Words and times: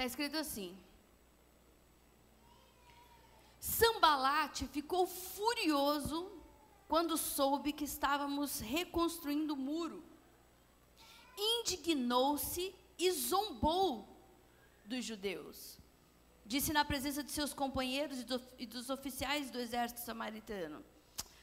Está 0.00 0.06
escrito 0.06 0.38
assim: 0.38 0.74
Sambalate 3.58 4.66
ficou 4.66 5.06
furioso 5.06 6.32
quando 6.88 7.18
soube 7.18 7.70
que 7.74 7.84
estávamos 7.84 8.60
reconstruindo 8.60 9.52
o 9.52 9.58
muro. 9.58 10.02
Indignou-se 11.36 12.74
e 12.98 13.12
zombou 13.12 14.08
dos 14.86 15.04
judeus. 15.04 15.76
Disse 16.46 16.72
na 16.72 16.82
presença 16.82 17.22
de 17.22 17.30
seus 17.30 17.52
companheiros 17.52 18.20
e, 18.20 18.24
do, 18.24 18.42
e 18.58 18.64
dos 18.64 18.88
oficiais 18.88 19.50
do 19.50 19.60
exército 19.60 20.00
samaritano: 20.00 20.82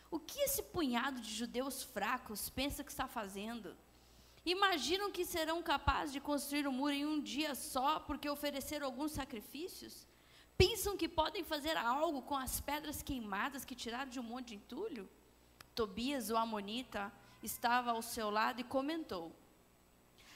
O 0.10 0.20
que 0.20 0.40
esse 0.40 0.64
punhado 0.64 1.22
de 1.22 1.32
judeus 1.32 1.84
fracos 1.84 2.50
pensa 2.50 2.84
que 2.84 2.90
está 2.90 3.08
fazendo? 3.08 3.78
Imaginam 4.48 5.12
que 5.12 5.26
serão 5.26 5.62
capazes 5.62 6.14
de 6.14 6.22
construir 6.22 6.66
o 6.66 6.70
um 6.70 6.74
muro 6.74 6.94
em 6.94 7.06
um 7.06 7.20
dia 7.20 7.54
só 7.54 8.00
porque 8.00 8.30
ofereceram 8.30 8.86
alguns 8.86 9.12
sacrifícios? 9.12 10.08
Pensam 10.58 10.96
que 10.96 11.10
podem 11.10 11.44
fazer 11.44 11.76
algo 11.76 12.22
com 12.22 12.38
as 12.38 12.62
pedras 12.62 13.04
queimadas 13.04 13.66
que 13.66 13.76
tiraram 13.76 14.10
de 14.10 14.22
um 14.22 14.24
monte 14.24 14.48
de 14.48 14.56
entulho? 14.56 15.10
Tobias, 15.76 16.30
o 16.30 16.38
amonita, 16.38 17.12
estava 17.44 17.92
ao 17.92 18.02
seu 18.02 18.30
lado 18.30 18.62
e 18.62 18.64
comentou: 18.64 19.36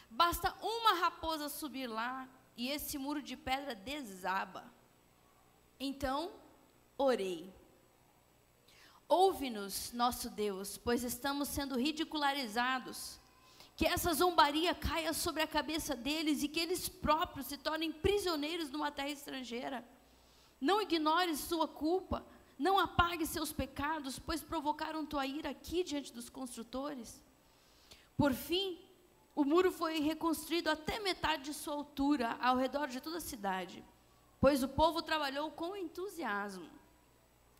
Basta 0.09 0.53
uma 0.61 0.95
raposa 0.99 1.47
subir 1.47 1.87
lá 1.87 2.27
e 2.57 2.67
esse 2.69 2.97
muro 2.97 3.21
de 3.21 3.37
pedra 3.37 3.73
desaba. 3.73 4.69
Então, 5.79 6.33
orei. 6.97 7.49
Ouve-nos, 9.07 9.93
nosso 9.93 10.29
Deus, 10.29 10.77
pois 10.77 11.01
estamos 11.01 11.47
sendo 11.47 11.77
ridicularizados 11.77 13.20
que 13.81 13.87
essa 13.87 14.13
zombaria 14.13 14.75
caia 14.75 15.11
sobre 15.11 15.41
a 15.41 15.47
cabeça 15.47 15.95
deles 15.95 16.43
e 16.43 16.47
que 16.47 16.59
eles 16.59 16.87
próprios 16.87 17.47
se 17.47 17.57
tornem 17.57 17.91
prisioneiros 17.91 18.69
numa 18.69 18.91
terra 18.91 19.09
estrangeira. 19.09 19.83
Não 20.61 20.79
ignore 20.79 21.35
sua 21.35 21.67
culpa, 21.67 22.23
não 22.59 22.77
apague 22.77 23.25
seus 23.25 23.51
pecados, 23.51 24.19
pois 24.19 24.43
provocaram 24.43 25.03
tua 25.03 25.25
ira 25.25 25.49
aqui 25.49 25.83
diante 25.83 26.13
dos 26.13 26.29
construtores. 26.29 27.23
Por 28.15 28.33
fim, 28.33 28.77
o 29.33 29.43
muro 29.43 29.71
foi 29.71 29.99
reconstruído 29.99 30.69
até 30.69 30.99
metade 30.99 31.45
de 31.45 31.53
sua 31.55 31.73
altura, 31.73 32.37
ao 32.39 32.57
redor 32.57 32.87
de 32.87 33.01
toda 33.01 33.17
a 33.17 33.19
cidade, 33.19 33.83
pois 34.39 34.61
o 34.61 34.67
povo 34.67 35.01
trabalhou 35.01 35.49
com 35.49 35.75
entusiasmo. 35.75 36.69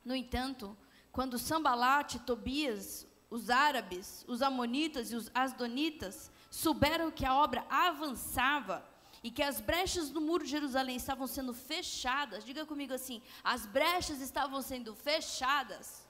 No 0.05 0.15
entanto, 0.15 0.77
quando 1.11 1.39
Sambalate, 1.39 2.19
Tobias, 2.19 3.07
os 3.31 3.49
árabes, 3.49 4.25
os 4.27 4.41
amonitas 4.41 5.11
e 5.11 5.15
os 5.15 5.31
asdonitas 5.33 6.29
souberam 6.49 7.09
que 7.09 7.25
a 7.25 7.33
obra 7.33 7.65
avançava 7.69 8.85
e 9.23 9.31
que 9.31 9.41
as 9.41 9.61
brechas 9.61 10.09
do 10.09 10.19
muro 10.19 10.43
de 10.43 10.49
Jerusalém 10.49 10.97
estavam 10.97 11.25
sendo 11.25 11.53
fechadas, 11.53 12.43
diga 12.43 12.65
comigo 12.65 12.93
assim: 12.93 13.21
as 13.41 13.65
brechas 13.65 14.19
estavam 14.19 14.61
sendo 14.61 14.93
fechadas. 14.93 16.05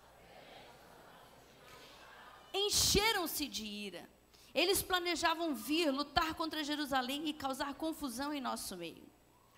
Encheram-se 2.53 3.47
de 3.47 3.66
ira. 3.66 4.09
Eles 4.53 4.81
planejavam 4.81 5.53
vir, 5.53 5.92
lutar 5.92 6.33
contra 6.33 6.64
Jerusalém 6.64 7.30
e 7.30 7.33
causar 7.33 7.73
confusão 7.75 8.33
em 8.33 8.42
nosso 8.42 8.75
meio. 8.75 9.08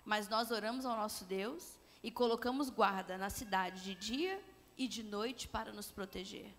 Mas 0.04 0.28
nós 0.28 0.50
oramos 0.50 0.84
ao 0.84 0.96
nosso 0.96 1.24
Deus 1.24 1.76
e 2.02 2.10
colocamos 2.10 2.68
guarda 2.68 3.16
na 3.16 3.30
cidade 3.30 3.82
de 3.82 3.94
dia 3.94 4.40
e 4.76 4.86
de 4.86 5.02
noite 5.02 5.48
para 5.48 5.72
nos 5.72 5.90
proteger. 5.90 6.54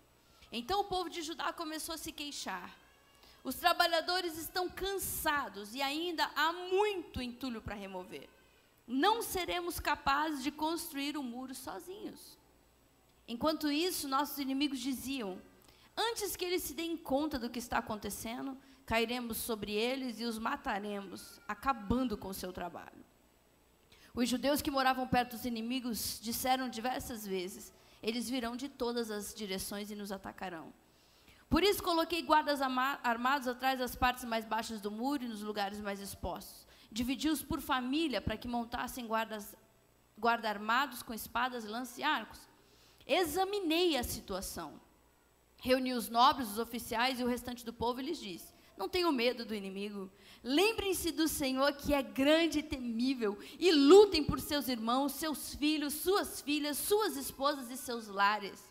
Então 0.51 0.81
o 0.81 0.85
povo 0.85 1.09
de 1.09 1.21
Judá 1.21 1.51
começou 1.51 1.95
a 1.95 1.97
se 1.97 2.11
queixar. 2.11 2.73
Os 3.43 3.55
trabalhadores 3.55 4.37
estão 4.37 4.69
cansados 4.69 5.75
e 5.75 5.81
ainda 5.81 6.29
há 6.35 6.51
muito 6.51 7.21
entulho 7.21 7.61
para 7.61 7.75
remover. 7.75 8.27
Não 8.87 9.21
seremos 9.21 9.79
capazes 9.79 10.43
de 10.43 10.51
construir 10.51 11.17
o 11.17 11.21
um 11.21 11.23
muro 11.23 11.53
sozinhos. 11.53 12.37
Enquanto 13.27 13.71
isso, 13.71 14.07
nossos 14.07 14.37
inimigos 14.37 14.79
diziam: 14.79 15.41
Antes 15.97 16.35
que 16.35 16.45
eles 16.45 16.63
se 16.63 16.73
deem 16.73 16.95
conta 16.95 17.39
do 17.39 17.49
que 17.49 17.59
está 17.59 17.79
acontecendo, 17.79 18.57
cairemos 18.85 19.37
sobre 19.37 19.71
eles 19.71 20.19
e 20.19 20.25
os 20.25 20.37
mataremos, 20.37 21.39
acabando 21.47 22.17
com 22.17 22.29
o 22.29 22.33
seu 22.33 22.53
trabalho. 22.53 23.05
Os 24.13 24.29
judeus 24.29 24.61
que 24.61 24.71
moravam 24.71 25.07
perto 25.07 25.31
dos 25.31 25.45
inimigos 25.45 26.19
disseram 26.21 26.69
diversas 26.69 27.25
vezes: 27.25 27.73
eles 28.05 28.29
virão 28.29 28.55
de 28.55 28.69
todas 28.69 29.09
as 29.09 29.33
direções 29.33 29.89
e 29.89 29.95
nos 29.95 30.11
atacarão. 30.11 30.71
Por 31.49 31.63
isso 31.63 31.81
coloquei 31.81 32.21
guardas 32.21 32.61
armados 32.61 33.47
atrás 33.47 33.79
das 33.79 33.95
partes 33.95 34.23
mais 34.23 34.45
baixas 34.45 34.79
do 34.79 34.91
muro 34.91 35.23
e 35.23 35.27
nos 35.27 35.41
lugares 35.41 35.81
mais 35.81 35.99
expostos. 35.99 36.67
Dividi-os 36.91 37.41
por 37.41 37.59
família 37.59 38.21
para 38.21 38.37
que 38.37 38.47
montassem 38.47 39.07
guardas 39.07 39.55
guarda 40.15 40.47
armados 40.47 41.01
com 41.01 41.15
espadas, 41.15 41.65
lanças 41.65 41.97
e 41.97 42.03
arcos. 42.03 42.47
Examinei 43.07 43.97
a 43.97 44.03
situação. 44.03 44.79
Reuni 45.57 45.91
os 45.91 46.07
nobres, 46.07 46.51
os 46.51 46.59
oficiais 46.59 47.19
e 47.19 47.23
o 47.23 47.27
restante 47.27 47.65
do 47.65 47.73
povo 47.73 48.01
e 48.01 48.05
lhes 48.05 48.19
disse: 48.19 48.53
Não 48.77 48.87
tenham 48.87 49.11
medo 49.11 49.43
do 49.43 49.55
inimigo. 49.55 50.11
Lembrem-se 50.47 51.11
do 51.11 51.27
Senhor 51.27 51.73
que 51.73 51.91
é 51.91 52.03
grande 52.03 52.59
e 52.59 52.63
temível, 52.63 53.35
e 53.57 53.71
lutem 53.71 54.23
por 54.23 54.39
seus 54.39 54.67
irmãos, 54.67 55.13
seus 55.13 55.55
filhos, 55.55 55.95
suas 55.95 56.39
filhas, 56.39 56.77
suas 56.77 57.17
esposas 57.17 57.71
e 57.71 57.75
seus 57.75 58.07
lares. 58.07 58.69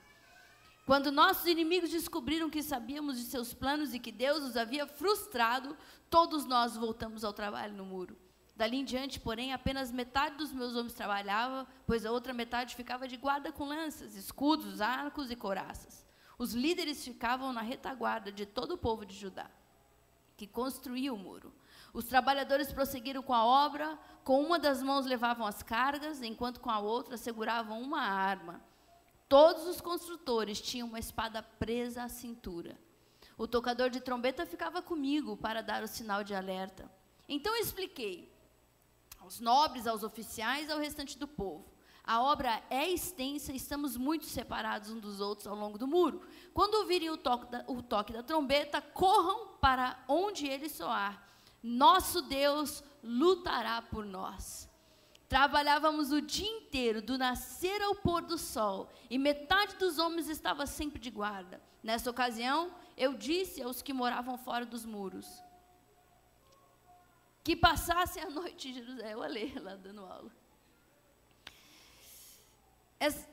Quando 0.87 1.11
nossos 1.11 1.47
inimigos 1.47 1.91
descobriram 1.91 2.49
que 2.49 2.63
sabíamos 2.63 3.19
de 3.19 3.25
seus 3.25 3.53
planos 3.53 3.93
e 3.93 3.99
que 3.99 4.13
Deus 4.13 4.45
os 4.45 4.57
havia 4.57 4.87
frustrado, 4.87 5.77
todos 6.09 6.47
nós 6.47 6.77
voltamos 6.77 7.25
ao 7.25 7.33
trabalho 7.33 7.75
no 7.75 7.85
muro. 7.85 8.17
Dali 8.55 8.77
em 8.77 8.85
diante, 8.85 9.19
porém, 9.19 9.53
apenas 9.53 9.91
metade 9.91 10.37
dos 10.37 10.53
meus 10.53 10.77
homens 10.77 10.93
trabalhava, 10.93 11.67
pois 11.85 12.07
a 12.07 12.13
outra 12.13 12.33
metade 12.33 12.77
ficava 12.77 13.09
de 13.09 13.17
guarda 13.17 13.51
com 13.51 13.65
lanças, 13.65 14.15
escudos, 14.15 14.81
arcos 14.81 15.29
e 15.29 15.35
coraças. 15.35 16.07
Os 16.39 16.55
líderes 16.55 17.05
ficavam 17.05 17.53
na 17.53 17.63
retaguarda 17.63 18.31
de 18.31 18.47
todo 18.47 18.75
o 18.75 18.79
povo 18.79 19.05
de 19.05 19.17
Judá, 19.17 19.51
que 20.37 20.47
construía 20.47 21.13
o 21.13 21.19
muro. 21.19 21.53
Os 21.95 22.07
trabalhadores 22.07 22.73
prosseguiram 22.73 23.23
com 23.23 23.33
a 23.33 23.47
obra, 23.47 23.97
com 24.25 24.43
uma 24.43 24.59
das 24.59 24.83
mãos 24.83 25.07
levavam 25.07 25.47
as 25.47 25.63
cargas, 25.63 26.21
enquanto 26.23 26.59
com 26.59 26.69
a 26.69 26.81
outra 26.81 27.17
seguravam 27.17 27.81
uma 27.81 28.01
arma. 28.01 28.61
Todos 29.29 29.65
os 29.69 29.81
construtores 29.81 30.61
tinham 30.61 30.89
uma 30.89 30.99
espada 30.99 31.41
presa 31.41 32.03
à 32.03 32.09
cintura. 32.09 32.77
O 33.39 33.47
tocador 33.47 33.91
de 33.91 34.01
trombeta 34.01 34.45
ficava 34.45 34.83
comigo 34.83 35.37
para 35.37 35.63
dar 35.63 35.85
o 35.85 35.89
sinal 35.89 36.25
de 36.25 36.35
alerta. 36.35 36.91
Então 37.29 37.55
eu 37.55 37.63
expliquei 37.63 38.29
aos 39.21 39.39
nobres, 39.39 39.87
aos 39.87 40.03
oficiais, 40.03 40.69
ao 40.69 40.81
restante 40.81 41.17
do 41.17 41.29
povo. 41.29 41.73
A 42.03 42.21
obra 42.21 42.61
é 42.71 42.91
extensa 42.91 43.53
estamos 43.53 43.97
muito 43.97 44.27
separados 44.27 44.91
uns 44.91 45.01
dos 45.01 45.21
outros 45.21 45.47
ao 45.47 45.55
longo 45.55 45.79
do 45.79 45.87
muro. 45.87 46.23
Quando 46.53 46.75
ouvirem 46.75 47.11
o 47.11 47.17
toque 47.17 47.47
da, 47.47 47.65
o 47.69 47.81
toque 47.81 48.13
da 48.13 48.23
trombeta, 48.23 48.83
corram 48.83 49.55
para 49.61 49.97
onde 50.09 50.49
ele 50.49 50.69
soar 50.69 51.24
nosso 51.67 52.23
Deus 52.23 52.85
lutará 53.03 53.81
por 53.81 54.05
nós. 54.05 54.69
Trabalhávamos 55.29 56.13
o 56.13 56.21
dia 56.21 56.47
inteiro, 56.47 57.01
do 57.01 57.17
nascer 57.17 57.81
ao 57.83 57.95
pôr 57.95 58.23
do 58.23 58.37
sol, 58.37 58.91
e 59.09 59.19
metade 59.19 59.75
dos 59.77 59.99
homens 59.99 60.29
estava 60.29 60.67
sempre 60.67 61.01
de 61.01 61.11
guarda. 61.11 61.61
Nessa 61.83 62.11
ocasião, 62.11 62.73
eu 62.97 63.15
disse 63.15 63.63
aos 63.63 63.81
que 63.81 63.93
moravam 63.93 64.37
fora 64.37 64.67
dos 64.67 64.85
muros 64.85 65.43
que 67.45 67.55
passassem 67.55 68.23
a 68.23 68.31
noite 68.31 68.71
em 68.71 68.73
Jerusalém. 68.73 69.13
Eu 69.13 69.19
olhei 69.19 69.55
lá 69.59 69.77
dando 69.77 70.01
aula. 70.01 70.33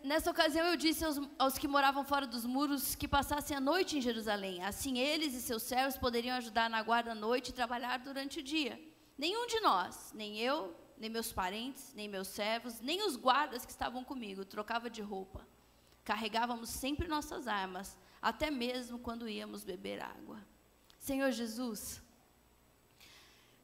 Nessa 0.03 0.29
ocasião 0.29 0.66
eu 0.67 0.75
disse 0.75 1.05
aos, 1.05 1.17
aos, 1.38 1.57
que 1.57 1.67
moravam 1.67 2.03
fora 2.03 2.27
dos 2.27 2.45
muros 2.45 2.95
que 2.95 3.07
passassem 3.07 3.55
a 3.55 3.61
noite 3.61 3.97
em 3.97 4.01
Jerusalém. 4.01 4.63
Assim 4.63 4.99
eles 4.99 5.33
e 5.33 5.41
seus 5.41 5.63
servos 5.63 5.97
poderiam 5.97 6.35
ajudar 6.38 6.69
na 6.69 6.81
guarda 6.81 7.11
à 7.11 7.16
noite 7.16 7.49
e 7.49 7.53
trabalhar 7.53 7.99
durante 7.99 8.39
o 8.39 8.44
dia. 8.44 8.79
Nenhum 9.17 9.47
de 9.47 9.59
nós, 9.61 10.11
nem 10.13 10.39
eu, 10.39 10.75
nem 10.97 11.09
meus 11.09 11.31
parentes, 11.31 11.93
nem 11.93 12.08
meus 12.08 12.28
servos, 12.28 12.81
nem 12.81 13.05
os 13.05 13.16
guardas 13.16 13.66
que 13.66 13.72
estavam 13.72 14.03
comigo, 14.03 14.43
trocava 14.43 14.90
de 14.90 15.02
roupa. 15.02 15.47
Carregávamos 16.03 16.69
sempre 16.69 17.07
nossas 17.07 17.47
armas, 17.47 17.97
até 18.22 18.52
mesmo 18.52 18.99
quando 18.99 19.29
íamos 19.29 19.64
beber 19.64 20.02
água. 20.02 20.37
Senhor 20.99 21.31
Jesus, 21.31 22.02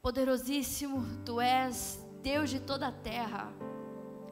poderosíssimo, 0.02 1.04
tu 1.26 1.42
és 1.42 2.00
Deus 2.22 2.50
de 2.50 2.60
toda 2.60 2.88
a 2.88 2.92
terra. 2.92 3.52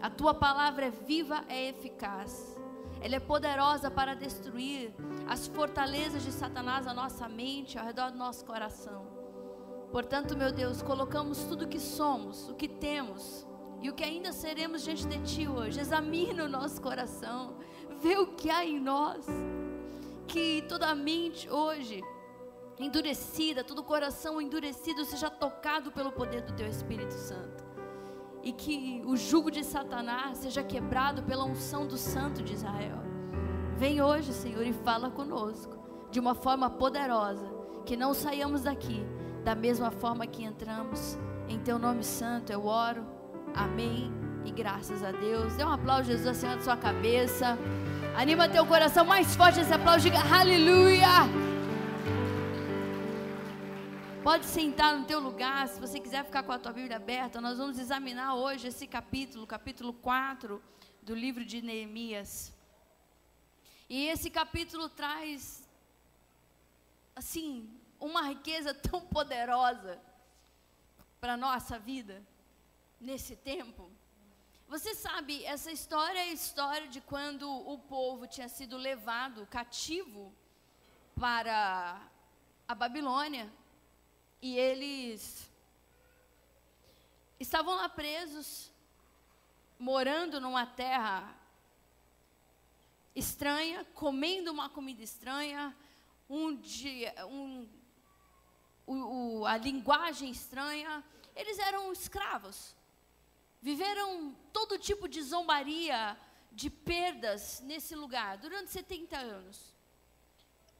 A 0.06 0.10
tua 0.12 0.36
palavra 0.36 0.86
é 0.86 0.92
viva, 0.92 1.44
é 1.50 1.70
eficaz. 1.70 2.56
Ela 3.02 3.16
é 3.16 3.20
poderosa 3.20 3.90
para 3.90 4.14
destruir 4.14 4.94
as 5.28 5.48
fortalezas 5.48 6.22
de 6.22 6.32
Satanás 6.32 6.86
na 6.86 6.94
nossa 6.94 7.28
mente, 7.28 7.80
ao 7.80 7.84
redor 7.84 8.12
do 8.12 8.18
nosso 8.20 8.46
coração. 8.46 9.08
Portanto, 9.92 10.38
meu 10.38 10.52
Deus, 10.52 10.84
colocamos 10.84 11.46
tudo 11.46 11.66
o 11.66 11.68
que 11.68 11.80
somos, 11.80 12.48
o 12.48 12.54
que 12.54 12.68
temos 12.68 13.48
e 13.82 13.90
o 13.90 13.96
que 13.96 14.04
ainda 14.04 14.32
seremos 14.32 14.84
diante 14.84 15.08
de 15.08 15.18
Ti 15.24 15.48
hoje. 15.48 15.80
Examina 15.80 16.44
o 16.44 16.50
nosso 16.50 16.80
coração, 16.80 17.58
vê 18.00 18.16
o 18.16 18.28
que 18.28 18.52
há 18.52 18.64
em 18.64 18.80
nós. 18.80 19.26
Que 20.28 20.64
toda 20.70 20.86
a 20.86 20.94
mente 20.94 21.50
hoje 21.50 22.04
endurecida, 22.78 23.64
todo 23.64 23.80
o 23.80 23.84
coração 23.84 24.40
endurecido 24.40 25.04
seja 25.04 25.32
tocado 25.32 25.92
pelo 25.92 26.12
poder 26.12 26.44
do 26.44 26.54
Teu 26.54 26.68
Espírito 26.68 27.16
Santo. 27.16 27.65
E 28.46 28.54
que 28.54 29.02
o 29.04 29.18
jugo 29.18 29.50
de 29.50 29.64
Satanás 29.64 30.38
seja 30.38 30.64
quebrado 30.64 31.24
pela 31.24 31.44
unção 31.44 31.88
do 31.88 31.98
Santo 31.98 32.44
de 32.44 32.54
Israel. 32.54 33.00
Vem 33.76 34.02
hoje, 34.02 34.32
Senhor, 34.32 34.66
e 34.66 34.72
fala 34.72 35.10
conosco 35.10 35.76
de 36.12 36.20
uma 36.20 36.36
forma 36.36 36.70
poderosa, 36.70 37.46
que 37.86 37.98
não 37.98 38.14
saiamos 38.14 38.62
daqui 38.62 39.04
da 39.44 39.56
mesma 39.56 39.90
forma 39.90 40.28
que 40.28 40.44
entramos. 40.44 41.18
Em 41.50 41.60
teu 41.60 41.80
nome 41.80 42.04
santo 42.04 42.52
eu 42.52 42.66
oro. 42.66 43.04
Amém. 43.54 44.14
E 44.46 44.52
graças 44.52 45.04
a 45.04 45.12
Deus. 45.12 45.56
Dê 45.56 45.64
um 45.64 45.72
aplauso, 45.72 46.06
Jesus, 46.06 46.28
acima 46.28 46.56
da 46.56 46.62
sua 46.62 46.78
cabeça. 46.78 47.58
Anima 48.16 48.48
teu 48.48 48.66
coração 48.66 49.04
mais 49.04 49.36
forte 49.36 49.60
esse 49.60 49.74
aplauso. 49.74 50.02
Diga 50.02 50.20
aleluia. 50.20 51.55
Pode 54.26 54.46
sentar 54.48 54.98
no 54.98 55.06
teu 55.06 55.20
lugar, 55.20 55.68
se 55.68 55.80
você 55.80 56.00
quiser 56.00 56.26
ficar 56.26 56.42
com 56.42 56.52
a 56.52 56.58
tua 56.58 56.74
Bíblia 56.74 56.96
aberta. 56.96 57.40
Nós 57.40 57.60
vamos 57.60 57.78
examinar 57.78 58.34
hoje 58.34 58.70
esse 58.70 58.88
capítulo, 58.88 59.46
capítulo 59.46 59.94
4 59.94 60.60
do 61.04 61.14
livro 61.14 61.46
de 61.46 61.62
Neemias. 61.62 62.52
E 63.88 64.08
esse 64.08 64.32
capítulo 64.32 64.90
traz, 64.90 65.70
assim, 67.16 67.70
uma 68.00 68.24
riqueza 68.24 68.74
tão 68.90 69.00
poderosa 69.00 70.02
para 71.22 71.34
a 71.34 71.38
nossa 71.38 71.78
vida 71.78 72.20
nesse 73.00 73.36
tempo. 73.36 73.92
Você 74.68 74.96
sabe, 74.96 75.46
essa 75.46 75.72
história 75.72 76.18
é 76.18 76.30
a 76.32 76.34
história 76.34 76.88
de 76.88 77.00
quando 77.00 77.48
o 77.48 77.78
povo 77.78 78.26
tinha 78.26 78.50
sido 78.50 78.76
levado 78.76 79.46
cativo 79.46 80.34
para 81.16 82.02
a 82.68 82.74
Babilônia 82.74 83.48
e 84.42 84.58
eles 84.58 85.50
estavam 87.40 87.76
lá 87.76 87.90
presos, 87.90 88.72
morando 89.78 90.40
numa 90.40 90.66
terra 90.66 91.36
estranha, 93.16 93.86
comendo 93.94 94.52
uma 94.52 94.70
comida 94.70 95.04
estranha, 95.04 95.76
um 96.30 96.56
dia, 96.56 97.14
um, 97.28 97.68
o, 98.86 98.94
o, 99.40 99.46
a 99.46 99.58
linguagem 99.58 100.30
estranha. 100.30 101.04
Eles 101.36 101.60
eram 101.60 101.92
escravos. 101.92 102.76
Viveram 103.62 104.36
todo 104.54 104.78
tipo 104.78 105.08
de 105.08 105.22
zombaria, 105.22 106.18
de 106.52 106.70
perdas 106.70 107.62
nesse 107.62 107.96
lugar 107.96 108.38
durante 108.38 108.72
70 108.72 109.18
anos. 109.18 109.75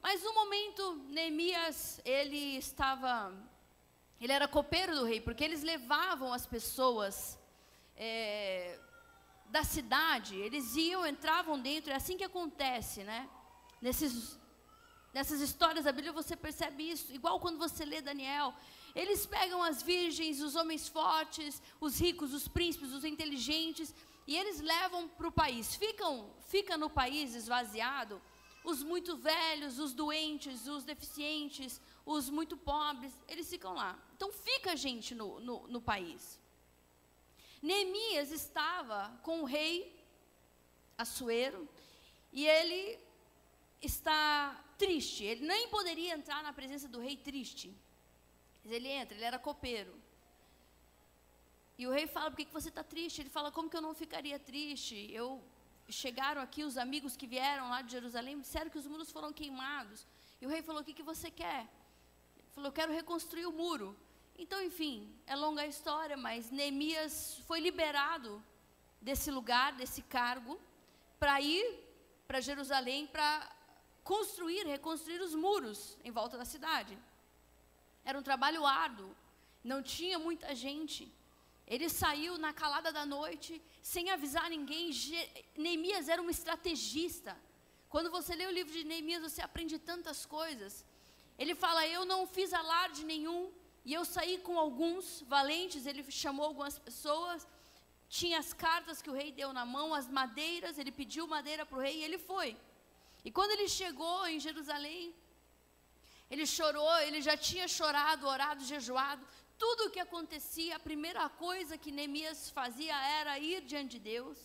Mas 0.06 0.22
no 0.22 0.32
momento, 0.34 0.82
Neemias, 1.08 2.00
ele 2.04 2.56
estava 2.58 3.32
ele 4.20 4.32
era 4.32 4.46
copeiro 4.46 4.94
do 4.94 5.04
rei, 5.04 5.20
porque 5.20 5.42
eles 5.42 5.64
levavam 5.64 6.32
as 6.32 6.46
pessoas 6.46 7.36
é, 7.96 8.78
da 9.46 9.64
cidade, 9.64 10.36
eles 10.36 10.76
iam, 10.76 11.04
entravam 11.04 11.58
dentro, 11.58 11.90
é 11.90 11.96
assim 11.96 12.16
que 12.16 12.22
acontece, 12.22 13.02
né? 13.02 13.28
Nesses, 13.82 14.38
nessas 15.12 15.40
histórias 15.40 15.86
da 15.86 15.90
Bíblia 15.90 16.12
você 16.12 16.36
percebe 16.36 16.88
isso, 16.88 17.12
igual 17.12 17.40
quando 17.40 17.58
você 17.58 17.84
lê 17.84 18.00
Daniel. 18.00 18.54
Eles 18.94 19.26
pegam 19.26 19.60
as 19.60 19.82
virgens, 19.82 20.40
os 20.40 20.54
homens 20.54 20.86
fortes, 20.86 21.60
os 21.80 21.98
ricos, 22.00 22.32
os 22.32 22.46
príncipes, 22.46 22.92
os 22.92 23.04
inteligentes, 23.04 23.92
e 24.24 24.36
eles 24.36 24.60
levam 24.60 25.08
para 25.08 25.26
o 25.26 25.32
país. 25.32 25.74
Ficam, 25.74 26.30
fica 26.46 26.78
no 26.78 26.88
país 26.88 27.34
esvaziado 27.34 28.22
os 28.70 28.82
muito 28.82 29.16
velhos, 29.16 29.78
os 29.78 29.92
doentes, 29.94 30.66
os 30.66 30.82
deficientes, 30.84 31.80
os 32.04 32.28
muito 32.28 32.56
pobres, 32.56 33.12
eles 33.28 33.48
ficam 33.48 33.72
lá. 33.72 33.96
Então 34.14 34.32
fica 34.32 34.76
gente 34.76 35.14
no, 35.14 35.38
no, 35.38 35.68
no 35.68 35.80
país. 35.80 36.40
Neemias 37.62 38.32
estava 38.32 39.16
com 39.22 39.42
o 39.42 39.44
rei 39.44 39.74
Assuero 40.98 41.68
e 42.32 42.44
ele 42.44 42.98
está 43.80 44.60
triste. 44.76 45.22
Ele 45.22 45.46
nem 45.46 45.68
poderia 45.68 46.14
entrar 46.14 46.42
na 46.42 46.52
presença 46.52 46.88
do 46.88 46.98
rei 46.98 47.16
triste. 47.16 47.72
Mas 48.64 48.72
ele 48.72 48.88
entra, 48.88 49.16
ele 49.16 49.24
era 49.24 49.38
copeiro. 49.38 49.94
E 51.78 51.86
o 51.86 51.92
rei 51.92 52.08
fala: 52.08 52.30
Por 52.30 52.38
que, 52.38 52.46
que 52.46 52.52
você 52.52 52.68
está 52.68 52.82
triste? 52.82 53.20
Ele 53.20 53.30
fala: 53.30 53.52
Como 53.52 53.70
que 53.70 53.76
eu 53.76 53.82
não 53.88 53.94
ficaria 53.94 54.38
triste? 54.40 55.08
Eu 55.12 55.40
chegaram 55.88 56.42
aqui 56.42 56.64
os 56.64 56.76
amigos 56.76 57.16
que 57.16 57.26
vieram 57.26 57.68
lá 57.68 57.82
de 57.82 57.92
Jerusalém, 57.92 58.40
disseram 58.40 58.70
que 58.70 58.78
os 58.78 58.86
muros 58.86 59.10
foram 59.10 59.32
queimados. 59.32 60.06
E 60.40 60.46
o 60.46 60.48
rei 60.48 60.62
falou: 60.62 60.82
O 60.82 60.84
que, 60.84 60.94
que 60.94 61.02
você 61.02 61.30
quer? 61.30 61.68
falou: 62.52 62.68
Eu 62.68 62.72
quero 62.72 62.92
reconstruir 62.92 63.46
o 63.46 63.52
muro. 63.52 63.96
Então, 64.38 64.62
enfim, 64.62 65.14
é 65.26 65.34
longa 65.34 65.62
a 65.62 65.66
história, 65.66 66.16
mas 66.16 66.50
Neemias 66.50 67.38
foi 67.46 67.60
liberado 67.60 68.42
desse 69.00 69.30
lugar, 69.30 69.72
desse 69.72 70.02
cargo, 70.02 70.60
para 71.18 71.40
ir 71.40 71.86
para 72.26 72.40
Jerusalém 72.40 73.06
para 73.06 73.50
construir, 74.02 74.66
reconstruir 74.66 75.20
os 75.20 75.34
muros 75.34 75.96
em 76.04 76.10
volta 76.10 76.36
da 76.36 76.44
cidade. 76.44 76.98
Era 78.04 78.18
um 78.18 78.22
trabalho 78.22 78.64
árduo, 78.66 79.14
não 79.62 79.82
tinha 79.82 80.18
muita 80.18 80.54
gente. 80.54 81.12
Ele 81.66 81.88
saiu 81.88 82.38
na 82.38 82.52
calada 82.52 82.90
da 82.92 83.04
noite, 83.04 83.60
sem 83.82 84.10
avisar 84.10 84.48
ninguém. 84.48 84.90
Neemias 85.56 86.08
era 86.08 86.22
um 86.22 86.30
estrategista. 86.30 87.36
Quando 87.88 88.10
você 88.10 88.34
lê 88.34 88.46
o 88.46 88.56
livro 88.58 88.72
de 88.72 88.84
Neemias, 88.84 89.22
você 89.22 89.42
aprende 89.42 89.78
tantas 89.78 90.24
coisas. 90.24 90.84
Ele 91.38 91.54
fala: 91.54 91.86
Eu 91.86 92.04
não 92.04 92.20
fiz 92.26 92.52
alarde 92.52 93.04
nenhum, 93.04 93.52
e 93.84 93.92
eu 93.92 94.04
saí 94.04 94.38
com 94.38 94.58
alguns 94.58 95.22
valentes. 95.34 95.86
Ele 95.86 96.02
chamou 96.22 96.46
algumas 96.46 96.78
pessoas, 96.78 97.46
tinha 98.08 98.38
as 98.38 98.52
cartas 98.52 99.02
que 99.02 99.10
o 99.10 99.18
rei 99.20 99.32
deu 99.32 99.52
na 99.52 99.64
mão, 99.64 99.92
as 99.92 100.08
madeiras, 100.08 100.78
ele 100.78 100.92
pediu 100.92 101.26
madeira 101.26 101.66
para 101.66 101.78
o 101.78 101.80
rei 101.80 101.96
e 101.98 102.04
ele 102.04 102.18
foi. 102.18 102.56
E 103.24 103.30
quando 103.30 103.50
ele 103.50 103.68
chegou 103.68 104.26
em 104.28 104.38
Jerusalém, 104.38 105.12
ele 106.30 106.46
chorou, 106.46 106.96
ele 107.00 107.20
já 107.20 107.36
tinha 107.36 107.66
chorado, 107.66 108.26
orado, 108.26 108.64
jejuado. 108.64 109.24
Tudo 109.58 109.86
o 109.86 109.90
que 109.90 110.00
acontecia, 110.00 110.76
a 110.76 110.86
primeira 110.90 111.28
coisa 111.28 111.78
que 111.78 111.90
Neemias 111.90 112.50
fazia 112.50 112.96
era 113.20 113.38
ir 113.38 113.62
diante 113.62 113.92
de 113.92 113.98
Deus. 113.98 114.38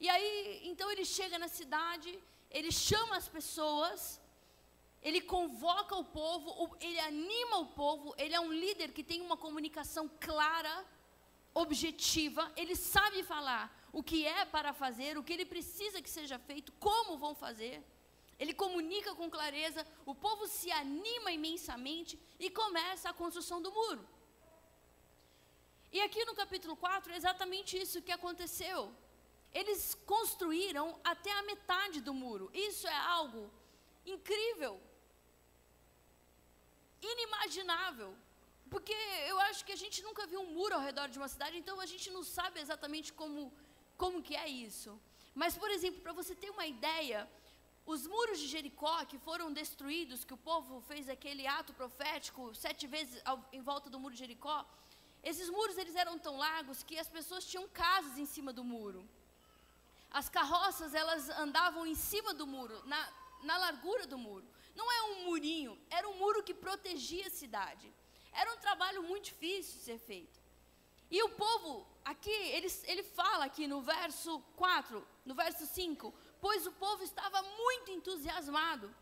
E 0.00 0.08
aí, 0.08 0.60
então 0.70 0.90
ele 0.90 1.04
chega 1.04 1.38
na 1.38 1.48
cidade, 1.48 2.18
ele 2.50 2.72
chama 2.72 3.16
as 3.16 3.28
pessoas, 3.28 4.20
ele 5.00 5.20
convoca 5.20 5.94
o 5.94 6.04
povo, 6.04 6.76
ele 6.80 6.98
anima 6.98 7.58
o 7.58 7.66
povo, 7.66 8.14
ele 8.18 8.34
é 8.34 8.40
um 8.40 8.52
líder 8.52 8.90
que 8.92 9.04
tem 9.04 9.20
uma 9.20 9.36
comunicação 9.36 10.10
clara, 10.20 10.84
objetiva, 11.52 12.52
ele 12.56 12.74
sabe 12.74 13.22
falar 13.22 13.64
o 13.92 14.02
que 14.02 14.26
é 14.26 14.44
para 14.44 14.72
fazer, 14.72 15.16
o 15.16 15.22
que 15.22 15.32
ele 15.32 15.46
precisa 15.46 16.02
que 16.02 16.10
seja 16.10 16.38
feito, 16.38 16.72
como 16.72 17.16
vão 17.16 17.34
fazer. 17.34 17.82
Ele 18.38 18.52
comunica 18.52 19.14
com 19.14 19.30
clareza, 19.30 19.86
o 20.04 20.14
povo 20.14 20.48
se 20.48 20.72
anima 20.72 21.30
imensamente 21.30 22.18
e 22.40 22.50
começa 22.50 23.08
a 23.08 23.12
construção 23.12 23.62
do 23.62 23.70
muro. 23.70 24.04
E 25.96 26.00
aqui 26.06 26.22
no 26.28 26.34
capítulo 26.42 26.74
4 26.84 27.12
é 27.12 27.16
exatamente 27.20 27.72
isso 27.84 28.02
que 28.06 28.14
aconteceu. 28.18 28.78
Eles 29.60 29.82
construíram 30.12 30.86
até 31.12 31.30
a 31.36 31.44
metade 31.50 31.98
do 32.06 32.12
muro. 32.22 32.46
Isso 32.68 32.86
é 32.96 32.98
algo 33.18 33.42
incrível 34.14 34.74
inimaginável. 37.12 38.10
Porque 38.72 38.96
eu 39.30 39.38
acho 39.48 39.64
que 39.64 39.74
a 39.76 39.80
gente 39.82 39.98
nunca 40.06 40.26
viu 40.26 40.40
um 40.40 40.52
muro 40.58 40.74
ao 40.74 40.80
redor 40.88 41.08
de 41.08 41.18
uma 41.20 41.28
cidade, 41.34 41.58
então 41.58 41.78
a 41.80 41.88
gente 41.92 42.10
não 42.16 42.24
sabe 42.36 42.58
exatamente 42.64 43.12
como, 43.12 43.40
como 43.96 44.22
que 44.26 44.34
é 44.44 44.48
isso. 44.48 44.90
Mas, 45.42 45.56
por 45.62 45.70
exemplo, 45.76 46.00
para 46.00 46.18
você 46.20 46.34
ter 46.34 46.50
uma 46.50 46.66
ideia, 46.66 47.28
os 47.86 48.06
muros 48.14 48.38
de 48.40 48.48
Jericó 48.54 48.96
que 49.10 49.18
foram 49.18 49.52
destruídos, 49.52 50.24
que 50.24 50.34
o 50.38 50.44
povo 50.50 50.80
fez 50.88 51.08
aquele 51.08 51.46
ato 51.46 51.72
profético 51.74 52.54
sete 52.66 52.86
vezes 52.86 53.20
ao, 53.24 53.38
em 53.52 53.62
volta 53.70 53.88
do 53.90 54.00
muro 54.00 54.14
de 54.14 54.22
Jericó, 54.24 54.58
esses 55.24 55.48
muros 55.48 55.78
eles 55.78 55.96
eram 55.96 56.18
tão 56.18 56.36
largos 56.36 56.82
que 56.82 56.98
as 56.98 57.08
pessoas 57.08 57.46
tinham 57.46 57.66
casas 57.68 58.18
em 58.18 58.26
cima 58.26 58.52
do 58.52 58.62
muro. 58.62 59.08
As 60.10 60.28
carroças 60.28 60.94
elas 60.94 61.28
andavam 61.30 61.86
em 61.86 61.94
cima 61.94 62.32
do 62.34 62.46
muro, 62.46 62.80
na, 62.86 63.00
na 63.42 63.56
largura 63.56 64.06
do 64.06 64.18
muro. 64.18 64.46
Não 64.74 64.90
é 64.92 65.02
um 65.10 65.24
murinho, 65.26 65.78
era 65.90 66.08
um 66.08 66.18
muro 66.18 66.42
que 66.42 66.52
protegia 66.52 67.26
a 67.26 67.30
cidade. 67.30 67.92
Era 68.32 68.52
um 68.52 68.58
trabalho 68.58 69.02
muito 69.02 69.24
difícil 69.26 69.78
de 69.78 69.84
ser 69.84 69.98
feito. 69.98 70.38
E 71.10 71.22
o 71.22 71.28
povo, 71.30 71.86
aqui, 72.04 72.30
ele, 72.30 72.66
ele 72.84 73.02
fala 73.02 73.44
aqui 73.44 73.66
no 73.66 73.80
verso 73.80 74.40
4, 74.56 75.06
no 75.24 75.34
verso 75.34 75.66
5, 75.66 76.12
pois 76.40 76.66
o 76.66 76.72
povo 76.72 77.02
estava 77.02 77.40
muito 77.42 77.90
entusiasmado. 77.90 78.94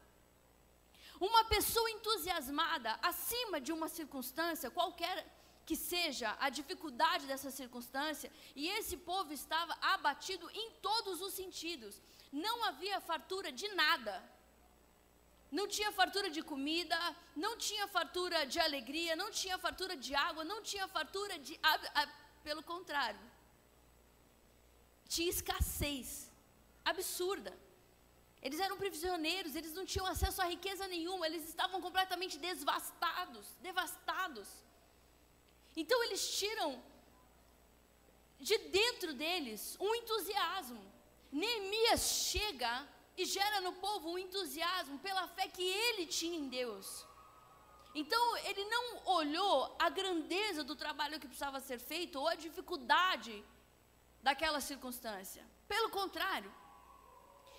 Uma 1.18 1.44
pessoa 1.44 1.90
entusiasmada 1.90 2.98
acima 3.02 3.60
de 3.60 3.72
uma 3.72 3.88
circunstância, 3.88 4.70
qualquer 4.70 5.26
que 5.72 5.76
seja 5.76 6.30
a 6.46 6.48
dificuldade 6.58 7.24
dessa 7.30 7.50
circunstância, 7.60 8.30
e 8.60 8.68
esse 8.78 8.96
povo 9.10 9.32
estava 9.40 9.74
abatido 9.94 10.46
em 10.62 10.68
todos 10.86 11.16
os 11.26 11.32
sentidos. 11.40 11.94
Não 12.30 12.56
havia 12.68 13.00
fartura 13.10 13.50
de 13.60 13.68
nada 13.82 14.14
não 15.58 15.66
tinha 15.74 15.90
fartura 15.92 16.28
de 16.36 16.42
comida, 16.50 16.98
não 17.44 17.50
tinha 17.64 17.86
fartura 17.96 18.38
de 18.52 18.58
alegria, 18.66 19.14
não 19.22 19.30
tinha 19.40 19.56
fartura 19.64 19.94
de 20.04 20.12
água, 20.28 20.42
não 20.50 20.60
tinha 20.68 20.86
fartura 20.88 21.34
de 21.46 21.54
pelo 22.46 22.62
contrário, 22.70 23.20
tinha 25.14 25.28
escassez 25.36 26.08
absurda. 26.92 27.52
Eles 28.46 28.60
eram 28.66 28.78
prisioneiros, 28.84 29.54
eles 29.54 29.74
não 29.78 29.84
tinham 29.84 30.06
acesso 30.14 30.40
a 30.40 30.46
riqueza 30.54 30.88
nenhuma, 30.94 31.26
eles 31.26 31.44
estavam 31.52 31.80
completamente 31.86 32.38
devastados, 32.48 33.46
devastados. 33.68 34.48
Então 35.76 36.02
eles 36.04 36.36
tiram 36.38 36.82
de 38.38 38.58
dentro 38.58 39.14
deles 39.14 39.76
um 39.80 39.94
entusiasmo. 39.94 40.82
Neemias 41.30 42.02
chega 42.30 42.86
e 43.16 43.24
gera 43.24 43.60
no 43.60 43.72
povo 43.74 44.10
um 44.10 44.18
entusiasmo 44.18 44.98
pela 44.98 45.26
fé 45.28 45.48
que 45.48 45.62
ele 45.62 46.06
tinha 46.06 46.38
em 46.38 46.48
Deus. 46.48 47.06
Então 47.94 48.36
ele 48.38 48.64
não 48.64 48.84
olhou 49.18 49.76
a 49.78 49.88
grandeza 49.88 50.64
do 50.64 50.74
trabalho 50.74 51.20
que 51.20 51.26
precisava 51.26 51.60
ser 51.60 51.78
feito 51.78 52.18
ou 52.18 52.26
a 52.28 52.34
dificuldade 52.34 53.44
daquela 54.22 54.60
circunstância. 54.60 55.44
Pelo 55.68 55.90
contrário, 55.90 56.52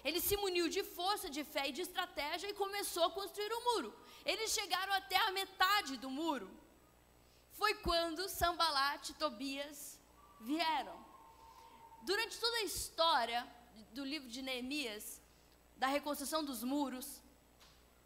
ele 0.03 0.19
se 0.19 0.35
muniu 0.35 0.67
de 0.67 0.83
força, 0.83 1.29
de 1.29 1.43
fé 1.43 1.69
e 1.69 1.71
de 1.71 1.81
estratégia 1.81 2.49
e 2.49 2.53
começou 2.53 3.03
a 3.05 3.11
construir 3.11 3.51
o 3.53 3.59
um 3.59 3.63
muro. 3.69 3.93
Eles 4.25 4.51
chegaram 4.51 4.93
até 4.93 5.17
a 5.17 5.31
metade 5.31 5.97
do 5.97 6.09
muro. 6.09 6.49
Foi 7.53 7.73
quando 7.75 8.29
Sambalat 8.29 9.09
e 9.09 9.13
Tobias 9.13 9.99
vieram. 10.41 10.97
Durante 12.03 12.39
toda 12.39 12.57
a 12.57 12.63
história 12.63 13.47
do 13.93 14.03
livro 14.03 14.29
de 14.29 14.41
Neemias, 14.41 15.21
da 15.77 15.87
reconstrução 15.87 16.43
dos 16.43 16.63
muros, 16.63 17.21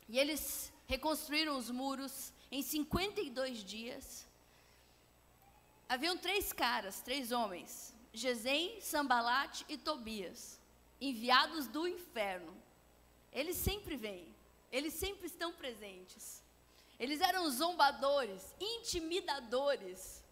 e 0.08 0.18
eles 0.20 0.72
reconstruíram 0.86 1.58
os 1.58 1.70
muros 1.70 2.32
em 2.52 2.62
52 2.62 3.64
dias. 3.64 4.28
Haviam 5.90 6.18
três 6.18 6.54
caras, 6.54 7.02
três 7.02 7.32
homens: 7.32 7.94
Gesem, 8.14 8.80
Sambalat 8.82 9.64
e 9.68 9.78
Tobias 9.78 10.60
enviados 11.00 11.68
do 11.68 11.88
inferno. 11.88 12.54
Eles 13.32 13.56
sempre 13.56 13.96
vêm, 13.96 14.34
eles 14.72 14.94
sempre 14.94 15.28
estão 15.28 15.54
presentes. 15.54 16.37
Eles 17.00 17.22
eram 17.22 17.50
zombadores, 17.50 18.56
intimidadores. 18.60 20.24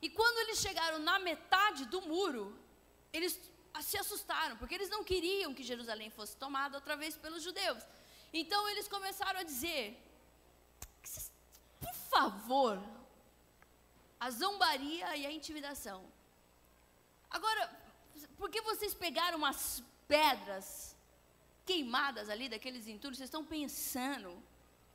E 0.00 0.08
quando 0.10 0.38
eles 0.38 0.58
chegaram 0.58 0.98
na 0.98 1.18
metade 1.18 1.84
do 1.86 2.00
muro, 2.02 2.56
eles 3.12 3.40
se 3.80 3.96
assustaram, 3.96 4.56
porque 4.56 4.74
eles 4.74 4.88
não 4.88 5.02
queriam 5.02 5.54
que 5.54 5.62
Jerusalém 5.62 6.10
fosse 6.10 6.36
tomada 6.36 6.76
outra 6.76 6.96
vez 6.96 7.16
pelos 7.16 7.42
judeus. 7.42 7.82
Então 8.32 8.68
eles 8.68 8.88
começaram 8.88 9.40
a 9.40 9.42
dizer: 9.42 10.00
por 11.80 11.94
favor, 11.94 12.82
a 14.20 14.30
zombaria 14.30 15.16
e 15.16 15.26
a 15.26 15.32
intimidação. 15.32 16.04
Agora, 17.28 17.62
por 18.36 18.50
que 18.50 18.60
vocês 18.60 18.94
pegaram 18.94 19.38
umas 19.38 19.82
pedras 20.06 20.96
queimadas 21.64 22.28
ali 22.28 22.48
daqueles 22.48 22.86
entulhos? 22.86 23.18
Vocês 23.18 23.28
estão 23.28 23.44
pensando? 23.44 24.30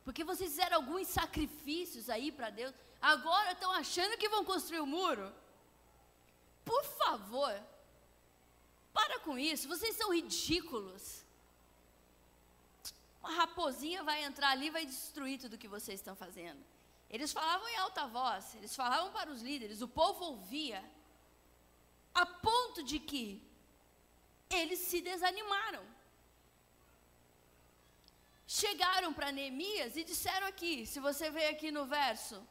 Porque 0.08 0.24
vocês 0.24 0.52
fizeram 0.52 0.78
alguns 0.78 1.06
sacrifícios 1.10 2.10
aí 2.10 2.32
para 2.32 2.50
Deus. 2.50 2.74
Agora 3.02 3.52
estão 3.52 3.72
achando 3.74 4.18
que 4.18 4.30
vão 4.30 4.46
construir 4.46 4.80
o 4.80 4.84
um 4.84 4.94
muro? 4.98 5.36
Por 6.64 6.84
favor, 7.02 7.54
para 8.94 9.20
com 9.26 9.38
isso. 9.38 9.68
Vocês 9.68 9.98
são 9.98 10.14
ridículos. 10.14 11.26
Uma 13.20 13.34
raposinha 13.42 14.02
vai 14.02 14.24
entrar 14.24 14.52
ali 14.52 14.68
e 14.68 14.76
vai 14.78 14.86
destruir 14.86 15.42
tudo 15.42 15.58
que 15.58 15.68
vocês 15.68 16.00
estão 16.00 16.16
fazendo. 16.16 16.64
Eles 17.10 17.34
falavam 17.34 17.68
em 17.68 17.76
alta 17.76 18.08
voz, 18.08 18.56
eles 18.56 18.74
falavam 18.74 19.12
para 19.12 19.30
os 19.30 19.42
líderes, 19.42 19.82
o 19.82 19.90
povo 19.90 20.24
ouvia 20.24 20.82
a 22.14 22.26
ponto 22.26 22.82
de 22.82 22.98
que 22.98 23.26
eles 24.50 24.80
se 24.80 25.02
desanimaram. 25.02 25.84
Chegaram 28.48 29.14
para 29.14 29.32
Neemias 29.32 29.98
e 29.98 30.04
disseram 30.04 30.48
aqui, 30.48 30.86
se 30.86 31.00
você 31.00 31.30
vê 31.30 31.48
aqui 31.48 31.70
no 31.70 31.86
verso, 31.86 32.42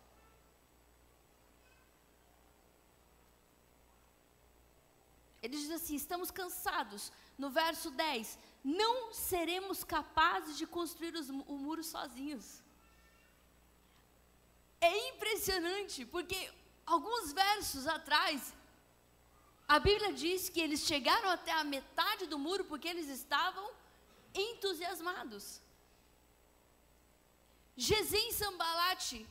Eles 5.47 5.61
dizem 5.61 5.77
assim: 5.77 5.95
estamos 5.95 6.31
cansados. 6.31 7.13
No 7.39 7.49
verso 7.51 7.91
10, 7.91 8.39
não 8.65 9.13
seremos 9.13 9.85
capazes 9.85 10.57
de 10.61 10.67
construir 10.67 11.15
os, 11.15 11.29
o 11.29 11.57
muro 11.65 11.85
sozinhos. 11.85 12.47
É 14.81 14.93
impressionante, 15.11 16.05
porque 16.05 16.39
alguns 16.85 17.33
versos 17.33 17.87
atrás, 17.87 18.55
a 19.69 19.79
Bíblia 19.79 20.13
diz 20.13 20.49
que 20.49 20.61
eles 20.61 20.81
chegaram 20.81 21.31
até 21.31 21.53
a 21.53 21.65
metade 21.65 22.27
do 22.27 22.39
muro 22.39 22.65
porque 22.65 22.89
eles 22.89 23.09
estavam 23.09 23.71
entusiasmados. 24.35 25.61
Gesem 27.77 28.33
Sambalate, 28.33 29.27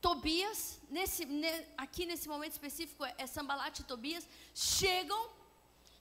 Tobias, 0.00 0.78
nesse, 0.90 1.24
ne, 1.24 1.66
aqui 1.76 2.04
nesse 2.04 2.28
momento 2.28 2.52
específico 2.52 3.04
é, 3.04 3.14
é 3.18 3.26
Sambalate 3.26 3.82
e 3.82 3.84
Tobias, 3.84 4.28
chegam 4.54 5.30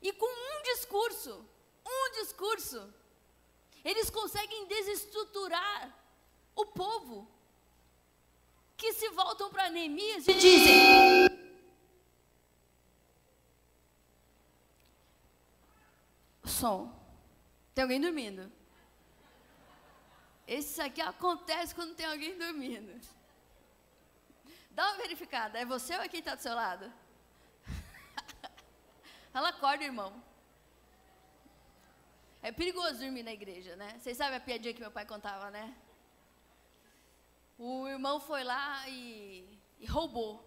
e 0.02 0.12
com 0.14 0.26
um 0.26 0.64
discurso, 0.64 1.46
um 1.86 2.12
discurso, 2.22 2.94
eles 3.84 4.10
conseguem 4.10 4.68
desestruturar 4.68 5.96
o 6.56 6.66
povo, 6.66 7.28
que 8.76 8.94
se 8.94 9.10
voltam 9.10 9.50
para 9.50 9.70
Neemias 9.70 10.28
e 10.28 10.34
dizem: 10.34 11.30
som. 16.46 16.94
Tem 17.74 17.84
alguém 17.84 18.02
dormindo? 18.02 18.52
Esse 20.58 20.82
aqui 20.82 21.00
acontece 21.00 21.76
quando 21.76 21.94
tem 21.94 22.08
alguém 22.08 22.36
dormindo. 22.36 23.00
Dá 24.72 24.84
uma 24.88 24.98
verificada. 24.98 25.60
É 25.60 25.64
você 25.64 25.94
ou 25.96 26.02
é 26.02 26.10
quem 26.10 26.22
está 26.22 26.34
do 26.34 26.42
seu 26.42 26.56
lado? 26.56 26.92
Ela 29.32 29.50
acorda, 29.50 29.84
irmão. 29.84 30.12
É 32.42 32.52
perigoso 32.52 32.98
dormir 32.98 33.22
na 33.22 33.32
igreja, 33.32 33.76
né? 33.76 34.00
Vocês 34.00 34.18
sabem 34.18 34.38
a 34.38 34.40
piadinha 34.40 34.74
que 34.74 34.82
meu 34.82 34.90
pai 34.90 35.06
contava, 35.06 35.52
né? 35.52 35.66
O 37.56 37.88
irmão 37.88 38.20
foi 38.20 38.44
lá 38.44 38.90
e, 38.90 39.60
e 39.80 39.86
roubou 39.86 40.44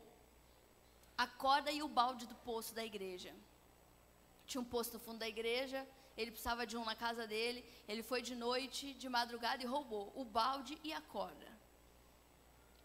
a 1.17 1.29
corda 1.29 1.71
e 1.71 1.81
o 1.81 1.87
balde 1.87 2.27
do 2.27 2.35
poço 2.35 2.75
da 2.75 2.85
igreja. 2.85 3.33
Tinha 4.49 4.61
um 4.61 4.65
poço 4.65 4.95
no 4.95 4.99
fundo 4.99 5.19
da 5.19 5.29
igreja 5.29 5.87
ele 6.17 6.31
precisava 6.31 6.67
de 6.67 6.77
um 6.77 6.85
na 6.85 6.95
casa 6.95 7.27
dele. 7.27 7.65
Ele 7.89 8.03
foi 8.03 8.21
de 8.23 8.35
noite, 8.35 8.95
de 8.95 9.09
madrugada 9.09 9.63
e 9.63 9.67
roubou 9.67 10.13
o 10.15 10.25
balde 10.25 10.79
e 10.85 10.93
a 10.93 11.01
corda. 11.01 11.49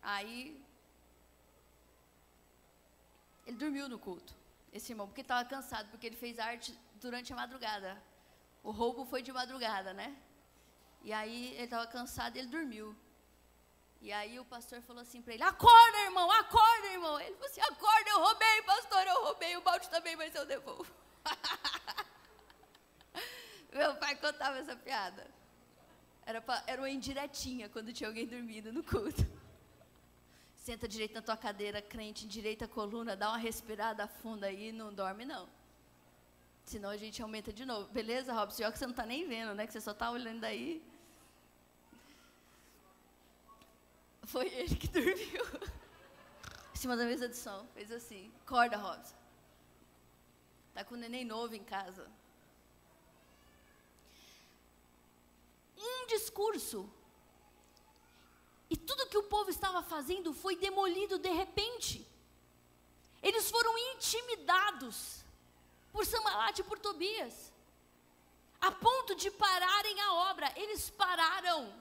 Aí 0.02 0.64
ele 3.46 3.58
dormiu 3.58 3.88
no 3.90 4.00
culto, 4.00 4.34
esse 4.74 4.92
irmão, 4.92 5.08
porque 5.08 5.22
estava 5.22 5.48
cansado, 5.48 5.90
porque 5.90 6.08
ele 6.08 6.16
fez 6.16 6.40
arte 6.40 6.78
durante 6.96 7.32
a 7.34 7.36
madrugada. 7.36 8.02
O 8.64 8.72
roubo 8.72 9.06
foi 9.06 9.22
de 9.22 9.32
madrugada, 9.32 9.94
né? 9.94 10.16
E 11.02 11.14
aí 11.14 11.54
ele 11.54 11.64
estava 11.64 11.88
cansado 11.88 12.38
ele 12.38 12.48
dormiu. 12.48 12.96
E 14.02 14.12
aí 14.12 14.40
o 14.40 14.46
pastor 14.46 14.82
falou 14.82 15.02
assim 15.02 15.22
para 15.22 15.34
ele: 15.34 15.44
Acorda, 15.44 15.98
irmão, 16.00 16.30
acorda, 16.32 16.88
irmão. 16.88 17.20
Ele 17.20 17.34
falou 17.36 17.50
assim: 17.50 17.62
Acorda, 17.62 18.10
eu 18.10 18.20
roubei, 18.20 18.62
pastor, 18.64 19.08
eu 19.08 19.24
roubei. 19.24 19.58
O 19.58 19.62
balde 19.62 19.90
também, 19.90 20.16
mas 20.16 20.36
eu 20.36 20.46
devolvo. 20.46 20.94
Contava 24.22 24.58
essa 24.58 24.76
piada. 24.76 25.28
Era, 26.26 26.42
pra, 26.42 26.64
era 26.68 26.82
uma 26.82 26.90
indiretinha 26.90 27.70
quando 27.70 27.94
tinha 27.94 28.10
alguém 28.10 28.28
dormindo 28.28 28.72
no 28.74 28.84
culto. 28.84 29.26
Senta 30.56 30.88
direito 30.88 31.14
na 31.14 31.22
tua 31.22 31.38
cadeira, 31.38 31.82
crente, 31.82 32.26
endireita 32.26 32.66
a 32.66 32.68
coluna, 32.68 33.16
dá 33.16 33.30
uma 33.30 33.38
respirada 33.38 34.06
funda 34.08 34.48
aí 34.48 34.74
não 34.74 34.94
dorme 34.94 35.24
não. 35.24 35.48
Senão 36.66 36.90
a 36.90 36.98
gente 36.98 37.22
aumenta 37.22 37.54
de 37.54 37.64
novo. 37.64 37.90
Beleza, 37.94 38.34
Robson? 38.34 38.58
Pior 38.58 38.74
que 38.74 38.78
você 38.80 38.86
não 38.86 38.92
está 38.92 39.06
nem 39.06 39.26
vendo, 39.26 39.56
né? 39.56 39.66
Que 39.66 39.72
você 39.72 39.80
só 39.80 39.92
está 39.92 40.12
olhando 40.12 40.44
aí. 40.44 40.84
Foi 44.24 44.48
ele 44.50 44.76
que 44.76 44.90
dormiu. 44.92 45.46
Em 46.74 46.76
cima 46.76 46.98
da 46.98 47.06
mesa 47.06 47.30
de 47.30 47.38
som. 47.38 47.66
Fez 47.74 47.90
assim. 47.90 48.30
Corda, 48.46 48.76
Robson. 48.76 49.16
Tá 50.74 50.84
com 50.84 50.96
neném 50.96 51.24
novo 51.24 51.56
em 51.56 51.64
casa. 51.64 52.06
Um 55.78 56.08
discurso. 56.08 56.90
E 58.70 58.76
tudo 58.76 59.08
que 59.08 59.18
o 59.18 59.24
povo 59.24 59.50
estava 59.50 59.82
fazendo 59.82 60.34
foi 60.34 60.56
demolido 60.56 61.18
de 61.18 61.30
repente. 61.30 62.06
Eles 63.22 63.50
foram 63.50 63.78
intimidados 63.94 65.24
por 65.92 66.06
Sambalat 66.06 66.60
e 66.60 66.64
por 66.64 66.78
Tobias, 66.80 67.52
a 68.60 68.72
ponto 68.72 69.16
de 69.16 69.32
pararem 69.32 70.00
a 70.02 70.14
obra. 70.32 70.52
Eles 70.56 70.90
pararam. 70.90 71.74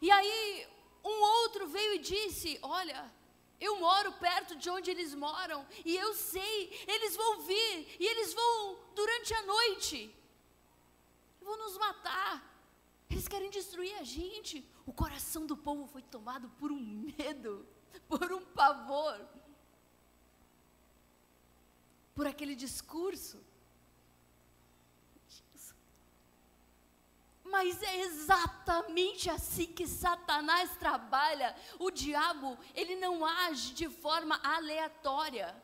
E 0.00 0.10
aí 0.10 0.68
um 1.04 1.20
outro 1.20 1.68
veio 1.68 1.94
e 1.94 1.98
disse: 1.98 2.58
Olha, 2.62 3.12
Eu 3.60 3.76
moro 3.76 4.12
perto 4.12 4.56
de 4.56 4.68
onde 4.68 4.90
eles 4.90 5.14
moram 5.14 5.66
e 5.84 5.96
eu 5.96 6.12
sei, 6.14 6.84
eles 6.86 7.16
vão 7.16 7.40
vir 7.40 7.96
e 7.98 8.06
eles 8.06 8.34
vão 8.34 8.78
durante 8.94 9.32
a 9.34 9.42
noite. 9.42 10.14
Vão 11.44 11.56
nos 11.58 11.76
matar. 11.78 12.32
Eles 13.10 13.28
querem 13.28 13.50
destruir 13.50 13.94
a 13.96 14.02
gente. 14.02 14.66
O 14.86 14.92
coração 14.92 15.46
do 15.46 15.56
povo 15.56 15.86
foi 15.86 16.02
tomado 16.02 16.48
por 16.58 16.72
um 16.72 16.80
medo, 16.80 17.66
por 18.08 18.32
um 18.32 18.44
pavor, 18.44 19.20
por 22.14 22.26
aquele 22.26 22.54
discurso. 22.54 23.38
Mas 27.44 27.80
é 27.82 28.00
exatamente 28.00 29.30
assim 29.30 29.66
que 29.66 29.86
Satanás 29.86 30.76
trabalha. 30.76 31.54
O 31.78 31.90
diabo, 31.90 32.58
ele 32.74 32.96
não 32.96 33.24
age 33.24 33.74
de 33.74 33.88
forma 33.88 34.40
aleatória. 34.42 35.54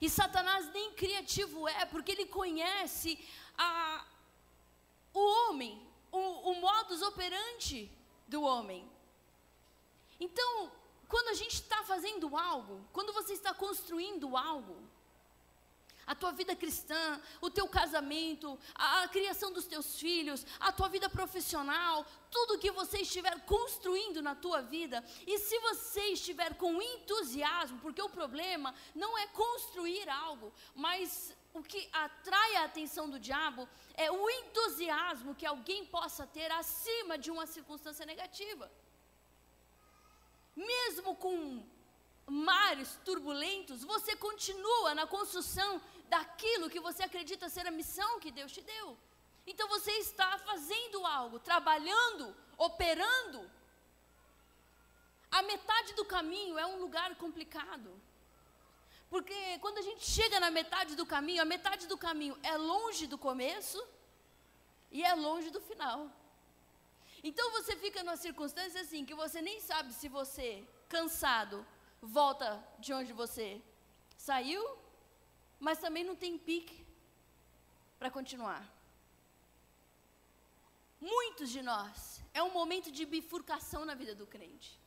E 0.00 0.08
Satanás 0.08 0.70
nem 0.72 0.92
criativo 0.94 1.68
é, 1.68 1.84
porque 1.84 2.12
ele 2.12 2.26
conhece 2.26 3.18
a, 3.58 4.06
o 5.12 5.20
homem, 5.20 5.80
o, 6.10 6.50
o 6.50 6.54
modus 6.60 7.02
operandi 7.02 7.90
do 8.26 8.42
homem. 8.42 8.88
Então, 10.20 10.70
quando 11.08 11.28
a 11.28 11.34
gente 11.34 11.54
está 11.54 11.82
fazendo 11.84 12.36
algo, 12.36 12.86
quando 12.92 13.12
você 13.12 13.32
está 13.32 13.54
construindo 13.54 14.36
algo, 14.36 14.76
a 16.08 16.14
tua 16.14 16.32
vida 16.32 16.56
cristã, 16.56 17.20
o 17.38 17.50
teu 17.50 17.68
casamento, 17.68 18.58
a, 18.74 19.02
a, 19.02 19.08
criação 19.08 19.52
dos 19.52 19.66
teus 19.66 20.00
filhos, 20.00 20.44
a 20.58 20.72
tua 20.72 20.88
vida 20.88 21.08
profissional, 21.08 22.06
tudo 22.30 22.58
que 22.58 22.70
você 22.70 23.02
estiver 23.02 23.38
construindo 23.44 24.22
na 24.22 24.34
tua 24.34 24.62
vida, 24.62 25.04
e 25.26 25.38
se 25.38 25.58
você 25.60 26.00
estiver 26.12 26.54
com 26.54 26.80
entusiasmo, 26.80 27.78
porque 27.80 28.00
o 28.00 28.08
problema 28.08 28.74
não 28.94 29.18
é 29.18 29.26
construir 29.26 30.08
algo, 30.08 30.50
mas 30.74 31.36
o 31.54 31.62
que 31.62 31.88
atrai 31.92 32.56
a 32.56 32.64
atenção 32.64 33.08
do 33.08 33.18
diabo 33.18 33.68
é 33.94 34.10
o 34.10 34.30
entusiasmo 34.30 35.34
que 35.34 35.46
alguém 35.46 35.84
possa 35.86 36.26
ter 36.26 36.50
acima 36.52 37.16
de 37.18 37.30
uma 37.30 37.46
circunstância 37.46 38.06
negativa. 38.06 38.70
Mesmo 40.54 41.14
com 41.16 41.64
mares 42.26 42.98
turbulentos, 43.04 43.84
você 43.84 44.14
continua 44.16 44.94
na 44.94 45.06
construção 45.06 45.80
daquilo 46.08 46.70
que 46.70 46.80
você 46.80 47.02
acredita 47.02 47.48
ser 47.48 47.66
a 47.66 47.70
missão 47.70 48.20
que 48.20 48.30
Deus 48.30 48.52
te 48.52 48.60
deu. 48.60 48.96
Então 49.46 49.66
você 49.68 49.92
está 49.92 50.38
fazendo 50.38 51.06
algo, 51.06 51.38
trabalhando, 51.38 52.34
operando. 52.56 53.50
A 55.30 55.42
metade 55.42 55.94
do 55.94 56.04
caminho 56.04 56.58
é 56.58 56.66
um 56.66 56.80
lugar 56.80 57.14
complicado. 57.16 57.90
Porque 59.10 59.58
quando 59.60 59.78
a 59.78 59.82
gente 59.82 60.04
chega 60.04 60.38
na 60.38 60.50
metade 60.50 60.94
do 60.94 61.06
caminho, 61.06 61.42
a 61.42 61.44
metade 61.44 61.86
do 61.86 61.96
caminho 61.96 62.38
é 62.42 62.56
longe 62.56 63.06
do 63.06 63.16
começo 63.16 63.82
e 64.90 65.02
é 65.02 65.14
longe 65.14 65.50
do 65.50 65.60
final. 65.60 66.10
Então 67.22 67.50
você 67.52 67.74
fica 67.76 68.02
numa 68.02 68.16
circunstância 68.16 68.80
assim 68.80 69.04
que 69.04 69.14
você 69.14 69.40
nem 69.40 69.60
sabe 69.60 69.92
se 69.92 70.08
você, 70.08 70.64
cansado, 70.88 71.66
volta 72.00 72.62
de 72.78 72.92
onde 72.92 73.12
você 73.12 73.60
saiu, 74.16 74.62
mas 75.58 75.78
também 75.78 76.04
não 76.04 76.14
tem 76.14 76.38
pique 76.38 76.86
para 77.98 78.10
continuar. 78.10 78.62
Muitos 81.00 81.50
de 81.50 81.62
nós 81.62 82.22
é 82.34 82.42
um 82.42 82.50
momento 82.50 82.90
de 82.90 83.04
bifurcação 83.06 83.84
na 83.84 83.94
vida 83.94 84.14
do 84.14 84.26
crente. 84.26 84.78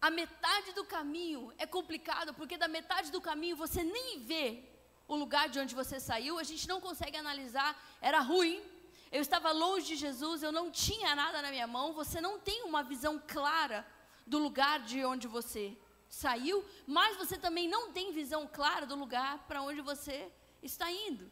A 0.00 0.10
metade 0.10 0.72
do 0.72 0.84
caminho 0.84 1.52
é 1.58 1.66
complicado, 1.66 2.32
porque 2.34 2.56
da 2.56 2.68
metade 2.68 3.10
do 3.10 3.20
caminho 3.20 3.56
você 3.56 3.82
nem 3.82 4.20
vê 4.20 4.62
o 5.08 5.16
lugar 5.16 5.48
de 5.48 5.58
onde 5.58 5.74
você 5.74 5.98
saiu, 5.98 6.38
a 6.38 6.44
gente 6.44 6.68
não 6.68 6.80
consegue 6.80 7.16
analisar, 7.16 7.70
era 8.00 8.20
ruim, 8.20 8.62
eu 9.10 9.22
estava 9.22 9.50
longe 9.50 9.86
de 9.86 9.96
Jesus, 9.96 10.42
eu 10.42 10.52
não 10.52 10.70
tinha 10.70 11.14
nada 11.16 11.42
na 11.42 11.50
minha 11.50 11.66
mão, 11.66 11.92
você 11.92 12.20
não 12.20 12.38
tem 12.38 12.62
uma 12.62 12.82
visão 12.82 13.20
clara 13.26 13.86
do 14.26 14.38
lugar 14.38 14.80
de 14.80 15.04
onde 15.04 15.26
você 15.26 15.76
saiu, 16.08 16.64
mas 16.86 17.16
você 17.16 17.36
também 17.36 17.66
não 17.68 17.90
tem 17.90 18.12
visão 18.12 18.46
clara 18.46 18.86
do 18.86 18.94
lugar 18.94 19.46
para 19.48 19.62
onde 19.62 19.80
você 19.80 20.30
está 20.62 20.90
indo. 20.92 21.30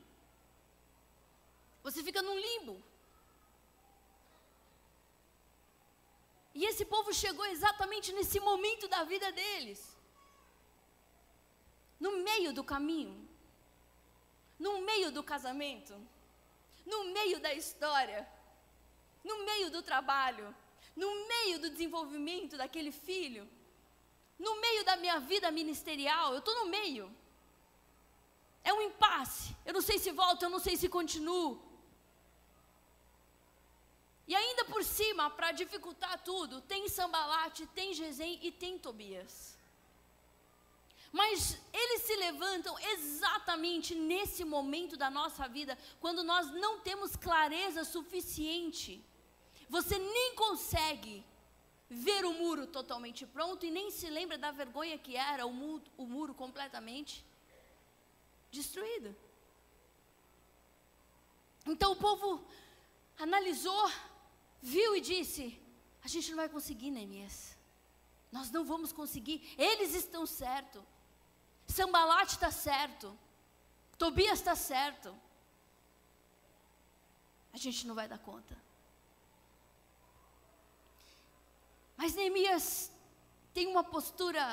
Você 1.82 2.02
fica 2.02 2.22
num 2.22 2.38
limbo. 2.38 2.82
E 6.58 6.64
esse 6.64 6.84
povo 6.92 7.12
chegou 7.12 7.44
exatamente 7.54 8.14
nesse 8.16 8.38
momento 8.40 8.88
da 8.88 9.04
vida 9.04 9.30
deles. 9.30 9.80
No 12.04 12.12
meio 12.28 12.50
do 12.58 12.64
caminho. 12.64 13.16
No 14.58 14.80
meio 14.80 15.10
do 15.16 15.22
casamento. 15.22 15.94
No 16.92 17.00
meio 17.16 17.38
da 17.40 17.52
história. 17.52 18.26
No 19.22 19.44
meio 19.44 19.68
do 19.70 19.82
trabalho. 19.82 20.46
No 21.02 21.10
meio 21.32 21.58
do 21.58 21.68
desenvolvimento 21.68 22.56
daquele 22.56 22.90
filho. 22.90 23.46
No 24.38 24.58
meio 24.58 24.82
da 24.82 24.96
minha 24.96 25.18
vida 25.20 25.50
ministerial. 25.50 26.32
Eu 26.32 26.38
estou 26.38 26.54
no 26.60 26.66
meio. 26.78 27.14
É 28.64 28.72
um 28.72 28.80
impasse. 28.80 29.54
Eu 29.66 29.74
não 29.74 29.82
sei 29.82 29.98
se 29.98 30.10
volto, 30.10 30.42
eu 30.44 30.48
não 30.48 30.58
sei 30.58 30.74
se 30.78 30.88
continuo. 30.88 31.65
E 34.26 34.34
ainda 34.34 34.64
por 34.64 34.82
cima, 34.84 35.30
para 35.30 35.52
dificultar 35.52 36.22
tudo, 36.24 36.60
tem 36.60 36.88
Sambalate, 36.88 37.66
tem 37.68 37.94
Gesem 37.94 38.40
e 38.42 38.50
tem 38.50 38.76
Tobias. 38.78 39.56
Mas 41.12 41.58
eles 41.72 42.02
se 42.02 42.16
levantam 42.16 42.76
exatamente 42.78 43.94
nesse 43.94 44.44
momento 44.44 44.96
da 44.96 45.08
nossa 45.08 45.46
vida, 45.48 45.78
quando 46.00 46.24
nós 46.24 46.50
não 46.50 46.80
temos 46.80 47.14
clareza 47.14 47.84
suficiente. 47.84 49.02
Você 49.68 49.98
nem 49.98 50.34
consegue 50.34 51.24
ver 51.88 52.24
o 52.24 52.32
muro 52.32 52.66
totalmente 52.66 53.24
pronto 53.24 53.64
e 53.64 53.70
nem 53.70 53.90
se 53.90 54.10
lembra 54.10 54.36
da 54.36 54.50
vergonha 54.50 54.98
que 54.98 55.16
era 55.16 55.46
o 55.46 55.82
o 55.96 56.06
muro 56.06 56.34
completamente 56.34 57.24
destruído. 58.50 59.14
Então 61.64 61.92
o 61.92 61.96
povo 61.96 62.44
analisou 63.18 63.90
viu 64.74 64.96
e 64.96 65.00
disse: 65.00 65.44
A 66.04 66.08
gente 66.08 66.30
não 66.30 66.38
vai 66.42 66.48
conseguir, 66.48 66.90
Neemias. 66.90 67.56
Nós 68.32 68.50
não 68.50 68.64
vamos 68.64 68.92
conseguir. 68.92 69.38
Eles 69.56 69.94
estão 69.94 70.26
certo. 70.26 70.84
Sambalate 71.68 72.34
está 72.34 72.50
certo. 72.50 73.16
Tobias 73.96 74.38
está 74.40 74.56
certo. 74.56 75.16
A 77.52 77.58
gente 77.64 77.86
não 77.86 77.94
vai 77.94 78.08
dar 78.08 78.18
conta. 78.18 78.54
Mas 81.96 82.14
Neemias 82.14 82.90
tem 83.54 83.66
uma 83.66 83.84
postura 83.84 84.44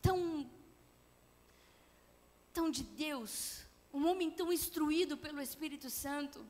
tão 0.00 0.50
tão 2.52 2.70
de 2.70 2.82
Deus, 2.82 3.64
um 3.94 4.06
homem 4.06 4.30
tão 4.30 4.52
instruído 4.52 5.16
pelo 5.16 5.40
Espírito 5.40 5.88
Santo. 5.88 6.44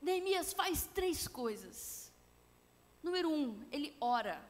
Neemias 0.00 0.52
faz 0.52 0.88
três 0.94 1.28
coisas. 1.28 2.12
Número 3.02 3.30
um, 3.30 3.66
ele 3.70 3.96
ora. 4.00 4.42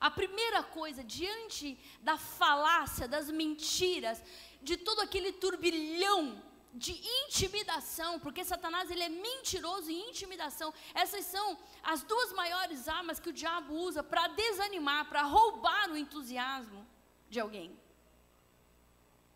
A 0.00 0.10
primeira 0.10 0.62
coisa, 0.62 1.04
diante 1.04 1.78
da 2.00 2.16
falácia, 2.18 3.06
das 3.06 3.30
mentiras, 3.30 4.22
de 4.60 4.76
todo 4.76 5.00
aquele 5.00 5.32
turbilhão 5.32 6.42
de 6.74 6.92
intimidação, 7.24 8.18
porque 8.18 8.44
Satanás 8.44 8.90
ele 8.90 9.02
é 9.02 9.08
mentiroso 9.08 9.90
e 9.90 9.94
intimidação. 9.94 10.72
Essas 10.94 11.26
são 11.26 11.58
as 11.82 12.02
duas 12.02 12.32
maiores 12.32 12.88
armas 12.88 13.20
que 13.20 13.28
o 13.28 13.32
diabo 13.32 13.74
usa 13.74 14.02
para 14.02 14.28
desanimar, 14.28 15.08
para 15.08 15.22
roubar 15.22 15.90
o 15.90 15.96
entusiasmo 15.96 16.86
de 17.28 17.38
alguém. 17.38 17.78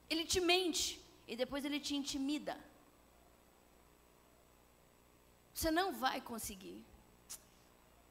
Ele 0.09 0.25
te 0.25 0.41
mente 0.41 1.01
e 1.29 1.37
depois 1.37 1.65
ele 1.65 1.79
te 1.79 1.95
intimida. 1.95 2.59
Você 5.57 5.71
não 5.71 5.91
vai 5.91 6.21
conseguir. 6.21 6.85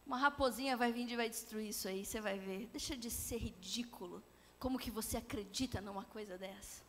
Uma 0.04 0.18
raposinha 0.18 0.76
vai 0.76 0.92
vir 0.92 1.08
e 1.08 1.16
vai 1.16 1.30
destruir 1.30 1.70
isso 1.70 1.88
aí, 1.88 2.04
você 2.04 2.20
vai 2.20 2.40
ver. 2.40 2.66
Deixa 2.78 2.98
de 2.98 3.12
ser 3.12 3.38
ridículo. 3.38 4.24
Como 4.58 4.80
que 4.80 4.90
você 4.90 5.18
acredita 5.18 5.80
numa 5.80 6.04
coisa 6.06 6.40
dessa? 6.40 6.84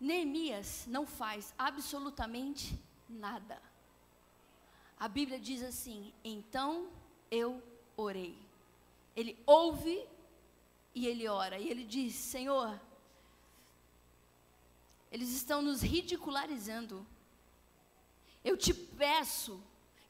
Neemias 0.00 0.84
não 0.88 1.06
faz 1.06 1.54
absolutamente 1.56 2.76
nada. 3.08 3.62
A 4.98 5.06
Bíblia 5.06 5.38
diz 5.38 5.62
assim: 5.62 6.12
então 6.24 6.90
eu 7.30 7.62
orei. 7.96 8.36
Ele 9.14 9.38
ouve 9.46 10.04
e 10.92 11.06
ele 11.06 11.28
ora. 11.28 11.56
E 11.56 11.68
ele 11.70 11.84
diz: 11.84 12.16
Senhor, 12.16 12.80
eles 15.12 15.30
estão 15.30 15.62
nos 15.62 15.82
ridicularizando. 15.82 17.06
Eu 18.44 18.56
te 18.56 18.74
peço 18.74 19.62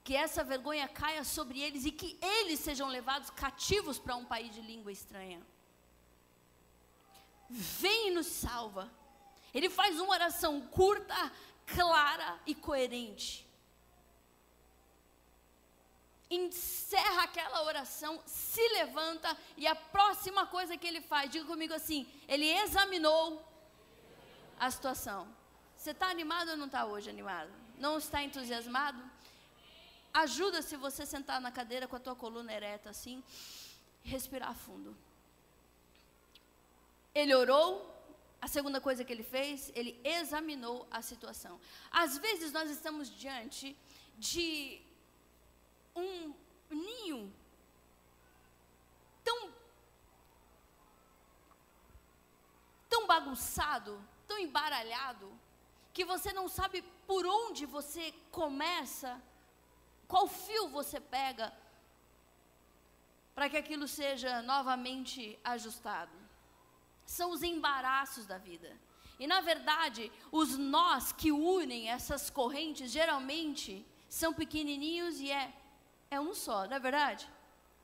que 0.04 0.16
essa 0.16 0.42
vergonha 0.42 0.88
caia 0.88 1.22
sobre 1.22 1.60
eles 1.60 1.84
e 1.84 1.92
que 1.92 2.18
eles 2.20 2.58
sejam 2.60 2.88
levados 2.88 3.30
cativos 3.30 3.98
para 3.98 4.16
um 4.16 4.24
país 4.24 4.52
de 4.54 4.60
língua 4.60 4.90
estranha. 4.90 5.40
Vem 7.48 8.08
e 8.08 8.10
nos 8.10 8.26
salva. 8.26 8.90
Ele 9.52 9.68
faz 9.68 10.00
uma 10.00 10.10
oração 10.10 10.60
curta, 10.68 11.32
clara 11.66 12.40
e 12.46 12.54
coerente. 12.54 13.46
Encerra 16.30 17.24
aquela 17.24 17.62
oração, 17.64 18.22
se 18.24 18.66
levanta 18.70 19.36
e 19.54 19.66
a 19.66 19.74
próxima 19.74 20.46
coisa 20.46 20.78
que 20.78 20.86
ele 20.86 21.02
faz, 21.02 21.30
diga 21.30 21.44
comigo 21.44 21.74
assim: 21.74 22.10
ele 22.26 22.48
examinou 22.48 23.46
a 24.58 24.70
situação. 24.70 25.28
Você 25.76 25.90
está 25.90 26.08
animado 26.08 26.52
ou 26.52 26.56
não 26.56 26.66
está 26.66 26.86
hoje 26.86 27.10
animado? 27.10 27.61
Não 27.84 27.98
está 27.98 28.18
entusiasmado? 28.22 29.02
Ajuda 30.14 30.58
se 30.62 30.76
você 30.76 31.04
sentar 31.04 31.40
na 31.40 31.50
cadeira 31.50 31.88
com 31.88 31.96
a 31.96 32.04
tua 32.06 32.14
coluna 32.14 32.52
ereta 32.58 32.90
assim, 32.90 33.16
respirar 34.04 34.54
fundo. 34.54 34.96
Ele 37.12 37.34
orou, 37.34 37.66
a 38.40 38.46
segunda 38.46 38.80
coisa 38.80 39.04
que 39.04 39.12
ele 39.12 39.24
fez, 39.24 39.72
ele 39.74 39.92
examinou 40.04 40.86
a 40.92 41.02
situação. 41.02 41.54
Às 41.90 42.18
vezes 42.18 42.52
nós 42.52 42.70
estamos 42.70 43.10
diante 43.24 43.76
de 44.16 44.80
um 45.96 46.32
ninho 46.70 47.20
tão 49.24 49.38
tão 52.88 53.06
bagunçado, 53.08 53.92
tão 54.28 54.38
embaralhado, 54.38 55.26
que 55.92 56.04
você 56.04 56.32
não 56.32 56.48
sabe 56.48 56.84
por 57.06 57.26
onde 57.26 57.66
você 57.66 58.12
começa, 58.30 59.20
qual 60.06 60.26
fio 60.26 60.68
você 60.68 61.00
pega 61.00 61.52
para 63.34 63.48
que 63.48 63.56
aquilo 63.56 63.88
seja 63.88 64.42
novamente 64.42 65.38
ajustado. 65.42 66.12
São 67.04 67.30
os 67.30 67.42
embaraços 67.42 68.26
da 68.26 68.38
vida. 68.38 68.76
E 69.18 69.26
na 69.26 69.40
verdade, 69.40 70.10
os 70.30 70.56
nós 70.56 71.12
que 71.12 71.30
unem 71.32 71.88
essas 71.88 72.28
correntes 72.28 72.90
geralmente 72.90 73.86
são 74.08 74.32
pequenininhos 74.34 75.20
e 75.20 75.30
é 75.30 75.52
é 76.10 76.20
um 76.20 76.34
só, 76.34 76.66
não 76.66 76.76
é 76.76 76.78
verdade? 76.78 77.26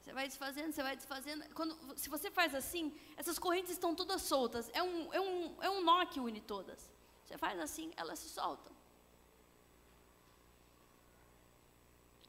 Você 0.02 0.12
vai 0.12 0.26
desfazendo, 0.26 0.72
você 0.72 0.83
vai 0.83 0.96
desfazendo. 0.96 1.44
Quando, 1.54 1.76
se 1.96 2.11
você 2.11 2.31
faz 2.31 2.54
assim, 2.54 2.94
essas 3.16 3.38
correntes 3.38 3.72
estão 3.72 3.94
todas 3.94 4.20
soltas. 4.22 4.70
É 4.74 4.83
um, 4.83 5.12
é 5.14 5.20
um, 5.20 5.62
é 5.62 5.70
um 5.70 5.83
nó 5.83 6.04
que 6.04 6.20
une 6.20 6.40
todas. 6.40 6.90
Você 7.24 7.37
faz 7.38 7.59
assim, 7.59 7.90
elas 7.96 8.18
se 8.18 8.28
soltam. 8.28 8.72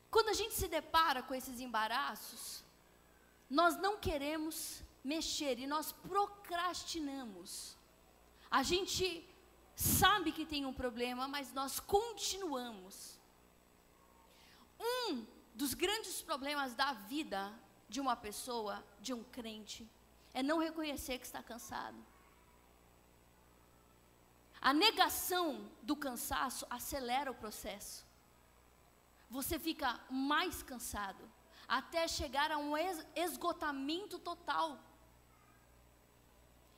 Quando 0.09 0.29
a 0.29 0.33
gente 0.33 0.53
se 0.53 0.67
depara 0.67 1.21
com 1.21 1.33
esses 1.33 1.59
embaraços, 1.59 2.63
nós 3.49 3.77
não 3.77 3.97
queremos 3.97 4.81
mexer 5.03 5.59
e 5.59 5.67
nós 5.67 5.91
procrastinamos. 5.91 7.77
A 8.49 8.63
gente 8.63 9.27
sabe 9.75 10.31
que 10.31 10.45
tem 10.45 10.65
um 10.65 10.73
problema, 10.73 11.27
mas 11.27 11.53
nós 11.53 11.79
continuamos. 11.79 13.19
Um 14.79 15.25
dos 15.53 15.73
grandes 15.73 16.21
problemas 16.21 16.73
da 16.73 16.93
vida 16.93 17.53
de 17.87 17.99
uma 17.99 18.15
pessoa, 18.15 18.83
de 18.99 19.13
um 19.13 19.23
crente, 19.23 19.89
é 20.33 20.41
não 20.41 20.57
reconhecer 20.57 21.17
que 21.19 21.25
está 21.25 21.41
cansado. 21.41 21.97
A 24.61 24.73
negação 24.73 25.69
do 25.81 25.95
cansaço 25.95 26.65
acelera 26.69 27.31
o 27.31 27.35
processo. 27.35 28.05
Você 29.29 29.59
fica 29.59 29.99
mais 30.09 30.63
cansado, 30.63 31.23
até 31.67 32.07
chegar 32.07 32.51
a 32.51 32.57
um 32.57 32.75
esgotamento 33.15 34.17
total. 34.17 34.79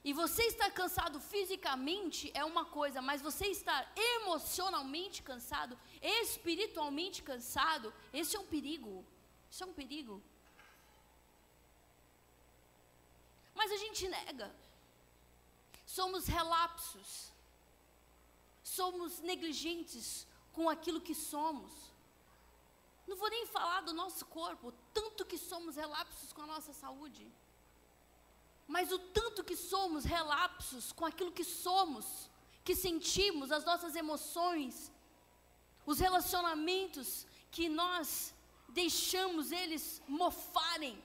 E 0.04 0.14
você 0.14 0.44
estar 0.48 0.72
cansado 0.72 1.20
fisicamente 1.20 2.32
é 2.34 2.44
uma 2.44 2.66
coisa, 2.66 3.02
mas 3.02 3.22
você 3.22 3.48
estar 3.48 3.92
emocionalmente 3.96 5.22
cansado, 5.22 5.78
espiritualmente 6.02 7.22
cansado, 7.22 7.94
esse 8.12 8.36
é 8.36 8.40
um 8.40 8.48
perigo. 8.48 9.06
Isso 9.50 9.64
é 9.64 9.68
um 9.68 9.74
perigo. 9.74 10.22
Mas 13.54 13.72
a 13.72 13.78
gente 13.78 14.08
nega. 14.08 14.54
Somos 15.86 16.26
relapsos. 16.26 17.32
Somos 18.64 19.20
negligentes 19.20 20.26
com 20.52 20.68
aquilo 20.68 21.00
que 21.00 21.14
somos. 21.14 21.91
Não 23.08 23.18
vou 23.18 23.30
nem 23.30 23.46
falar 23.46 23.82
do 23.82 23.94
nosso 23.94 24.26
corpo, 24.26 24.74
tanto 24.94 25.26
que 25.26 25.38
somos 25.38 25.76
relapsos 25.76 26.32
com 26.34 26.42
a 26.44 26.48
nossa 26.48 26.74
saúde. 26.74 27.32
Mas 28.68 28.92
o 28.92 29.00
tanto 29.00 29.44
que 29.44 29.56
somos 29.56 30.04
relapsos 30.04 30.92
com 30.92 31.06
aquilo 31.06 31.32
que 31.32 31.44
somos, 31.44 32.30
que 32.64 32.76
sentimos, 32.76 33.52
as 33.52 33.66
nossas 33.66 33.96
emoções, 33.96 34.92
os 35.86 36.00
relacionamentos 36.00 37.26
que 37.50 37.68
nós 37.68 38.34
deixamos 38.70 39.52
eles 39.52 40.02
mofarem. 40.08 41.04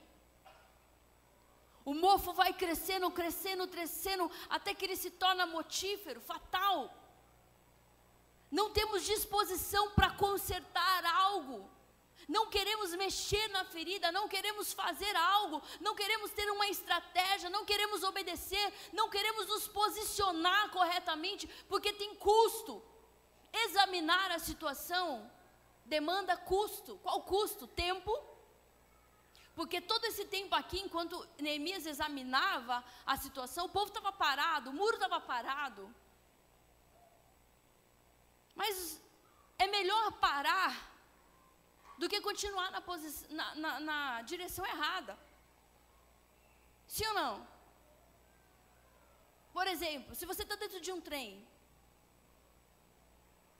O 1.84 1.94
mofo 1.94 2.32
vai 2.32 2.52
crescendo, 2.52 3.10
crescendo, 3.10 3.68
crescendo, 3.68 4.30
até 4.48 4.74
que 4.74 4.84
ele 4.84 4.96
se 4.96 5.10
torna 5.10 5.46
motífero, 5.46 6.20
fatal. 6.20 6.92
Não 8.50 8.70
temos 8.70 9.04
disposição 9.04 9.90
para 9.90 10.10
consertar 10.10 11.04
algo. 11.04 11.68
Não 12.28 12.48
queremos 12.48 12.92
mexer 12.94 13.48
na 13.48 13.64
ferida, 13.64 14.10
não 14.10 14.28
queremos 14.28 14.72
fazer 14.72 15.14
algo, 15.14 15.62
não 15.80 15.94
queremos 15.94 16.32
ter 16.32 16.50
uma 16.50 16.66
estratégia, 16.66 17.48
não 17.48 17.64
queremos 17.64 18.02
obedecer, 18.02 18.72
não 18.92 19.08
queremos 19.08 19.46
nos 19.46 19.68
posicionar 19.68 20.70
corretamente, 20.70 21.46
porque 21.68 21.92
tem 21.92 22.14
custo. 22.16 22.82
Examinar 23.52 24.32
a 24.32 24.38
situação 24.38 25.30
demanda 25.84 26.36
custo. 26.36 26.98
Qual 26.98 27.22
custo? 27.22 27.66
Tempo. 27.68 28.12
Porque 29.54 29.80
todo 29.80 30.04
esse 30.04 30.24
tempo 30.26 30.54
aqui, 30.54 30.80
enquanto 30.80 31.26
Neemias 31.38 31.86
examinava 31.86 32.84
a 33.06 33.16
situação, 33.16 33.66
o 33.66 33.70
povo 33.70 33.86
estava 33.86 34.12
parado, 34.12 34.70
o 34.70 34.72
muro 34.72 34.94
estava 34.94 35.18
parado. 35.20 35.94
Mas 38.54 39.00
é 39.58 39.66
melhor 39.68 40.12
parar 40.12 40.95
do 41.98 42.08
que 42.08 42.20
continuar 42.20 42.70
na, 42.70 42.82
na, 43.30 43.54
na, 43.54 43.80
na 43.80 44.22
direção 44.22 44.64
errada. 44.66 45.18
Sim 46.86 47.06
ou 47.08 47.14
não? 47.14 47.56
Por 49.52 49.66
exemplo, 49.66 50.14
se 50.14 50.26
você 50.26 50.42
está 50.42 50.54
dentro 50.54 50.80
de 50.80 50.92
um 50.92 51.00
trem 51.00 51.46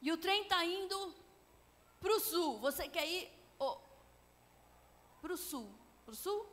e 0.00 0.12
o 0.12 0.16
trem 0.18 0.42
está 0.42 0.64
indo 0.64 1.14
para 2.00 2.14
o 2.14 2.20
sul, 2.20 2.58
você 2.58 2.86
quer 2.88 3.06
ir 3.06 3.32
oh, 3.58 3.78
para 5.22 5.32
o 5.32 5.36
sul. 5.36 5.74
Para 6.04 6.12
o 6.12 6.16
sul? 6.16 6.46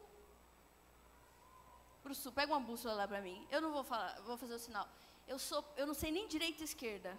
Para 2.01 2.11
o 2.13 2.15
sul. 2.15 2.31
Pega 2.31 2.53
uma 2.53 2.61
bússola 2.61 2.93
lá 2.93 3.07
para 3.07 3.21
mim. 3.21 3.45
Eu 3.51 3.61
não 3.61 3.71
vou 3.71 3.83
falar, 3.83 4.19
vou 4.21 4.37
fazer 4.37 4.55
o 4.55 4.59
sinal. 4.59 4.87
Eu, 5.27 5.37
sou, 5.37 5.63
eu 5.75 5.85
não 5.85 5.93
sei 5.93 6.11
nem 6.11 6.27
direita 6.27 6.61
e 6.61 6.65
esquerda. 6.65 7.17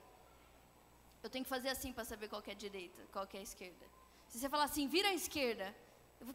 Eu 1.22 1.30
tenho 1.30 1.44
que 1.44 1.48
fazer 1.48 1.68
assim 1.68 1.92
para 1.92 2.04
saber 2.04 2.28
qual 2.28 2.42
é 2.46 2.50
a 2.50 2.54
direita, 2.54 3.06
qual 3.12 3.28
é 3.32 3.38
a 3.38 3.42
esquerda. 3.42 3.86
Se 4.34 4.40
você 4.40 4.48
falar 4.48 4.64
assim, 4.64 4.88
vira 4.88 5.10
à 5.10 5.14
esquerda, 5.14 5.66
eu 6.20 6.26
vou. 6.26 6.34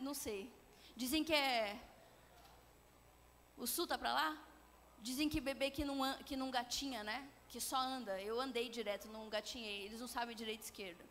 Não 0.00 0.14
sei. 0.14 0.52
Dizem 0.96 1.22
que 1.22 1.32
é. 1.32 1.80
O 3.56 3.68
sul 3.68 3.86
tá 3.86 3.96
para 3.96 4.12
lá? 4.12 4.36
Dizem 5.00 5.28
que 5.28 5.40
bebê 5.40 5.70
que 5.70 5.84
não, 5.84 5.98
que 6.24 6.36
não 6.36 6.50
gatinha, 6.50 7.04
né? 7.04 7.18
Que 7.48 7.60
só 7.60 7.76
anda. 7.76 8.20
Eu 8.20 8.40
andei 8.40 8.68
direto, 8.68 9.06
não 9.06 9.28
gatinhei. 9.28 9.84
Eles 9.84 10.00
não 10.00 10.08
sabem 10.08 10.34
direita 10.34 10.64
e 10.64 10.64
esquerda. 10.64 11.04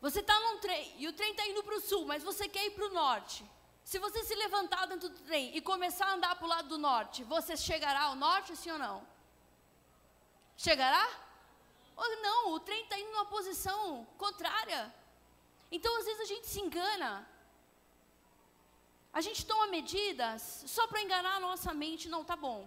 Você 0.00 0.20
está 0.20 0.40
num 0.40 0.56
trem 0.60 0.94
e 0.96 1.06
o 1.06 1.12
trem 1.12 1.32
está 1.32 1.46
indo 1.46 1.62
para 1.62 1.76
o 1.76 1.82
sul, 1.82 2.06
mas 2.06 2.22
você 2.22 2.48
quer 2.48 2.64
ir 2.64 2.70
para 2.70 2.86
o 2.86 2.94
norte. 2.94 3.44
Se 3.84 3.98
você 3.98 4.24
se 4.24 4.34
levantar 4.36 4.86
dentro 4.86 5.10
do 5.10 5.20
trem 5.20 5.54
e 5.54 5.60
começar 5.60 6.06
a 6.06 6.14
andar 6.14 6.34
para 6.36 6.46
o 6.46 6.48
lado 6.48 6.68
do 6.68 6.78
norte, 6.78 7.24
você 7.24 7.58
chegará 7.58 8.04
ao 8.04 8.16
norte, 8.16 8.56
sim 8.56 8.70
ou 8.70 8.78
não? 8.78 9.06
Chegará? 10.56 11.27
Ou 12.04 12.22
não, 12.22 12.52
o 12.54 12.60
trem 12.60 12.82
está 12.84 12.96
indo 12.98 13.10
numa 13.10 13.26
posição 13.26 14.06
contrária. 14.16 14.80
Então, 15.76 15.92
às 15.98 16.06
vezes, 16.08 16.20
a 16.20 16.30
gente 16.32 16.46
se 16.46 16.60
engana. 16.60 17.28
A 19.12 19.20
gente 19.20 19.44
toma 19.44 19.66
medidas 19.66 20.64
só 20.66 20.86
para 20.86 21.02
enganar 21.02 21.34
a 21.36 21.40
nossa 21.40 21.74
mente. 21.74 22.08
Não, 22.08 22.22
tá 22.24 22.36
bom. 22.36 22.60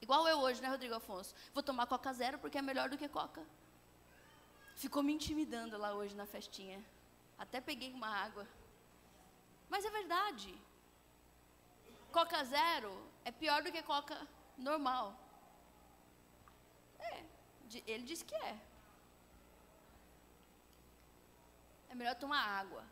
Igual 0.00 0.26
eu 0.26 0.38
hoje, 0.38 0.62
né, 0.62 0.68
Rodrigo 0.68 0.94
Afonso? 0.94 1.34
Vou 1.52 1.62
tomar 1.62 1.86
Coca 1.86 2.12
Zero 2.14 2.38
porque 2.38 2.56
é 2.56 2.62
melhor 2.62 2.88
do 2.88 2.96
que 2.96 3.08
Coca. 3.08 3.42
Ficou 4.74 5.02
me 5.02 5.12
intimidando 5.12 5.76
lá 5.76 5.92
hoje 5.92 6.16
na 6.16 6.24
festinha. 6.24 6.82
Até 7.38 7.60
peguei 7.60 7.92
uma 7.92 8.08
água. 8.08 8.46
Mas 9.68 9.84
é 9.84 9.90
verdade. 9.90 10.58
Coca 12.10 12.42
Zero 12.44 12.92
é 13.22 13.30
pior 13.30 13.62
do 13.62 13.70
que 13.70 13.82
Coca 13.82 14.16
normal. 14.56 15.06
Ele 17.86 18.04
disse 18.04 18.24
que 18.24 18.34
é. 18.34 18.58
é 21.90 21.94
melhor 21.94 22.14
tomar 22.14 22.40
água. 22.40 22.84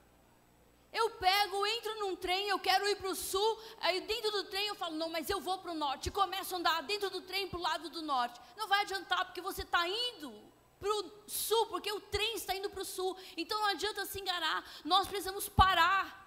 Eu 0.92 1.10
pego, 1.10 1.66
entro 1.66 1.94
num 2.00 2.16
trem, 2.16 2.48
eu 2.48 2.58
quero 2.58 2.88
ir 2.88 2.96
para 2.96 3.10
o 3.10 3.14
sul, 3.14 3.60
aí 3.80 4.00
dentro 4.00 4.30
do 4.30 4.44
trem 4.44 4.66
eu 4.66 4.74
falo, 4.74 4.96
não, 4.96 5.10
mas 5.10 5.28
eu 5.28 5.40
vou 5.40 5.58
para 5.58 5.72
o 5.72 5.74
norte. 5.74 6.08
E 6.08 6.12
começo 6.12 6.54
a 6.54 6.58
andar 6.58 6.82
dentro 6.82 7.10
do 7.10 7.20
trem 7.20 7.46
para 7.46 7.58
o 7.58 7.62
lado 7.62 7.90
do 7.90 8.00
norte. 8.00 8.40
Não 8.56 8.66
vai 8.66 8.80
adiantar, 8.82 9.24
porque 9.26 9.40
você 9.40 9.62
está 9.62 9.86
indo 9.86 10.32
para 10.80 10.88
o 10.88 11.12
sul, 11.26 11.66
porque 11.66 11.92
o 11.92 12.00
trem 12.00 12.36
está 12.36 12.54
indo 12.54 12.70
para 12.70 12.80
o 12.80 12.84
sul. 12.84 13.16
Então 13.36 13.58
não 13.58 13.66
adianta 13.66 14.06
se 14.06 14.20
enganar. 14.20 14.64
Nós 14.84 15.06
precisamos 15.06 15.48
parar 15.48 16.26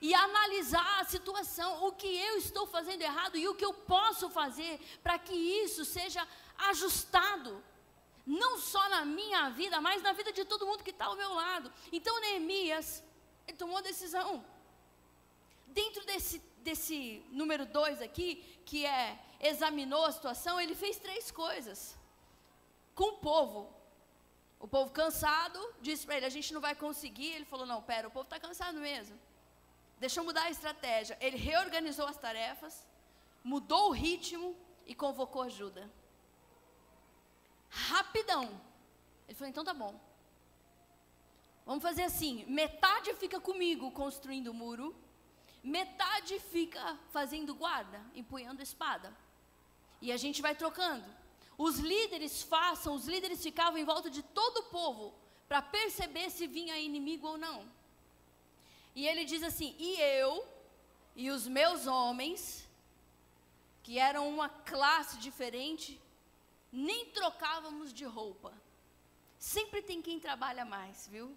e 0.00 0.14
analisar 0.14 1.00
a 1.00 1.04
situação, 1.04 1.84
o 1.86 1.92
que 1.92 2.06
eu 2.06 2.36
estou 2.36 2.66
fazendo 2.66 3.02
errado 3.02 3.36
e 3.36 3.48
o 3.48 3.54
que 3.54 3.64
eu 3.64 3.72
posso 3.72 4.28
fazer 4.30 4.78
para 5.02 5.18
que 5.18 5.34
isso 5.34 5.84
seja 5.84 6.26
ajustado. 6.58 7.62
Não 8.26 8.58
só 8.58 8.88
na 8.88 9.04
minha 9.04 9.50
vida, 9.50 9.80
mas 9.80 10.02
na 10.02 10.12
vida 10.12 10.32
de 10.32 10.44
todo 10.44 10.66
mundo 10.66 10.82
que 10.82 10.90
está 10.90 11.06
ao 11.06 11.16
meu 11.16 11.32
lado. 11.32 11.72
Então, 11.92 12.20
Neemias, 12.20 13.04
ele 13.46 13.56
tomou 13.56 13.78
a 13.78 13.82
decisão. 13.82 14.44
Dentro 15.68 16.04
desse, 16.04 16.38
desse 16.58 17.24
número 17.30 17.64
dois 17.66 18.02
aqui, 18.02 18.42
que 18.64 18.84
é 18.84 19.18
examinou 19.40 20.04
a 20.04 20.12
situação, 20.12 20.60
ele 20.60 20.74
fez 20.74 20.98
três 20.98 21.30
coisas. 21.30 21.96
Com 22.94 23.10
o 23.10 23.18
povo. 23.18 23.72
O 24.58 24.66
povo 24.66 24.90
cansado, 24.90 25.60
disse 25.80 26.06
para 26.06 26.16
ele: 26.16 26.26
a 26.26 26.30
gente 26.30 26.52
não 26.52 26.60
vai 26.60 26.74
conseguir. 26.74 27.32
Ele 27.32 27.44
falou: 27.44 27.66
não, 27.66 27.82
pera, 27.82 28.08
o 28.08 28.10
povo 28.10 28.24
está 28.24 28.40
cansado 28.40 28.78
mesmo. 28.78 29.18
Deixa 29.98 30.20
eu 30.20 30.24
mudar 30.24 30.44
a 30.44 30.50
estratégia. 30.50 31.16
Ele 31.20 31.36
reorganizou 31.36 32.06
as 32.06 32.18
tarefas, 32.18 32.86
mudou 33.44 33.88
o 33.88 33.92
ritmo 33.92 34.56
e 34.86 34.94
convocou 34.94 35.42
ajuda. 35.42 35.90
Rapidão. 37.76 38.44
Ele 39.26 39.36
falou: 39.36 39.50
então 39.50 39.64
tá 39.64 39.74
bom. 39.74 39.94
Vamos 41.64 41.82
fazer 41.82 42.04
assim: 42.04 42.44
metade 42.46 43.12
fica 43.14 43.38
comigo 43.40 43.90
construindo 43.90 44.48
o 44.48 44.54
muro, 44.54 44.94
metade 45.62 46.38
fica 46.38 46.98
fazendo 47.12 47.54
guarda, 47.54 48.00
empunhando 48.14 48.62
espada. 48.62 49.14
E 50.00 50.10
a 50.12 50.16
gente 50.16 50.40
vai 50.40 50.54
trocando. 50.54 51.08
Os 51.58 51.78
líderes 51.78 52.42
façam, 52.42 52.94
os 52.94 53.06
líderes 53.06 53.42
ficavam 53.42 53.78
em 53.78 53.84
volta 53.84 54.08
de 54.10 54.22
todo 54.22 54.58
o 54.58 54.68
povo 54.80 55.14
para 55.48 55.62
perceber 55.62 56.30
se 56.30 56.46
vinha 56.46 56.78
inimigo 56.78 57.26
ou 57.26 57.38
não. 57.38 57.58
E 58.94 59.06
ele 59.06 59.24
diz 59.24 59.42
assim: 59.42 59.74
e 59.78 60.00
eu 60.00 60.46
e 61.14 61.30
os 61.30 61.46
meus 61.46 61.86
homens, 61.86 62.66
que 63.82 63.98
eram 63.98 64.28
uma 64.28 64.48
classe 64.48 65.18
diferente, 65.18 66.00
nem 66.72 67.06
trocávamos 67.06 67.92
de 67.92 68.04
roupa. 68.04 68.52
Sempre 69.38 69.82
tem 69.82 70.02
quem 70.02 70.18
trabalha 70.18 70.64
mais, 70.64 71.06
viu? 71.06 71.36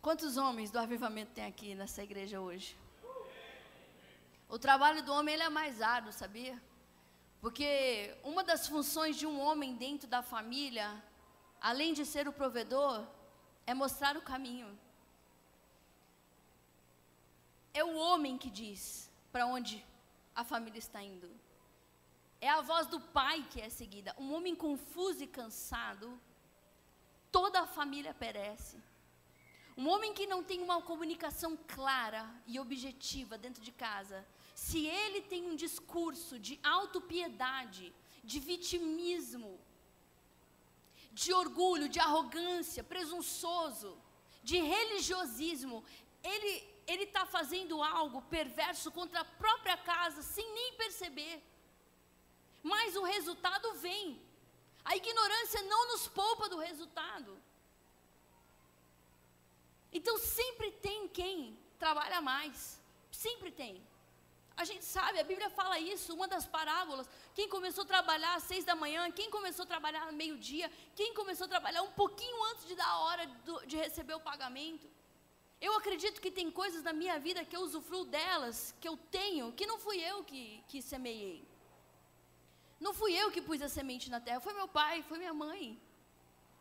Quantos 0.00 0.36
homens 0.36 0.70
do 0.70 0.78
avivamento 0.78 1.32
tem 1.32 1.46
aqui 1.46 1.74
nessa 1.74 2.02
igreja 2.02 2.40
hoje? 2.40 2.76
O 4.48 4.58
trabalho 4.58 5.02
do 5.02 5.12
homem 5.12 5.34
ele 5.34 5.42
é 5.42 5.48
mais 5.48 5.80
árduo, 5.80 6.12
sabia? 6.12 6.62
Porque 7.40 8.16
uma 8.22 8.44
das 8.44 8.66
funções 8.66 9.16
de 9.16 9.26
um 9.26 9.40
homem 9.40 9.74
dentro 9.74 10.08
da 10.08 10.22
família, 10.22 11.02
além 11.60 11.92
de 11.92 12.04
ser 12.04 12.28
o 12.28 12.32
provedor, 12.32 13.06
é 13.66 13.74
mostrar 13.74 14.16
o 14.16 14.22
caminho. 14.22 14.78
É 17.72 17.82
o 17.82 17.96
homem 17.96 18.38
que 18.38 18.50
diz 18.50 19.10
para 19.32 19.46
onde 19.46 19.84
a 20.34 20.44
família 20.44 20.78
está 20.78 21.02
indo. 21.02 21.28
É 22.46 22.50
a 22.54 22.64
voz 22.70 22.86
do 22.92 22.98
pai 23.18 23.36
que 23.50 23.58
é 23.66 23.68
seguida. 23.80 24.10
Um 24.22 24.28
homem 24.36 24.54
confuso 24.64 25.20
e 25.24 25.34
cansado, 25.36 26.08
toda 27.36 27.60
a 27.60 27.70
família 27.76 28.12
perece. 28.24 28.76
Um 29.82 29.86
homem 29.92 30.12
que 30.18 30.26
não 30.32 30.40
tem 30.50 30.58
uma 30.66 30.76
comunicação 30.90 31.52
clara 31.74 32.22
e 32.46 32.60
objetiva 32.64 33.38
dentro 33.44 33.62
de 33.68 33.72
casa, 33.84 34.18
se 34.64 34.80
ele 34.86 35.22
tem 35.30 35.42
um 35.50 35.56
discurso 35.64 36.34
de 36.46 36.54
autopiedade, 36.62 37.86
de 38.30 38.38
vitimismo, 38.50 39.52
de 41.20 41.32
orgulho, 41.32 41.88
de 41.94 42.00
arrogância, 42.08 42.84
presunçoso, 42.92 43.90
de 44.50 44.58
religiosismo, 44.74 45.78
ele 46.34 46.54
ele 46.92 47.04
está 47.04 47.24
fazendo 47.24 47.82
algo 47.82 48.20
perverso 48.36 48.88
contra 48.98 49.20
a 49.20 49.30
própria 49.42 49.76
casa 49.92 50.20
sem 50.34 50.46
nem 50.58 50.70
perceber. 50.84 51.36
Mas 52.72 52.96
o 52.96 53.04
resultado 53.14 53.74
vem. 53.74 54.20
A 54.84 54.96
ignorância 54.96 55.62
não 55.62 55.88
nos 55.92 56.08
poupa 56.08 56.48
do 56.48 56.58
resultado. 56.58 57.38
Então 59.92 60.16
sempre 60.18 60.70
tem 60.86 61.06
quem 61.06 61.58
trabalha 61.78 62.20
mais. 62.20 62.80
Sempre 63.12 63.50
tem. 63.52 63.74
A 64.56 64.64
gente 64.64 64.84
sabe, 64.84 65.18
a 65.18 65.24
Bíblia 65.24 65.50
fala 65.50 65.78
isso, 65.78 66.14
uma 66.14 66.26
das 66.26 66.46
parábolas. 66.46 67.08
Quem 67.34 67.48
começou 67.48 67.84
a 67.84 67.86
trabalhar 67.86 68.34
às 68.34 68.44
seis 68.44 68.64
da 68.64 68.74
manhã, 68.74 69.10
quem 69.10 69.28
começou 69.30 69.64
a 69.64 69.72
trabalhar 69.74 70.10
meio-dia, 70.12 70.70
quem 70.94 71.12
começou 71.12 71.46
a 71.46 71.48
trabalhar 71.48 71.82
um 71.82 71.90
pouquinho 71.90 72.42
antes 72.50 72.66
de 72.66 72.74
dar 72.74 72.88
a 72.88 72.98
hora 73.00 73.26
do, 73.44 73.66
de 73.66 73.76
receber 73.76 74.14
o 74.14 74.20
pagamento. 74.20 74.88
Eu 75.60 75.74
acredito 75.76 76.20
que 76.20 76.30
tem 76.30 76.50
coisas 76.50 76.82
na 76.82 76.92
minha 76.92 77.18
vida 77.18 77.44
que 77.44 77.56
eu 77.56 77.62
usufruo 77.62 78.04
delas, 78.04 78.74
que 78.80 78.88
eu 78.88 78.96
tenho, 79.10 79.52
que 79.52 79.66
não 79.66 79.78
fui 79.78 79.98
eu 80.00 80.22
que, 80.24 80.62
que 80.68 80.80
semeei. 80.80 81.44
Não 82.84 82.92
fui 83.00 83.12
eu 83.20 83.28
que 83.34 83.40
pus 83.48 83.60
a 83.66 83.68
semente 83.76 84.10
na 84.14 84.20
terra, 84.26 84.40
foi 84.46 84.54
meu 84.60 84.68
pai, 84.78 84.94
foi 85.08 85.16
minha 85.22 85.36
mãe. 85.46 85.62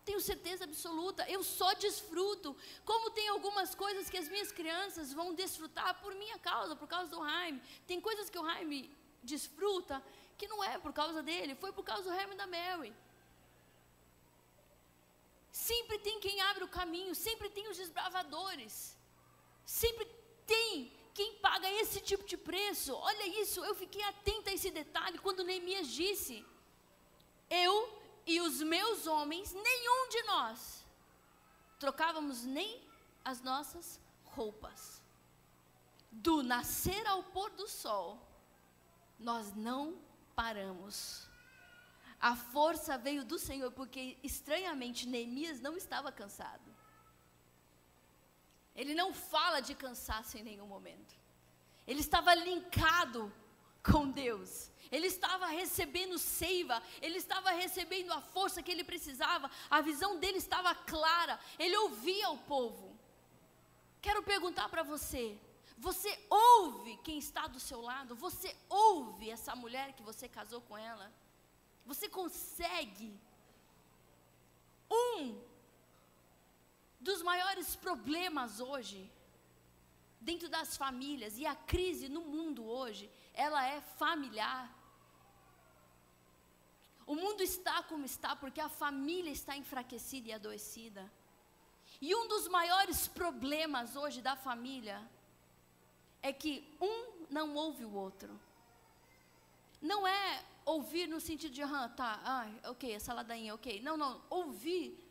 Tenho 0.08 0.22
certeza 0.30 0.64
absoluta, 0.70 1.22
eu 1.36 1.42
só 1.44 1.70
desfruto. 1.86 2.50
Como 2.90 3.12
tem 3.18 3.28
algumas 3.28 3.72
coisas 3.84 4.10
que 4.12 4.20
as 4.22 4.30
minhas 4.34 4.52
crianças 4.60 5.12
vão 5.20 5.28
desfrutar 5.42 5.92
por 6.02 6.12
minha 6.22 6.38
causa, 6.50 6.78
por 6.82 6.88
causa 6.94 7.10
do 7.14 7.22
Jaime. 7.26 7.62
Tem 7.90 8.00
coisas 8.08 8.30
que 8.30 8.40
o 8.40 8.46
Jaime 8.50 8.80
desfruta 9.32 9.96
que 10.38 10.48
não 10.48 10.64
é 10.72 10.78
por 10.86 10.94
causa 11.02 11.22
dele, 11.30 11.62
foi 11.64 11.72
por 11.78 11.86
causa 11.92 12.04
do 12.10 12.16
Jaime 12.16 12.36
e 12.36 12.42
da 12.44 12.48
Mary. 12.56 12.94
Sempre 15.52 15.98
tem 16.06 16.22
quem 16.26 16.40
abre 16.50 16.64
o 16.64 16.74
caminho, 16.80 17.14
sempre 17.28 17.50
tem 17.50 17.68
os 17.72 17.78
desbravadores. 17.84 18.76
Sempre 19.66 20.06
tem 20.54 20.92
quem 21.14 21.36
paga 21.36 21.70
esse 21.82 22.00
tipo 22.02 22.26
de 22.26 22.38
preço. 22.38 22.94
Olha 22.96 23.42
isso, 23.42 23.64
eu 23.64 23.76
fiquei 23.76 24.04
atenta 24.04 24.50
a 24.50 24.54
esse 24.54 24.72
detalhe 24.72 25.18
quando 25.20 25.44
Neemias 25.44 25.88
disse: 25.88 26.46
Eu 27.50 28.02
e 28.26 28.42
os 28.42 28.62
meus 28.62 29.06
homens, 29.08 29.54
nenhum 29.54 30.10
de 30.10 30.24
nós 30.24 30.84
trocávamos 31.84 32.46
nem 32.46 32.82
as 33.26 33.42
nossas 33.42 34.00
roupas. 34.24 35.02
Do 36.10 36.42
nascer 36.42 37.06
ao 37.08 37.22
pôr 37.24 37.50
do 37.52 37.68
sol, 37.68 38.26
nós 39.20 39.54
não 39.54 40.00
paramos. 40.34 41.28
A 42.22 42.38
força 42.38 42.98
veio 42.98 43.26
do 43.26 43.38
Senhor, 43.38 43.70
porque 43.72 44.18
estranhamente 44.24 45.06
Neemias 45.06 45.60
não 45.60 45.76
estava 45.76 46.10
cansado. 46.10 46.63
Ele 48.76 48.94
não 48.94 49.14
fala 49.14 49.60
de 49.60 49.76
cansaço 49.76 50.38
em 50.38 50.44
nenhum 50.44 50.68
momento. 50.68 51.16
Ele 51.86 52.00
estava 52.00 52.34
linkado 52.34 53.32
com 53.84 54.10
Deus. 54.10 54.72
Ele 54.92 55.08
estava 55.08 55.48
recebendo 55.48 56.18
seiva, 56.20 56.82
ele 57.02 57.18
estava 57.18 57.52
recebendo 57.52 58.12
a 58.14 58.22
força 58.22 58.62
que 58.62 58.72
ele 58.72 58.84
precisava, 58.84 59.50
a 59.70 59.82
visão 59.82 60.20
dele 60.20 60.38
estava 60.38 60.74
clara, 60.76 61.40
ele 61.58 61.76
ouvia 61.78 62.30
o 62.30 62.38
povo. 62.38 62.98
Quero 64.02 64.22
perguntar 64.22 64.70
para 64.70 64.84
você: 64.84 65.40
você 65.78 66.12
ouve 66.30 66.98
quem 66.98 67.18
está 67.18 67.48
do 67.48 67.60
seu 67.60 67.82
lado? 67.82 68.16
Você 68.16 68.56
ouve 68.70 69.30
essa 69.30 69.56
mulher 69.56 69.94
que 69.94 70.04
você 70.04 70.28
casou 70.28 70.62
com 70.62 70.78
ela? 70.78 71.12
Você 71.86 72.08
consegue? 72.08 73.20
Um 74.92 75.42
dos 77.04 77.22
maiores 77.22 77.76
problemas 77.76 78.60
hoje, 78.60 79.12
dentro 80.20 80.48
das 80.48 80.78
famílias, 80.78 81.38
e 81.38 81.46
a 81.46 81.56
crise 81.56 82.08
no 82.08 82.22
mundo 82.22 82.66
hoje, 82.66 83.12
ela 83.34 83.66
é 83.68 83.82
familiar. 83.82 84.66
O 87.06 87.16
mundo 87.16 87.42
está 87.42 87.84
como 87.84 88.06
está 88.06 88.36
porque 88.36 88.62
a 88.62 88.70
família 88.70 89.32
está 89.32 89.58
enfraquecida 89.58 90.30
e 90.30 90.34
adoecida. 90.34 91.12
E 92.00 92.16
um 92.16 92.28
dos 92.28 92.48
maiores 92.48 93.08
problemas 93.08 93.98
hoje 93.98 94.22
da 94.22 94.36
família 94.36 94.98
é 96.22 96.32
que 96.32 96.54
um 96.80 97.28
não 97.30 97.54
ouve 97.56 97.84
o 97.84 97.94
outro. 97.94 98.40
Não 99.82 100.08
é 100.08 100.46
ouvir 100.64 101.08
no 101.08 101.20
sentido 101.20 101.54
de, 101.54 101.62
ah, 101.62 101.90
tá, 101.90 102.22
ah, 102.24 102.70
ok, 102.70 102.94
essa 102.94 103.14
ladainha, 103.14 103.54
ok. 103.54 103.82
Não, 103.82 103.98
não, 103.98 104.22
ouvir 104.30 105.03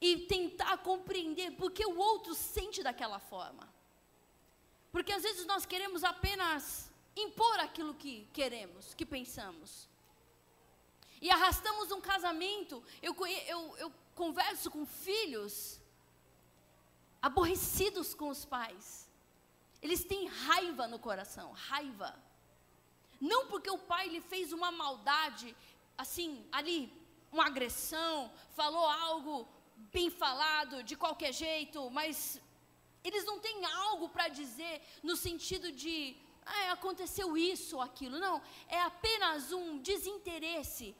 e 0.00 0.18
tentar 0.26 0.78
compreender 0.78 1.52
porque 1.52 1.84
o 1.84 1.96
outro 1.96 2.34
sente 2.34 2.82
daquela 2.82 3.18
forma. 3.18 3.72
Porque 4.92 5.12
às 5.12 5.22
vezes 5.22 5.46
nós 5.46 5.66
queremos 5.66 6.04
apenas 6.04 6.90
impor 7.16 7.58
aquilo 7.60 7.94
que 7.94 8.28
queremos, 8.32 8.94
que 8.94 9.06
pensamos. 9.06 9.88
E 11.20 11.30
arrastamos 11.30 11.90
um 11.90 12.00
casamento. 12.00 12.82
Eu, 13.02 13.16
eu, 13.26 13.76
eu 13.78 13.92
converso 14.14 14.70
com 14.70 14.84
filhos 14.84 15.80
aborrecidos 17.20 18.14
com 18.14 18.28
os 18.28 18.44
pais. 18.44 19.10
Eles 19.80 20.04
têm 20.04 20.26
raiva 20.26 20.86
no 20.86 20.98
coração, 20.98 21.52
raiva. 21.52 22.14
Não 23.20 23.46
porque 23.46 23.70
o 23.70 23.78
pai 23.78 24.08
lhe 24.08 24.20
fez 24.20 24.52
uma 24.52 24.70
maldade, 24.70 25.56
assim, 25.96 26.46
ali, 26.52 26.92
uma 27.32 27.46
agressão, 27.46 28.30
falou 28.50 28.86
algo 28.86 29.48
bem 29.76 30.10
falado, 30.10 30.82
de 30.82 30.96
qualquer 30.96 31.32
jeito, 31.32 31.90
mas 31.90 32.40
eles 33.02 33.24
não 33.24 33.38
têm 33.38 33.64
algo 33.64 34.08
para 34.08 34.28
dizer 34.28 34.82
no 35.02 35.16
sentido 35.16 35.70
de, 35.72 36.16
ah, 36.46 36.72
aconteceu 36.72 37.36
isso 37.36 37.76
ou 37.76 37.82
aquilo. 37.82 38.18
Não, 38.18 38.42
é 38.68 38.80
apenas 38.80 39.52
um 39.52 39.78
desinteresse. 39.78 40.96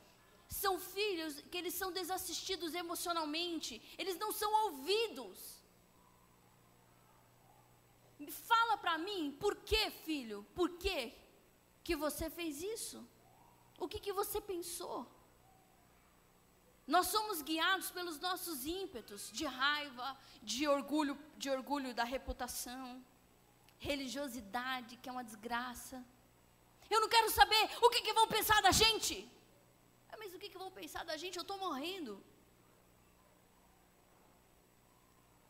São 0.49 0.79
filhos 0.79 1.41
que 1.51 1.59
eles 1.59 1.75
são 1.75 1.91
desassistidos 1.91 2.75
emocionalmente, 2.75 3.83
eles 3.99 4.19
não 4.19 4.31
são 4.33 4.51
ouvidos. 4.67 5.63
Fala 8.29 8.77
para 8.77 8.97
mim, 8.99 9.37
por 9.41 9.57
que, 9.57 9.91
filho? 9.91 10.47
Por 10.55 10.71
que 10.79 11.13
que 11.83 11.97
você 11.97 12.31
fez 12.31 12.63
isso? 12.63 13.07
O 13.79 13.89
que 13.89 13.99
que 13.99 14.13
você 14.13 14.41
pensou? 14.41 15.14
Nós 16.87 17.07
somos 17.07 17.41
guiados 17.41 17.91
pelos 17.91 18.19
nossos 18.21 18.67
ímpetos 18.67 19.31
de 19.33 19.47
raiva, 19.47 20.17
de 20.43 20.69
orgulho, 20.69 21.19
de 21.39 21.49
orgulho 21.49 21.95
da 21.95 22.05
reputação, 22.05 23.03
religiosidade, 23.79 24.99
que 24.99 25.09
é 25.09 25.13
uma 25.13 25.25
desgraça. 25.25 26.05
Eu 26.91 27.01
não 27.01 27.09
quero 27.09 27.31
saber 27.31 27.71
o 27.83 27.89
que, 27.89 28.03
que 28.03 28.13
vão 28.13 28.29
pensar 28.29 28.61
da 28.61 28.71
gente. 28.71 29.27
Ah, 30.11 30.17
mas 30.19 30.35
o 30.35 30.39
que, 30.39 30.51
que 30.51 30.59
vão 30.59 30.71
pensar 30.71 31.05
da 31.05 31.17
gente? 31.17 31.39
Eu 31.39 31.43
estou 31.43 31.59
morrendo. 31.59 32.23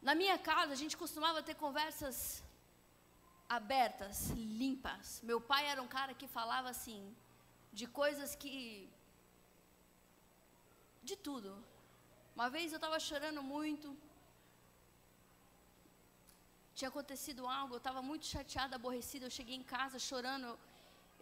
Na 0.00 0.14
minha 0.14 0.38
casa, 0.38 0.72
a 0.72 0.76
gente 0.76 0.96
costumava 0.96 1.42
ter 1.42 1.56
conversas 1.56 2.44
abertas, 3.48 4.30
limpas. 4.30 5.20
Meu 5.22 5.40
pai 5.40 5.66
era 5.66 5.82
um 5.82 5.88
cara 5.88 6.14
que 6.14 6.28
falava 6.28 6.68
assim, 6.70 7.14
de 7.72 7.86
coisas 7.86 8.34
que 8.36 8.88
de 11.10 11.16
tudo. 11.28 11.50
Uma 12.36 12.48
vez 12.54 12.66
eu 12.72 12.80
estava 12.82 12.98
chorando 13.08 13.42
muito. 13.54 13.88
Tinha 16.78 16.88
acontecido 16.92 17.42
algo, 17.60 17.74
eu 17.74 17.82
estava 17.84 18.00
muito 18.10 18.26
chateada, 18.34 18.76
aborrecida. 18.76 19.26
Eu 19.26 19.36
cheguei 19.38 19.56
em 19.62 19.66
casa 19.74 20.06
chorando. 20.10 20.46
Eu, 20.50 20.58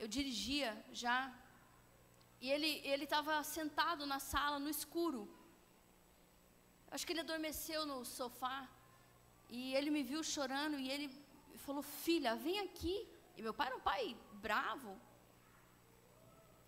eu 0.02 0.08
dirigia 0.16 0.70
já. 1.02 1.18
E 2.44 2.50
ele 2.50 3.04
estava 3.08 3.34
sentado 3.56 4.04
na 4.12 4.18
sala, 4.32 4.58
no 4.64 4.70
escuro. 4.76 5.20
Acho 6.92 7.06
que 7.06 7.12
ele 7.14 7.26
adormeceu 7.26 7.82
no 7.90 7.98
sofá. 8.18 8.58
E 9.56 9.74
ele 9.76 9.90
me 9.96 10.02
viu 10.10 10.22
chorando 10.34 10.78
e 10.84 10.88
ele 10.94 11.08
falou: 11.66 11.82
Filha, 11.82 12.34
vem 12.46 12.58
aqui. 12.66 12.96
E 13.36 13.42
meu 13.46 13.54
pai 13.58 13.66
era 13.68 13.76
um 13.76 13.86
pai 13.90 14.16
bravo, 14.46 14.90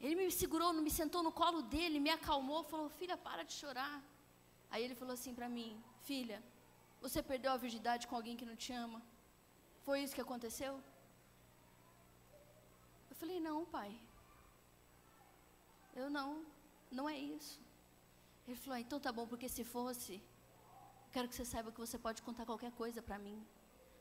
ele 0.00 0.14
me 0.16 0.30
segurou, 0.30 0.72
me 0.72 0.90
sentou 0.90 1.22
no 1.22 1.32
colo 1.32 1.62
dele, 1.62 1.98
me 2.06 2.10
acalmou, 2.10 2.62
falou: 2.62 2.88
Filha, 2.88 3.16
para 3.16 3.42
de 3.42 3.52
chorar. 3.52 4.02
Aí 4.70 4.82
ele 4.84 4.94
falou 4.94 5.14
assim 5.14 5.34
para 5.34 5.48
mim: 5.48 5.82
Filha, 6.02 6.42
você 7.00 7.22
perdeu 7.22 7.52
a 7.52 7.56
virgindade 7.56 8.06
com 8.06 8.16
alguém 8.16 8.36
que 8.36 8.44
não 8.50 8.56
te 8.56 8.72
ama? 8.72 9.00
Foi 9.84 10.02
isso 10.02 10.14
que 10.14 10.20
aconteceu? 10.26 10.72
Eu 13.10 13.16
falei: 13.16 13.38
Não, 13.40 13.64
pai. 13.64 13.90
Eu 15.94 16.08
não, 16.10 16.44
não 16.90 17.08
é 17.08 17.16
isso. 17.16 17.60
Ele 18.46 18.56
falou: 18.56 18.76
ah, 18.76 18.80
Então 18.80 19.00
tá 19.00 19.12
bom, 19.12 19.26
porque 19.26 19.48
se 19.48 19.64
fosse, 19.64 20.20
quero 21.12 21.28
que 21.28 21.36
você 21.36 21.44
saiba 21.44 21.72
que 21.72 21.80
você 21.86 21.98
pode 21.98 22.20
contar 22.22 22.44
qualquer 22.44 22.72
coisa 22.72 23.00
para 23.00 23.18
mim. 23.18 23.38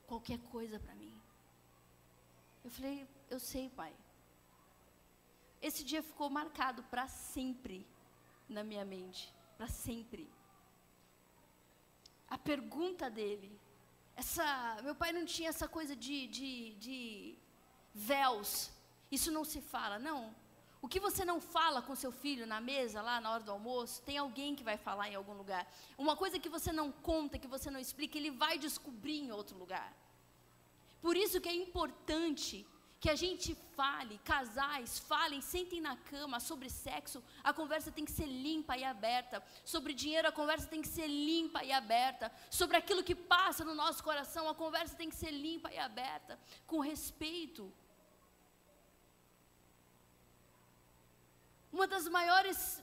Qualquer 0.07 0.39
coisa 0.55 0.79
para 0.79 0.95
mim. 0.95 1.13
Eu 2.63 2.71
falei: 2.71 3.07
Eu 3.29 3.39
sei, 3.39 3.69
pai. 3.69 3.93
Esse 5.67 5.81
dia 5.89 6.03
ficou 6.03 6.29
marcado 6.29 6.83
para 6.91 7.07
sempre 7.07 7.87
na 8.49 8.63
minha 8.69 8.83
mente, 8.83 9.33
para 9.57 9.67
sempre. 9.67 10.29
A 12.27 12.37
pergunta 12.37 13.09
dele, 13.09 13.49
essa, 14.13 14.45
meu 14.83 14.93
pai 14.93 15.13
não 15.13 15.25
tinha 15.25 15.47
essa 15.47 15.67
coisa 15.67 15.95
de, 15.95 16.27
de, 16.27 16.73
de 16.85 17.37
véus. 17.93 18.71
Isso 19.09 19.31
não 19.31 19.45
se 19.45 19.61
fala, 19.61 19.97
não. 19.97 20.35
O 20.81 20.87
que 20.89 20.99
você 20.99 21.23
não 21.23 21.39
fala 21.39 21.81
com 21.81 21.95
seu 21.95 22.11
filho 22.11 22.45
na 22.45 22.59
mesa, 22.59 23.01
lá 23.01 23.21
na 23.21 23.31
hora 23.31 23.43
do 23.43 23.51
almoço, 23.53 24.01
tem 24.01 24.17
alguém 24.17 24.53
que 24.57 24.65
vai 24.65 24.77
falar 24.77 25.07
em 25.09 25.15
algum 25.15 25.33
lugar. 25.41 25.65
Uma 25.97 26.17
coisa 26.17 26.37
que 26.37 26.49
você 26.49 26.73
não 26.73 26.91
conta, 26.91 27.39
que 27.39 27.47
você 27.47 27.71
não 27.71 27.79
explica, 27.79 28.17
ele 28.17 28.31
vai 28.31 28.57
descobrir 28.57 29.19
em 29.19 29.31
outro 29.31 29.57
lugar. 29.57 29.93
Por 31.01 31.15
isso 31.15 31.39
que 31.39 31.47
é 31.47 31.55
importante 31.55 32.67
que 33.03 33.09
a 33.09 33.15
gente 33.17 33.53
fale, 33.75 34.17
casais, 34.19 34.97
falem, 34.97 35.41
sentem 35.41 35.81
na 35.81 35.97
cama 36.11 36.39
sobre 36.39 36.69
sexo, 36.69 37.21
a 37.43 37.51
conversa 37.51 37.91
tem 37.91 38.05
que 38.05 38.13
ser 38.13 38.25
limpa 38.25 38.77
e 38.77 38.83
aberta. 38.85 39.43
Sobre 39.65 39.93
dinheiro, 39.93 40.29
a 40.29 40.31
conversa 40.31 40.67
tem 40.69 40.81
que 40.81 40.87
ser 40.87 41.07
limpa 41.07 41.61
e 41.65 41.73
aberta. 41.73 42.31
Sobre 42.49 42.77
aquilo 42.77 43.03
que 43.03 43.13
passa 43.13 43.65
no 43.65 43.75
nosso 43.75 44.01
coração, 44.01 44.47
a 44.47 44.55
conversa 44.55 44.95
tem 44.95 45.09
que 45.09 45.17
ser 45.17 45.31
limpa 45.31 45.69
e 45.73 45.77
aberta, 45.77 46.39
com 46.65 46.79
respeito. 46.79 47.69
Uma 51.73 51.85
das 51.85 52.07
maiores 52.07 52.81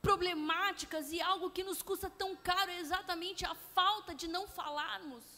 problemáticas 0.00 1.10
e 1.10 1.20
algo 1.20 1.50
que 1.50 1.64
nos 1.64 1.82
custa 1.82 2.08
tão 2.08 2.36
caro 2.36 2.70
é 2.70 2.78
exatamente 2.78 3.44
a 3.44 3.56
falta 3.56 4.14
de 4.14 4.28
não 4.28 4.46
falarmos 4.46 5.37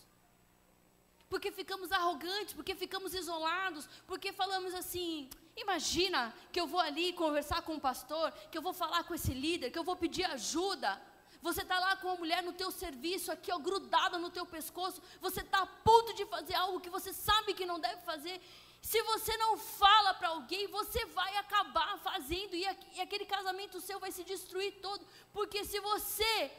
porque 1.30 1.52
ficamos 1.52 1.92
arrogantes, 1.92 2.52
porque 2.52 2.74
ficamos 2.74 3.14
isolados, 3.14 3.88
porque 4.06 4.32
falamos 4.32 4.74
assim: 4.74 5.30
imagina 5.56 6.34
que 6.52 6.60
eu 6.60 6.66
vou 6.66 6.80
ali 6.80 7.12
conversar 7.12 7.62
com 7.62 7.76
o 7.76 7.80
pastor, 7.80 8.32
que 8.50 8.58
eu 8.58 8.62
vou 8.68 8.72
falar 8.72 9.04
com 9.04 9.14
esse 9.14 9.32
líder, 9.32 9.70
que 9.70 9.78
eu 9.78 9.84
vou 9.84 9.94
pedir 9.94 10.24
ajuda. 10.24 11.00
Você 11.40 11.62
está 11.62 11.78
lá 11.78 11.96
com 11.96 12.08
uma 12.08 12.16
mulher 12.16 12.42
no 12.42 12.52
teu 12.52 12.70
serviço, 12.70 13.32
aqui 13.32 13.50
ó, 13.50 13.58
grudada 13.58 14.18
no 14.18 14.28
teu 14.28 14.44
pescoço, 14.44 15.00
você 15.20 15.40
está 15.40 15.60
a 15.62 15.66
ponto 15.66 16.12
de 16.12 16.26
fazer 16.26 16.54
algo 16.54 16.80
que 16.80 16.90
você 16.90 17.12
sabe 17.14 17.54
que 17.54 17.64
não 17.64 17.78
deve 17.78 18.02
fazer. 18.02 18.38
Se 18.82 19.00
você 19.02 19.36
não 19.36 19.56
fala 19.56 20.12
para 20.14 20.28
alguém, 20.28 20.66
você 20.66 21.06
vai 21.06 21.36
acabar 21.36 21.96
fazendo 21.98 22.54
e, 22.54 22.62
e 22.96 23.00
aquele 23.00 23.24
casamento 23.24 23.80
seu 23.80 24.00
vai 24.00 24.10
se 24.10 24.24
destruir 24.24 24.72
todo, 24.82 25.06
porque 25.32 25.64
se 25.64 25.78
você 25.80 26.50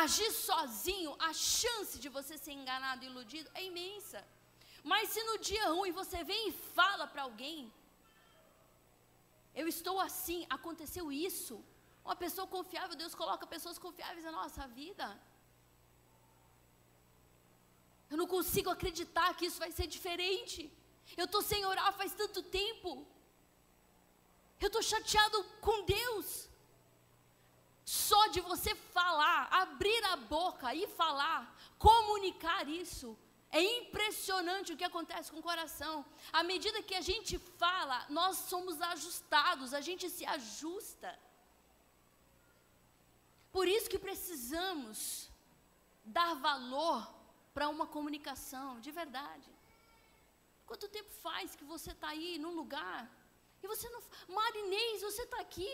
agir 0.00 0.30
sozinho, 0.32 1.14
a 1.28 1.32
chance 1.34 1.98
de 2.02 2.08
você 2.16 2.38
ser 2.38 2.52
enganado 2.52 3.04
e 3.04 3.08
iludido 3.08 3.50
é 3.54 3.64
imensa. 3.70 4.20
Mas 4.82 5.10
se 5.10 5.22
no 5.28 5.36
dia 5.48 5.68
ruim 5.68 5.92
você 6.00 6.24
vem 6.30 6.48
e 6.48 6.52
fala 6.78 7.06
para 7.06 7.22
alguém, 7.28 7.58
eu 9.54 9.68
estou 9.74 10.00
assim, 10.00 10.40
aconteceu 10.56 11.12
isso. 11.12 11.56
Uma 12.04 12.16
pessoa 12.16 12.46
confiável, 12.46 12.96
Deus 13.02 13.14
coloca 13.14 13.52
pessoas 13.54 13.78
confiáveis 13.78 14.24
na 14.28 14.32
nossa 14.40 14.66
vida. 14.66 15.06
Eu 18.10 18.16
não 18.20 18.26
consigo 18.26 18.70
acreditar 18.70 19.28
que 19.36 19.46
isso 19.48 19.58
vai 19.64 19.70
ser 19.78 19.86
diferente. 19.96 20.60
Eu 21.16 21.26
estou 21.26 21.42
sem 21.50 21.64
orar 21.72 21.92
faz 22.00 22.12
tanto 22.22 22.42
tempo. 22.42 22.90
Eu 24.60 24.68
estou 24.68 24.82
chateado 24.82 25.38
com 25.66 25.84
Deus. 25.84 26.26
Só 27.84 28.28
de 28.28 28.40
você 28.40 28.74
falar, 28.74 29.48
abrir 29.50 30.04
a 30.04 30.16
boca 30.16 30.74
e 30.74 30.86
falar, 30.86 31.56
comunicar 31.78 32.68
isso, 32.68 33.18
é 33.50 33.60
impressionante 33.60 34.72
o 34.72 34.76
que 34.76 34.84
acontece 34.84 35.30
com 35.30 35.40
o 35.40 35.48
coração. 35.50 36.04
À 36.32 36.42
medida 36.42 36.82
que 36.82 36.94
a 36.94 37.00
gente 37.00 37.38
fala, 37.38 38.06
nós 38.08 38.36
somos 38.36 38.80
ajustados, 38.80 39.74
a 39.74 39.80
gente 39.80 40.08
se 40.08 40.24
ajusta. 40.24 41.18
Por 43.50 43.68
isso 43.68 43.90
que 43.90 43.98
precisamos 43.98 45.28
dar 46.04 46.34
valor 46.34 47.00
para 47.52 47.68
uma 47.68 47.86
comunicação 47.86 48.80
de 48.80 48.90
verdade. 48.90 49.50
Quanto 50.66 50.88
tempo 50.88 51.10
faz 51.10 51.54
que 51.54 51.64
você 51.64 51.90
está 51.90 52.08
aí 52.08 52.38
num 52.38 52.54
lugar 52.54 53.10
e 53.62 53.66
você 53.66 53.88
não. 53.90 54.02
Marinês, 54.28 55.02
você 55.02 55.22
está 55.24 55.40
aqui. 55.40 55.70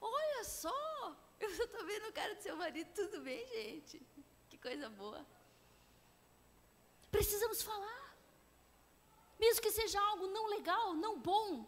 Olha 0.00 0.44
só, 0.44 1.16
eu 1.40 1.50
estou 1.50 1.84
vendo 1.84 2.08
o 2.08 2.12
cara 2.12 2.34
do 2.34 2.42
seu 2.42 2.56
marido, 2.56 2.90
tudo 2.94 3.20
bem, 3.20 3.46
gente? 3.48 4.00
Que 4.48 4.58
coisa 4.58 4.88
boa. 4.88 5.26
Precisamos 7.10 7.60
falar. 7.62 8.16
Mesmo 9.38 9.62
que 9.62 9.70
seja 9.70 10.00
algo 10.00 10.26
não 10.28 10.46
legal, 10.48 10.94
não 10.94 11.18
bom. 11.18 11.66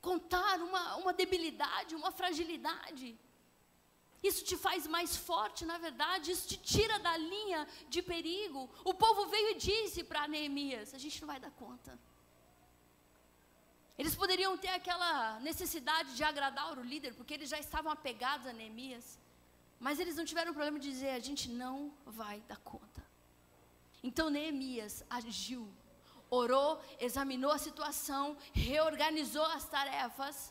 Contar 0.00 0.58
uma, 0.60 0.96
uma 0.96 1.12
debilidade, 1.12 1.94
uma 1.94 2.10
fragilidade. 2.10 3.18
Isso 4.22 4.44
te 4.44 4.56
faz 4.56 4.86
mais 4.86 5.16
forte, 5.16 5.64
na 5.64 5.78
verdade, 5.78 6.30
isso 6.30 6.48
te 6.48 6.56
tira 6.56 6.98
da 6.98 7.16
linha 7.16 7.66
de 7.88 8.02
perigo. 8.02 8.68
O 8.84 8.92
povo 8.92 9.26
veio 9.26 9.50
e 9.50 9.54
disse 9.54 10.02
para 10.04 10.28
Neemias: 10.28 10.94
a 10.94 10.98
gente 10.98 11.20
não 11.20 11.28
vai 11.28 11.40
dar 11.40 11.50
conta. 11.50 11.98
Eles 14.00 14.14
poderiam 14.20 14.56
ter 14.56 14.68
aquela 14.68 15.38
necessidade 15.40 16.16
de 16.16 16.24
agradar 16.24 16.66
o 16.72 16.82
líder, 16.82 17.12
porque 17.16 17.34
eles 17.34 17.50
já 17.50 17.58
estavam 17.58 17.92
apegados 17.92 18.46
a 18.46 18.52
Neemias. 18.58 19.18
Mas 19.78 20.00
eles 20.00 20.16
não 20.16 20.24
tiveram 20.30 20.54
problema 20.54 20.78
de 20.78 20.88
dizer: 20.90 21.10
a 21.10 21.18
gente 21.18 21.50
não 21.50 21.92
vai 22.06 22.40
dar 22.48 22.56
conta. 22.72 23.02
Então 24.02 24.30
Neemias 24.30 25.04
agiu, 25.18 25.68
orou, 26.30 26.82
examinou 26.98 27.50
a 27.50 27.58
situação, 27.58 28.38
reorganizou 28.54 29.44
as 29.44 29.66
tarefas, 29.68 30.50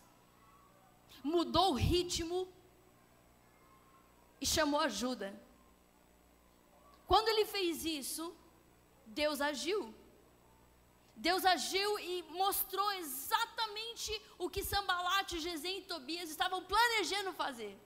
mudou 1.24 1.72
o 1.72 1.80
ritmo 1.92 2.48
e 4.40 4.46
chamou 4.46 4.80
ajuda. 4.80 5.30
Quando 7.08 7.30
ele 7.30 7.46
fez 7.46 7.84
isso, 7.84 8.32
Deus 9.08 9.42
agiu. 9.42 9.82
Deus 11.28 11.44
agiu 11.44 12.00
e 12.00 12.24
mostrou 12.30 12.90
exatamente 12.94 14.12
o 14.38 14.50
que 14.50 14.64
Sambalate, 14.64 15.40
Gesem 15.40 15.80
e 15.80 15.82
Tobias 15.82 16.30
estavam 16.30 16.64
planejando 16.64 17.34
fazer. 17.34 17.78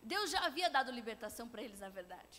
Deus 0.00 0.30
já 0.30 0.40
havia 0.46 0.70
dado 0.70 0.92
libertação 0.92 1.48
para 1.48 1.62
eles, 1.62 1.80
na 1.80 1.88
verdade. 1.88 2.36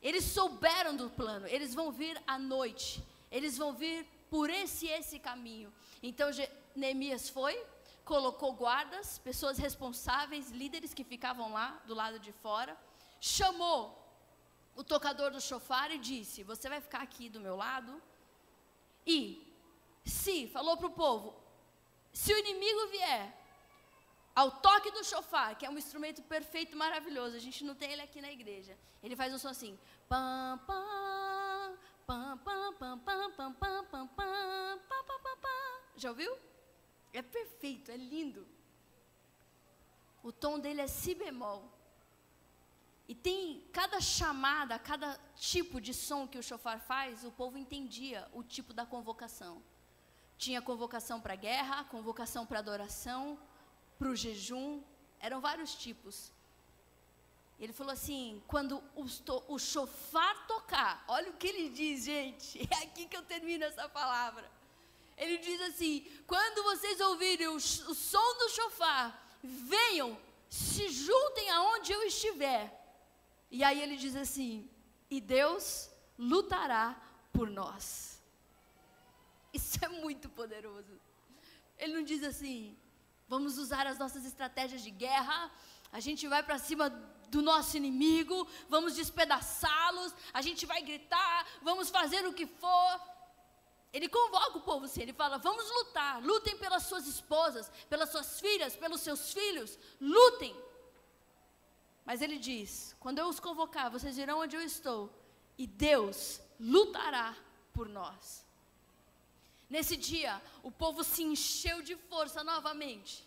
Eles 0.00 0.24
souberam 0.24 0.96
do 0.96 1.10
plano, 1.10 1.46
eles 1.46 1.74
vão 1.74 1.92
vir 1.92 2.20
à 2.26 2.38
noite, 2.38 3.04
eles 3.30 3.58
vão 3.58 3.74
vir 3.74 4.06
por 4.30 4.48
esse 4.48 4.86
esse 4.86 5.18
caminho. 5.18 5.70
Então 6.02 6.30
Neemias 6.74 7.28
foi, 7.28 7.54
colocou 8.06 8.54
guardas, 8.54 9.18
pessoas 9.18 9.58
responsáveis, 9.58 10.50
líderes 10.50 10.94
que 10.94 11.04
ficavam 11.04 11.52
lá 11.52 11.78
do 11.86 11.94
lado 11.94 12.18
de 12.18 12.32
fora, 12.32 12.74
chamou 13.20 13.98
o 14.74 14.82
tocador 14.82 15.30
do 15.30 15.42
chofar 15.42 15.90
e 15.90 15.98
disse: 15.98 16.42
Você 16.42 16.70
vai 16.70 16.80
ficar 16.80 17.02
aqui 17.02 17.28
do 17.28 17.38
meu 17.38 17.54
lado. 17.54 18.02
E, 19.06 19.20
se, 20.04 20.46
falou 20.48 20.76
para 20.76 20.86
o 20.86 20.92
povo: 20.92 21.34
se 22.12 22.32
o 22.32 22.38
inimigo 22.38 22.86
vier 22.88 23.38
ao 24.34 24.50
toque 24.50 24.90
do 24.90 25.04
chofar, 25.04 25.56
que 25.56 25.66
é 25.66 25.70
um 25.70 25.78
instrumento 25.78 26.22
perfeito, 26.22 26.76
maravilhoso, 26.76 27.36
a 27.36 27.40
gente 27.40 27.64
não 27.64 27.74
tem 27.74 27.92
ele 27.92 28.02
aqui 28.02 28.20
na 28.20 28.32
igreja. 28.32 28.78
Ele 29.02 29.16
faz 29.16 29.32
um 29.32 29.38
som 29.38 29.48
assim: 29.48 29.78
pam, 30.08 30.58
pam, 30.66 31.78
pam, 32.06 32.38
pam, 32.38 32.72
pam, 32.74 32.98
pam, 33.00 33.30
pam, 33.30 33.54
pam, 33.54 33.84
pam, 33.84 34.08
pam, 34.08 34.78
pam, 34.88 35.20
pam, 35.22 35.36
pam. 35.40 35.80
Já 35.96 36.10
ouviu? 36.10 36.36
É 37.12 37.20
perfeito, 37.20 37.90
é 37.90 37.96
lindo. 37.96 38.46
O 40.22 40.32
tom 40.32 40.58
dele 40.58 40.80
é 40.80 40.86
si 40.86 41.14
bemol. 41.14 41.70
E 43.08 43.14
tem 43.14 43.66
cada 43.72 44.00
chamada, 44.00 44.78
cada 44.78 45.18
tipo 45.34 45.80
de 45.80 45.92
som 45.92 46.26
que 46.26 46.38
o 46.38 46.42
chofar 46.42 46.80
faz, 46.80 47.24
o 47.24 47.32
povo 47.32 47.58
entendia 47.58 48.28
o 48.32 48.42
tipo 48.42 48.72
da 48.72 48.86
convocação. 48.86 49.62
Tinha 50.38 50.62
convocação 50.62 51.20
para 51.20 51.34
guerra, 51.34 51.84
convocação 51.84 52.46
para 52.46 52.58
adoração, 52.58 53.38
para 53.98 54.08
o 54.08 54.16
jejum, 54.16 54.82
eram 55.20 55.40
vários 55.40 55.74
tipos. 55.74 56.32
Ele 57.58 57.72
falou 57.72 57.92
assim: 57.92 58.42
quando 58.48 58.82
o, 58.96 59.58
chofar 59.58 60.46
tocar, 60.46 61.04
olha 61.06 61.30
o 61.30 61.34
que 61.34 61.46
ele 61.46 61.68
diz, 61.68 62.04
gente, 62.04 62.58
é 62.70 62.84
aqui 62.84 63.06
que 63.06 63.16
eu 63.16 63.22
termino 63.22 63.64
essa 63.64 63.88
palavra. 63.88 64.50
Ele 65.16 65.38
diz 65.38 65.60
assim: 65.60 66.04
quando 66.26 66.64
vocês 66.64 67.00
ouvirem 67.00 67.48
o, 67.48 67.54
o 67.56 67.60
som 67.94 68.38
do 68.38 68.48
chofar, 68.48 69.38
venham, 69.42 70.18
se 70.48 70.88
juntem 70.88 71.50
aonde 71.50 71.92
eu 71.92 72.02
estiver 72.02 72.81
e 73.56 73.62
aí 73.62 73.80
ele 73.82 73.96
diz 73.96 74.16
assim: 74.16 74.68
e 75.10 75.20
Deus 75.20 75.90
lutará 76.18 76.86
por 77.34 77.48
nós. 77.50 78.18
Isso 79.52 79.76
é 79.84 79.88
muito 79.88 80.26
poderoso. 80.30 80.94
Ele 81.78 81.94
não 81.96 82.02
diz 82.02 82.22
assim: 82.24 82.74
vamos 83.28 83.58
usar 83.58 83.86
as 83.86 83.98
nossas 83.98 84.24
estratégias 84.24 84.82
de 84.82 84.90
guerra, 84.90 85.38
a 85.92 86.00
gente 86.00 86.26
vai 86.26 86.42
para 86.42 86.58
cima 86.58 86.88
do 87.28 87.42
nosso 87.42 87.76
inimigo, 87.76 88.48
vamos 88.70 88.94
despedaçá-los, 88.94 90.14
a 90.32 90.40
gente 90.40 90.64
vai 90.64 90.80
gritar, 90.82 91.46
vamos 91.60 91.90
fazer 91.90 92.26
o 92.26 92.32
que 92.32 92.46
for. 92.46 93.00
Ele 93.92 94.08
convoca 94.08 94.56
o 94.56 94.62
povo 94.62 94.86
assim, 94.86 95.02
ele 95.02 95.12
fala: 95.12 95.36
vamos 95.36 95.70
lutar, 95.78 96.22
lutem 96.22 96.56
pelas 96.56 96.84
suas 96.84 97.06
esposas, 97.06 97.70
pelas 97.90 98.08
suas 98.08 98.40
filhas, 98.40 98.74
pelos 98.74 99.02
seus 99.02 99.30
filhos, 99.34 99.78
lutem. 100.00 100.56
Mas 102.04 102.20
ele 102.20 102.38
diz: 102.38 102.96
quando 102.98 103.18
eu 103.18 103.28
os 103.28 103.40
convocar, 103.40 103.90
vocês 103.90 104.16
virão 104.16 104.40
onde 104.40 104.56
eu 104.56 104.62
estou, 104.62 105.12
e 105.56 105.66
Deus 105.66 106.40
lutará 106.58 107.36
por 107.72 107.88
nós. 107.88 108.44
Nesse 109.68 109.96
dia, 109.96 110.40
o 110.62 110.70
povo 110.70 111.02
se 111.02 111.22
encheu 111.22 111.80
de 111.82 111.96
força 111.96 112.44
novamente. 112.44 113.26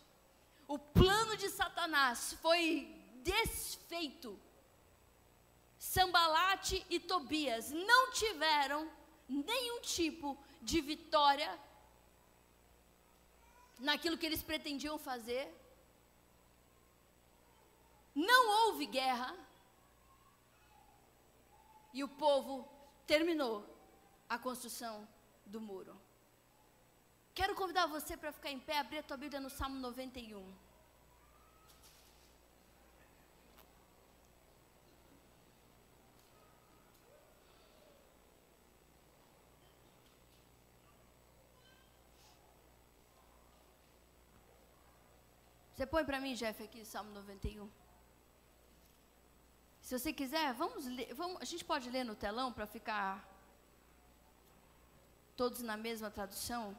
O 0.68 0.78
plano 0.78 1.36
de 1.36 1.50
Satanás 1.50 2.34
foi 2.42 2.94
desfeito. 3.24 4.40
Sambalate 5.78 6.86
e 6.90 7.00
Tobias 7.00 7.72
não 7.72 8.12
tiveram 8.12 8.90
nenhum 9.28 9.82
tipo 9.82 10.38
de 10.62 10.82
vitória 10.82 11.60
naquilo 13.80 14.18
que 14.18 14.26
eles 14.26 14.42
pretendiam 14.42 14.98
fazer 14.98 15.52
não 18.16 18.68
houve 18.68 18.86
guerra. 18.86 19.36
E 21.94 22.04
o 22.04 22.08
povo 22.08 22.68
terminou 23.06 23.66
a 24.28 24.38
construção 24.40 25.08
do 25.46 25.62
muro. 25.62 25.96
Quero 27.34 27.54
convidar 27.54 27.86
você 27.86 28.16
para 28.16 28.32
ficar 28.32 28.50
em 28.50 28.60
pé, 28.60 28.80
abrir 28.80 29.00
a 29.00 29.04
tua 29.04 29.18
Bíblia 29.18 29.42
no 29.42 29.50
Salmo 29.50 29.78
91. 29.80 30.54
Você 45.76 45.86
põe 45.86 46.06
para 46.06 46.22
mim, 46.22 46.34
Jeff, 46.36 46.64
aqui 46.64 46.86
Salmo 46.86 47.12
91. 47.12 47.85
Se 49.86 50.00
você 50.00 50.12
quiser, 50.12 50.52
vamos 50.56 50.88
ler, 50.88 51.14
vamos, 51.14 51.40
a 51.40 51.46
gente 51.46 51.64
pode 51.64 51.92
ler 51.92 52.04
no 52.04 52.16
telão 52.16 52.52
para 52.52 52.66
ficar 52.66 53.24
todos 55.38 55.62
na 55.62 55.78
mesma 55.78 56.10
tradução? 56.10 56.76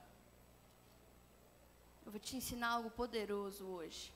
Eu 2.04 2.10
vou 2.10 2.18
te 2.18 2.36
ensinar 2.36 2.70
algo 2.70 2.90
poderoso 2.90 3.64
hoje. 3.64 4.12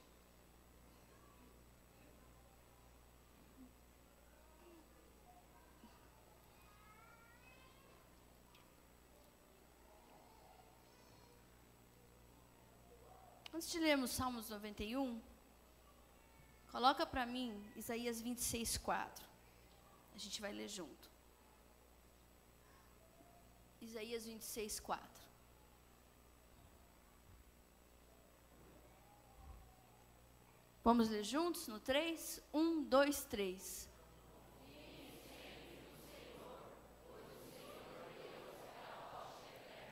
Antes 13.55 13.71
de 13.71 13.79
lermos 13.79 14.11
Salmos 14.11 14.51
91, 14.51 15.23
Coloca 16.71 17.05
para 17.05 17.27
mim 17.27 17.51
Isaías 17.77 18.21
26, 18.21 18.79
4. 18.79 19.27
A 20.15 20.19
gente 20.19 20.41
vai 20.41 20.53
ler 20.53 20.69
junto. 20.69 21.11
Isaías 23.81 24.25
26, 24.25 24.79
4. 24.81 25.31
Vamos 30.85 31.09
ler 31.09 31.25
juntos 31.25 31.67
no 31.67 31.81
3? 31.81 32.43
1, 32.53 32.85
2, 32.85 33.25
3. 33.25 33.89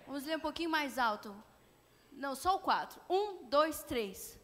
Vamos 0.06 0.24
ler 0.24 0.36
um 0.36 0.40
pouquinho 0.40 0.70
mais 0.70 0.98
alto. 0.98 1.34
Não, 2.12 2.34
só 2.34 2.56
o 2.56 2.60
4. 2.60 3.00
1, 3.08 3.48
2, 3.48 3.82
3. 3.82 4.40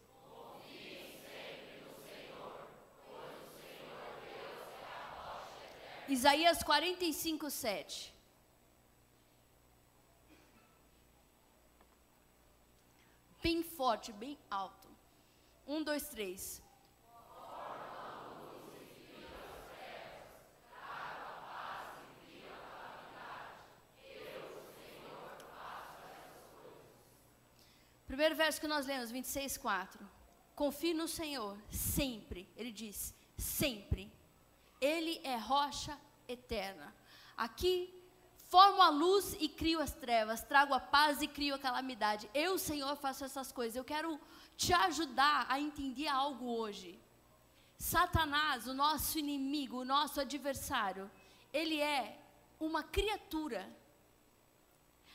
Isaías 6.08 6.62
45, 6.62 7.50
7. 7.50 8.14
Bem 13.42 13.62
forte, 13.62 14.12
bem 14.12 14.38
alto. 14.50 14.88
Um, 15.66 15.82
dois, 15.82 16.08
três. 16.08 16.62
Primeiro 28.06 28.36
verso 28.36 28.60
que 28.60 28.68
nós 28.68 28.86
lemos, 28.86 29.10
26, 29.10 29.56
4. 29.56 30.08
Confie 30.54 30.94
no 30.94 31.08
Senhor, 31.08 31.58
sempre. 31.70 32.48
Ele 32.56 32.70
diz, 32.70 33.14
sempre 33.36 34.12
ele 34.92 35.14
é 35.24 35.36
rocha 35.36 35.94
eterna. 36.28 36.94
Aqui 37.36 37.74
Formo 38.54 38.80
a 38.82 38.88
luz 38.88 39.36
e 39.40 39.48
crio 39.48 39.80
as 39.80 39.92
trevas, 39.92 40.44
trago 40.44 40.74
a 40.74 40.78
paz 40.78 41.20
e 41.20 41.26
crio 41.26 41.56
a 41.56 41.58
calamidade. 41.58 42.30
Eu, 42.32 42.56
Senhor, 42.56 42.94
faço 43.04 43.24
essas 43.24 43.50
coisas. 43.50 43.74
Eu 43.74 43.84
quero 43.84 44.10
te 44.56 44.72
ajudar 44.72 45.46
a 45.48 45.58
entender 45.58 46.06
algo 46.06 46.46
hoje. 46.56 46.96
Satanás, 47.76 48.68
o 48.68 48.74
nosso 48.74 49.18
inimigo, 49.18 49.78
o 49.78 49.84
nosso 49.84 50.20
adversário, 50.20 51.10
ele 51.52 51.80
é 51.80 52.16
uma 52.60 52.84
criatura. 52.84 53.68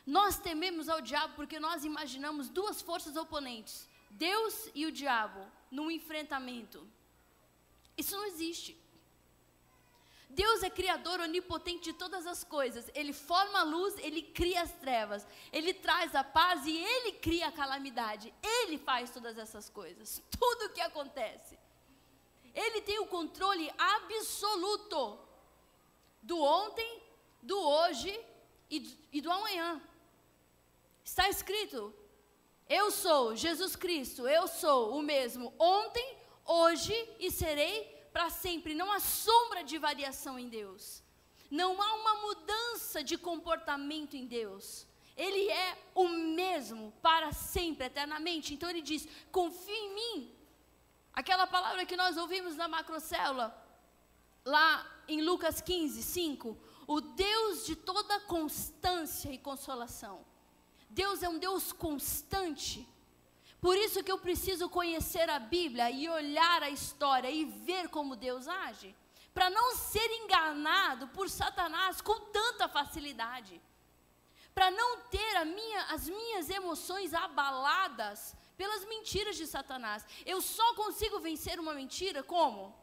Nós 0.06 0.38
tememos 0.38 0.90
ao 0.90 1.00
diabo 1.00 1.34
porque 1.36 1.62
nós 1.62 1.86
imaginamos 1.86 2.50
duas 2.50 2.82
forças 2.82 3.16
oponentes, 3.16 3.88
Deus 4.10 4.70
e 4.76 4.86
o 4.86 4.92
diabo, 4.92 5.40
num 5.72 5.90
enfrentamento. 5.90 6.86
Isso 7.98 8.18
não 8.18 8.26
existe. 8.26 8.78
Deus 10.30 10.62
é 10.62 10.70
criador 10.70 11.20
onipotente 11.20 11.86
de 11.86 11.94
todas 11.94 12.28
as 12.28 12.44
coisas. 12.44 12.90
Ele 12.94 13.12
forma 13.12 13.62
a 13.62 13.64
luz, 13.64 13.98
ele 13.98 14.22
cria 14.22 14.62
as 14.62 14.72
trevas. 14.74 15.26
Ele 15.52 15.74
traz 15.74 16.14
a 16.14 16.24
paz 16.24 16.68
e 16.68 16.78
ele 16.78 17.14
cria 17.14 17.48
a 17.48 17.52
calamidade. 17.52 18.32
Ele 18.44 18.78
faz 18.78 19.10
todas 19.10 19.40
essas 19.40 19.70
coisas. 19.70 20.22
Tudo 20.40 20.66
o 20.66 20.70
que 20.70 20.82
acontece. 20.82 21.58
Ele 22.54 22.82
tem 22.82 23.00
o 23.00 23.08
controle 23.08 23.72
absoluto 23.78 25.20
do 26.22 26.40
ontem, 26.40 27.02
do 27.42 27.60
hoje 27.60 28.18
e, 28.70 28.98
e 29.12 29.22
do 29.22 29.32
amanhã. 29.32 29.82
Está 31.04 31.28
escrito: 31.28 31.92
Eu 32.68 32.92
sou 32.92 33.36
Jesus 33.36 33.76
Cristo, 33.76 34.28
eu 34.28 34.48
sou 34.48 34.96
o 34.96 35.02
mesmo 35.02 35.54
ontem, 35.58 36.18
hoje 36.46 36.94
e 37.20 37.32
serei 37.32 37.99
para 38.14 38.30
sempre, 38.30 38.74
não 38.74 38.92
há 38.92 39.00
sombra 39.00 39.64
de 39.64 39.78
variação 39.78 40.38
em 40.38 40.50
Deus. 40.50 41.04
Não 41.50 41.82
há 41.82 41.94
uma 41.96 42.16
mudança 42.22 43.04
de 43.04 43.18
comportamento 43.18 44.16
em 44.16 44.26
Deus. 44.26 44.88
Ele 45.16 45.50
é 45.50 45.78
o 45.96 46.08
mesmo 46.08 46.94
para 47.02 47.32
sempre, 47.34 47.88
eternamente. 47.88 48.54
Então 48.54 48.70
ele 48.70 48.82
diz: 48.82 49.08
confie 49.32 49.72
em 49.72 49.96
mim. 49.96 50.36
Aquela 51.12 51.48
palavra 51.48 51.86
que 51.86 51.98
nós 51.98 52.18
ouvimos 52.18 52.56
na 52.56 52.68
macrocélula, 52.68 53.48
lá 54.46 54.90
em 55.08 55.22
Lucas 55.22 55.60
15, 55.60 56.02
5. 56.02 56.58
O 56.88 57.02
Deus 57.02 57.66
de 57.66 57.76
toda 57.76 58.20
constância 58.22 59.32
e 59.32 59.38
consolação. 59.38 60.26
Deus 60.90 61.22
é 61.22 61.30
um 61.30 61.38
Deus 61.38 61.72
constante 61.72 62.88
por 63.62 63.76
isso 63.78 64.04
que 64.04 64.12
eu 64.12 64.18
preciso 64.18 64.70
conhecer 64.70 65.30
a 65.30 65.38
Bíblia 65.38 65.92
e 65.92 66.08
olhar 66.08 66.64
a 66.64 66.70
história 66.70 67.30
e 67.30 67.44
ver 67.44 67.90
como 67.90 68.16
Deus 68.16 68.48
age, 68.48 68.96
para 69.34 69.50
não 69.50 69.76
ser 69.76 70.10
enganado 70.22 71.10
por 71.10 71.30
Satanás 71.30 72.00
com 72.00 72.18
tanta 72.38 72.70
facilidade, 72.70 73.62
para 74.56 74.72
não 74.72 75.02
ter 75.02 75.46
minha, 75.46 75.84
as 75.96 76.08
minhas 76.08 76.50
emoções 76.50 77.14
abaladas 77.14 78.36
pelas 78.58 78.86
mentiras 78.86 79.36
de 79.36 79.46
Satanás. 79.46 80.06
Eu 80.26 80.42
só 80.42 80.74
consigo 80.74 81.20
vencer 81.20 81.60
uma 81.60 81.74
mentira 81.74 82.24
como? 82.24 82.76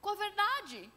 Com 0.00 0.10
a 0.10 0.14
verdade. 0.14 0.90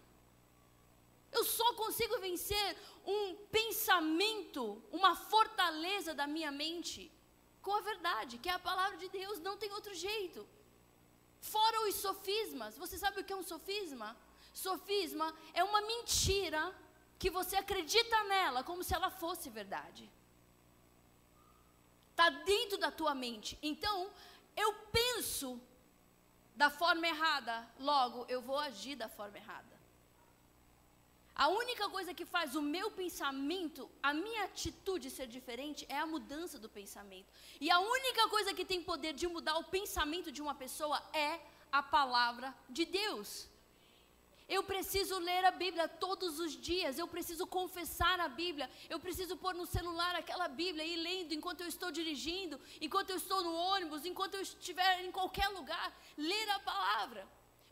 Eu 1.31 1.43
só 1.45 1.73
consigo 1.73 2.19
vencer 2.19 2.77
um 3.05 3.35
pensamento, 3.49 4.83
uma 4.91 5.15
fortaleza 5.15 6.13
da 6.13 6.27
minha 6.27 6.51
mente 6.51 7.11
com 7.61 7.73
a 7.75 7.81
verdade, 7.81 8.37
que 8.37 8.49
é 8.49 8.53
a 8.53 8.59
palavra 8.59 8.97
de 8.97 9.09
Deus, 9.09 9.39
não 9.39 9.57
tem 9.57 9.71
outro 9.71 9.93
jeito. 9.93 10.47
Fora 11.39 11.87
os 11.87 11.95
sofismas, 11.95 12.77
você 12.77 12.97
sabe 12.97 13.21
o 13.21 13.23
que 13.23 13.33
é 13.33 13.35
um 13.35 13.43
sofisma? 13.43 14.15
Sofisma 14.53 15.33
é 15.53 15.63
uma 15.63 15.81
mentira 15.81 16.73
que 17.17 17.29
você 17.29 17.55
acredita 17.55 18.23
nela 18.25 18.63
como 18.63 18.83
se 18.83 18.93
ela 18.93 19.09
fosse 19.09 19.49
verdade. 19.49 20.09
Está 22.11 22.29
dentro 22.29 22.77
da 22.77 22.91
tua 22.91 23.13
mente. 23.15 23.57
Então, 23.61 24.11
eu 24.55 24.73
penso 24.91 25.59
da 26.55 26.69
forma 26.69 27.07
errada, 27.07 27.67
logo 27.79 28.25
eu 28.27 28.41
vou 28.41 28.59
agir 28.59 28.95
da 28.95 29.09
forma 29.09 29.37
errada. 29.37 29.70
A 31.35 31.47
única 31.47 31.89
coisa 31.89 32.13
que 32.13 32.25
faz 32.25 32.55
o 32.55 32.61
meu 32.61 32.91
pensamento, 32.91 33.89
a 34.03 34.13
minha 34.13 34.43
atitude 34.43 35.09
ser 35.09 35.27
diferente 35.27 35.85
é 35.89 35.97
a 35.97 36.05
mudança 36.05 36.59
do 36.59 36.69
pensamento. 36.69 37.31
E 37.59 37.71
a 37.71 37.79
única 37.79 38.27
coisa 38.27 38.53
que 38.53 38.65
tem 38.65 38.83
poder 38.83 39.13
de 39.13 39.27
mudar 39.27 39.57
o 39.57 39.63
pensamento 39.63 40.31
de 40.31 40.41
uma 40.41 40.53
pessoa 40.53 41.01
é 41.13 41.39
a 41.71 41.81
palavra 41.81 42.53
de 42.69 42.85
Deus. 42.85 43.47
Eu 44.55 44.63
preciso 44.63 45.17
ler 45.17 45.45
a 45.45 45.51
Bíblia 45.51 45.87
todos 45.87 46.37
os 46.37 46.51
dias, 46.69 46.99
eu 46.99 47.07
preciso 47.07 47.47
confessar 47.47 48.19
a 48.19 48.27
Bíblia, 48.27 48.69
eu 48.89 48.99
preciso 48.99 49.37
pôr 49.37 49.53
no 49.53 49.65
celular 49.65 50.13
aquela 50.15 50.49
Bíblia 50.49 50.83
e 50.83 50.93
ir 50.95 50.97
lendo 50.97 51.33
enquanto 51.33 51.61
eu 51.61 51.67
estou 51.67 51.89
dirigindo, 51.89 52.59
enquanto 52.81 53.11
eu 53.11 53.15
estou 53.15 53.41
no 53.41 53.53
ônibus, 53.55 54.03
enquanto 54.03 54.35
eu 54.35 54.41
estiver 54.41 55.05
em 55.05 55.11
qualquer 55.11 55.47
lugar, 55.47 55.97
ler 56.17 56.49
a 56.49 56.59
palavra. 56.59 57.25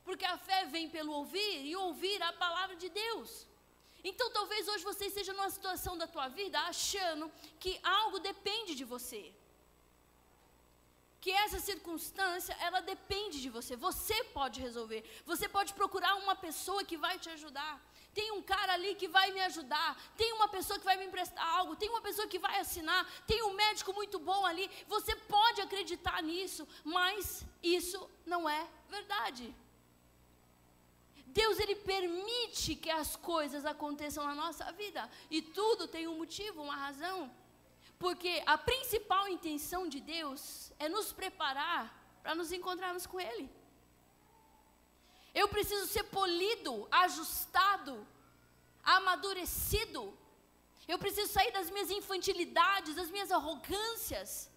Porque 0.06 0.24
a 0.24 0.38
fé 0.38 0.66
vem 0.68 0.90
pelo 0.90 1.12
ouvir 1.12 1.66
e 1.66 1.76
ouvir 1.76 2.24
a 2.24 2.32
palavra 2.32 2.78
de 2.78 2.88
Deus. 2.88 3.46
Então 4.04 4.30
talvez 4.32 4.68
hoje 4.68 4.84
você 4.84 5.06
esteja 5.08 5.34
numa 5.34 5.50
situação 5.50 5.98
da 5.98 6.08
tua 6.08 6.28
vida 6.28 6.60
achando 6.60 7.32
que 7.60 7.80
algo 7.84 8.20
depende 8.20 8.76
de 8.76 8.86
você. 8.86 9.34
Que 11.22 11.32
essa 11.32 11.60
circunstância, 11.60 12.56
ela 12.62 12.80
depende 12.80 13.42
de 13.42 13.50
você. 13.50 13.76
Você 13.76 14.24
pode 14.26 14.62
resolver. 14.62 15.04
Você 15.26 15.50
pode 15.50 15.74
procurar 15.74 16.16
uma 16.16 16.36
pessoa 16.36 16.84
que 16.84 16.96
vai 16.96 17.20
te 17.20 17.30
ajudar. 17.30 17.74
Tem 18.14 18.32
um 18.32 18.42
cara 18.42 18.74
ali 18.74 18.96
que 18.96 19.08
vai 19.08 19.30
me 19.32 19.42
ajudar. 19.42 20.02
Tem 20.16 20.32
uma 20.34 20.48
pessoa 20.48 20.80
que 20.80 20.86
vai 20.86 20.96
me 20.98 21.06
emprestar 21.06 21.46
algo. 21.46 21.76
Tem 21.76 21.90
uma 21.90 22.02
pessoa 22.02 22.28
que 22.28 22.40
vai 22.40 22.60
assinar. 22.60 23.06
Tem 23.28 23.44
um 23.44 23.54
médico 23.54 23.94
muito 23.94 24.18
bom 24.18 24.46
ali. 24.46 24.70
Você 24.88 25.14
pode 25.16 25.62
acreditar 25.62 26.24
nisso, 26.24 26.66
mas 26.84 27.46
isso 27.62 28.10
não 28.26 28.50
é 28.50 28.66
verdade. 28.90 29.54
Deus 31.34 31.60
ele 31.60 31.76
permite 31.76 32.76
que 32.76 32.90
as 32.90 33.16
coisas 33.16 33.66
aconteçam 33.66 34.24
na 34.26 34.34
nossa 34.34 34.72
vida 34.72 35.10
e 35.30 35.42
tudo 35.42 35.88
tem 35.88 36.08
um 36.08 36.18
motivo, 36.18 36.64
uma 36.64 36.76
razão. 36.76 37.32
Porque 37.98 38.42
a 38.46 38.58
principal 38.58 39.28
intenção 39.28 39.88
de 39.88 40.00
Deus 40.00 40.72
é 40.80 40.88
nos 40.90 41.12
preparar 41.12 41.84
para 42.24 42.34
nos 42.34 42.52
encontrarmos 42.52 43.06
com 43.06 43.20
ele. 43.20 43.50
Eu 45.34 45.48
preciso 45.48 45.86
ser 45.88 46.04
polido, 46.06 46.88
ajustado, 46.90 48.08
amadurecido. 48.84 50.18
Eu 50.88 50.98
preciso 50.98 51.32
sair 51.32 51.52
das 51.52 51.70
minhas 51.70 51.92
infantilidades, 51.92 52.96
das 52.96 53.12
minhas 53.12 53.32
arrogâncias, 53.32 54.50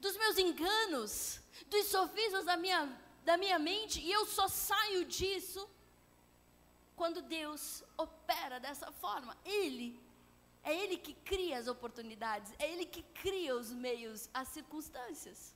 dos 0.00 0.16
meus 0.16 0.36
enganos, 0.38 1.40
dos 1.68 1.86
sofismas 1.86 2.46
da 2.46 2.56
minha 2.56 2.82
da 3.24 3.36
minha 3.36 3.58
mente 3.58 4.00
e 4.00 4.10
eu 4.10 4.24
só 4.26 4.48
saio 4.48 5.04
disso 5.04 5.68
quando 6.96 7.22
Deus 7.22 7.82
opera 7.96 8.58
dessa 8.58 8.90
forma. 8.92 9.36
Ele 9.44 10.00
é 10.62 10.74
ele 10.74 10.96
que 10.98 11.14
cria 11.14 11.58
as 11.58 11.66
oportunidades, 11.66 12.52
é 12.58 12.70
ele 12.70 12.84
que 12.84 13.02
cria 13.02 13.56
os 13.56 13.70
meios, 13.70 14.28
as 14.34 14.48
circunstâncias. 14.48 15.54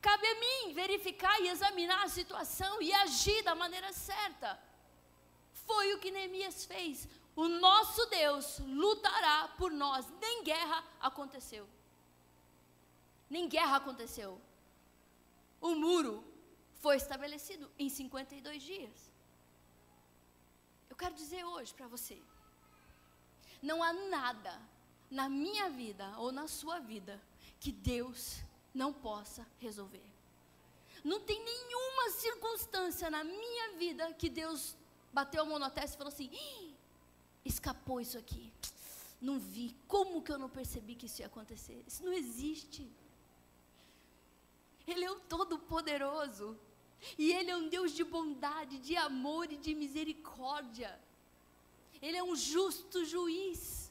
Cabe 0.00 0.26
a 0.26 0.34
mim 0.40 0.72
verificar 0.72 1.40
e 1.40 1.48
examinar 1.48 2.04
a 2.04 2.08
situação 2.08 2.80
e 2.80 2.92
agir 2.92 3.42
da 3.42 3.54
maneira 3.54 3.92
certa. 3.92 4.58
Foi 5.52 5.94
o 5.94 5.98
que 5.98 6.10
Neemias 6.10 6.64
fez. 6.64 7.06
O 7.36 7.46
nosso 7.48 8.04
Deus 8.06 8.58
lutará 8.60 9.48
por 9.58 9.70
nós. 9.70 10.06
Nem 10.20 10.42
guerra 10.42 10.84
aconteceu. 11.00 11.68
Nem 13.28 13.48
guerra 13.48 13.76
aconteceu. 13.76 14.40
O 15.60 15.74
muro 15.74 16.24
foi 16.80 16.96
estabelecido 16.96 17.70
em 17.78 17.88
52 17.88 18.62
dias. 18.62 19.12
Eu 20.88 20.96
quero 20.96 21.14
dizer 21.14 21.44
hoje 21.44 21.74
para 21.74 21.86
você: 21.86 22.20
não 23.62 23.82
há 23.82 23.92
nada 23.92 24.60
na 25.10 25.28
minha 25.28 25.68
vida 25.68 26.06
ou 26.18 26.32
na 26.32 26.48
sua 26.48 26.78
vida 26.78 27.20
que 27.58 27.70
Deus 27.70 28.38
não 28.74 28.92
possa 28.92 29.46
resolver. 29.58 30.04
Não 31.04 31.20
tem 31.20 31.42
nenhuma 31.42 32.10
circunstância 32.10 33.10
na 33.10 33.24
minha 33.24 33.76
vida 33.76 34.12
que 34.14 34.28
Deus 34.28 34.76
bateu 35.12 35.42
a 35.42 35.46
mão 35.46 35.58
na 35.58 35.70
testa 35.70 35.96
e 35.96 35.98
falou 35.98 36.12
assim: 36.12 36.30
escapou 37.44 38.00
isso 38.00 38.18
aqui. 38.18 38.52
Não 39.20 39.38
vi. 39.38 39.76
Como 39.86 40.22
que 40.22 40.32
eu 40.32 40.38
não 40.38 40.48
percebi 40.48 40.94
que 40.94 41.06
isso 41.06 41.20
ia 41.20 41.26
acontecer? 41.26 41.82
Isso 41.86 42.02
não 42.04 42.12
existe. 42.12 42.90
Ele 44.92 45.04
é 45.04 45.10
o 45.10 45.20
Todo-Poderoso. 45.20 46.58
E 47.16 47.32
Ele 47.32 47.50
é 47.50 47.56
um 47.56 47.68
Deus 47.68 47.92
de 47.92 48.04
bondade, 48.04 48.78
de 48.78 48.96
amor 48.96 49.50
e 49.50 49.56
de 49.56 49.74
misericórdia. 49.74 50.90
Ele 52.00 52.16
é 52.16 52.22
um 52.22 52.36
justo 52.36 53.04
juiz. 53.04 53.90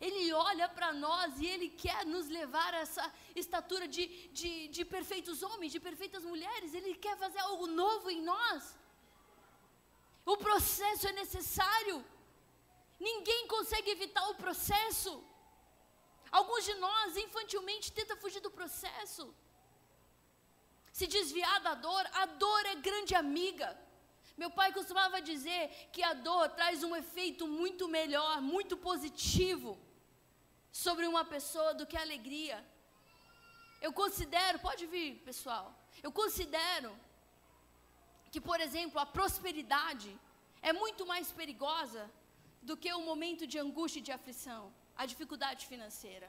Ele 0.00 0.32
olha 0.32 0.68
para 0.68 0.92
nós 0.92 1.40
e 1.40 1.46
Ele 1.46 1.68
quer 1.68 2.06
nos 2.06 2.28
levar 2.28 2.72
a 2.74 2.78
essa 2.78 3.12
estatura 3.34 3.88
de, 3.88 4.06
de, 4.28 4.68
de 4.68 4.84
perfeitos 4.84 5.42
homens, 5.42 5.72
de 5.72 5.80
perfeitas 5.80 6.24
mulheres. 6.24 6.74
Ele 6.74 6.94
quer 6.94 7.16
fazer 7.16 7.40
algo 7.40 7.66
novo 7.66 8.08
em 8.10 8.22
nós. 8.22 8.76
O 10.24 10.36
processo 10.36 11.08
é 11.08 11.12
necessário. 11.12 12.04
Ninguém 13.00 13.46
consegue 13.48 13.90
evitar 13.90 14.28
o 14.28 14.36
processo. 14.44 15.12
Alguns 16.30 16.64
de 16.64 16.74
nós, 16.74 17.16
infantilmente, 17.16 17.92
tentam 17.92 18.16
fugir 18.16 18.40
do 18.40 18.50
processo. 18.50 19.34
Se 20.98 21.06
desviar 21.06 21.58
da 21.66 21.74
dor, 21.74 22.04
a 22.20 22.24
dor 22.42 22.62
é 22.66 22.74
grande 22.86 23.14
amiga. 23.14 23.68
Meu 24.40 24.50
pai 24.56 24.68
costumava 24.76 25.26
dizer 25.28 25.62
que 25.94 26.02
a 26.08 26.12
dor 26.28 26.46
traz 26.58 26.82
um 26.88 26.94
efeito 27.02 27.44
muito 27.60 27.84
melhor, 27.96 28.32
muito 28.54 28.74
positivo 28.88 29.70
sobre 30.84 31.04
uma 31.12 31.24
pessoa 31.34 31.70
do 31.78 31.86
que 31.90 31.96
a 31.98 32.04
alegria. 32.06 32.58
Eu 33.86 33.92
considero, 34.00 34.58
pode 34.68 34.84
vir, 34.94 35.10
pessoal. 35.28 35.66
Eu 36.06 36.10
considero 36.20 36.90
que, 38.32 38.40
por 38.48 38.58
exemplo, 38.66 38.98
a 39.04 39.06
prosperidade 39.18 40.10
é 40.70 40.72
muito 40.82 41.06
mais 41.12 41.30
perigosa 41.40 42.04
do 42.68 42.76
que 42.76 42.92
o 42.98 43.06
momento 43.10 43.46
de 43.52 43.60
angústia 43.66 44.00
e 44.00 44.06
de 44.08 44.14
aflição, 44.18 44.62
a 44.96 45.06
dificuldade 45.06 45.64
financeira. 45.72 46.28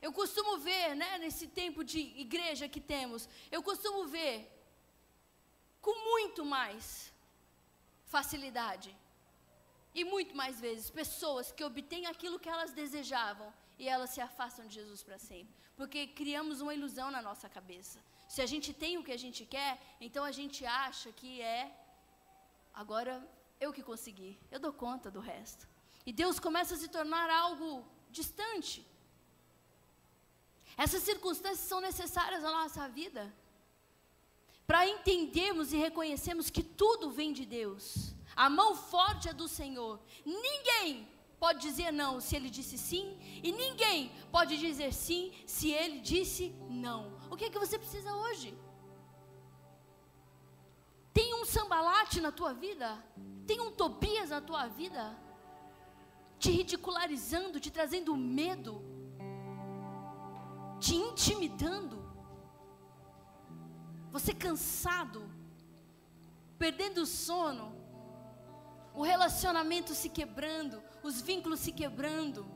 Eu 0.00 0.12
costumo 0.12 0.58
ver, 0.58 0.94
né, 0.94 1.18
nesse 1.18 1.46
tempo 1.48 1.82
de 1.82 2.00
igreja 2.24 2.68
que 2.68 2.80
temos, 2.80 3.28
eu 3.50 3.62
costumo 3.62 4.06
ver 4.06 4.36
com 5.80 5.94
muito 6.10 6.44
mais 6.44 7.12
facilidade 8.04 8.94
e 9.94 10.04
muito 10.04 10.34
mais 10.36 10.60
vezes 10.60 10.90
pessoas 10.90 11.50
que 11.50 11.64
obtêm 11.64 12.06
aquilo 12.06 12.38
que 12.38 12.48
elas 12.48 12.72
desejavam 12.72 13.52
e 13.78 13.88
elas 13.88 14.10
se 14.10 14.20
afastam 14.20 14.66
de 14.66 14.74
Jesus 14.74 15.02
para 15.02 15.18
sempre, 15.18 15.54
porque 15.76 16.06
criamos 16.06 16.60
uma 16.60 16.74
ilusão 16.74 17.10
na 17.10 17.22
nossa 17.22 17.48
cabeça. 17.48 17.98
Se 18.28 18.40
a 18.42 18.46
gente 18.46 18.72
tem 18.72 18.98
o 18.98 19.04
que 19.04 19.12
a 19.12 19.22
gente 19.24 19.44
quer, 19.46 19.80
então 20.00 20.24
a 20.24 20.32
gente 20.32 20.64
acha 20.66 21.10
que 21.12 21.40
é 21.40 21.74
agora 22.74 23.14
eu 23.60 23.72
que 23.72 23.82
consegui, 23.82 24.38
eu 24.50 24.60
dou 24.60 24.72
conta 24.72 25.10
do 25.10 25.20
resto. 25.20 25.66
E 26.04 26.12
Deus 26.12 26.38
começa 26.38 26.74
a 26.74 26.78
se 26.78 26.88
tornar 26.88 27.28
algo 27.30 27.84
distante. 28.10 28.86
Essas 30.84 31.02
circunstâncias 31.02 31.68
são 31.68 31.80
necessárias 31.80 32.42
na 32.44 32.52
nossa 32.52 32.88
vida 32.88 33.34
para 34.64 34.86
entendermos 34.86 35.72
e 35.72 35.76
reconhecermos 35.76 36.50
que 36.50 36.62
tudo 36.62 37.10
vem 37.10 37.32
de 37.32 37.44
Deus. 37.44 38.14
A 38.36 38.48
mão 38.48 38.76
forte 38.76 39.28
é 39.28 39.32
do 39.32 39.48
Senhor. 39.48 39.98
Ninguém 40.24 41.08
pode 41.40 41.60
dizer 41.60 41.90
não 41.90 42.20
se 42.20 42.36
ele 42.36 42.48
disse 42.48 42.76
sim, 42.78 43.18
e 43.42 43.50
ninguém 43.50 44.12
pode 44.30 44.56
dizer 44.56 44.92
sim 44.92 45.32
se 45.46 45.72
ele 45.72 45.98
disse 46.00 46.54
não. 46.68 47.18
O 47.30 47.36
que 47.36 47.46
é 47.46 47.50
que 47.50 47.58
você 47.58 47.76
precisa 47.76 48.14
hoje? 48.14 48.56
Tem 51.12 51.34
um 51.34 51.44
sambalate 51.44 52.20
na 52.20 52.30
tua 52.30 52.52
vida? 52.52 53.02
Tem 53.48 53.60
um 53.60 53.72
Tobias 53.72 54.30
na 54.30 54.40
tua 54.40 54.68
vida? 54.68 55.18
Te 56.38 56.50
ridicularizando, 56.52 57.58
te 57.58 57.70
trazendo 57.70 58.16
medo, 58.16 58.84
te 60.78 60.94
intimidando. 60.94 61.98
Você 64.10 64.32
cansado, 64.32 65.30
perdendo 66.58 67.02
o 67.02 67.06
sono, 67.06 67.76
o 68.94 69.02
relacionamento 69.02 69.94
se 69.94 70.08
quebrando, 70.08 70.82
os 71.02 71.20
vínculos 71.20 71.60
se 71.60 71.72
quebrando, 71.72 72.46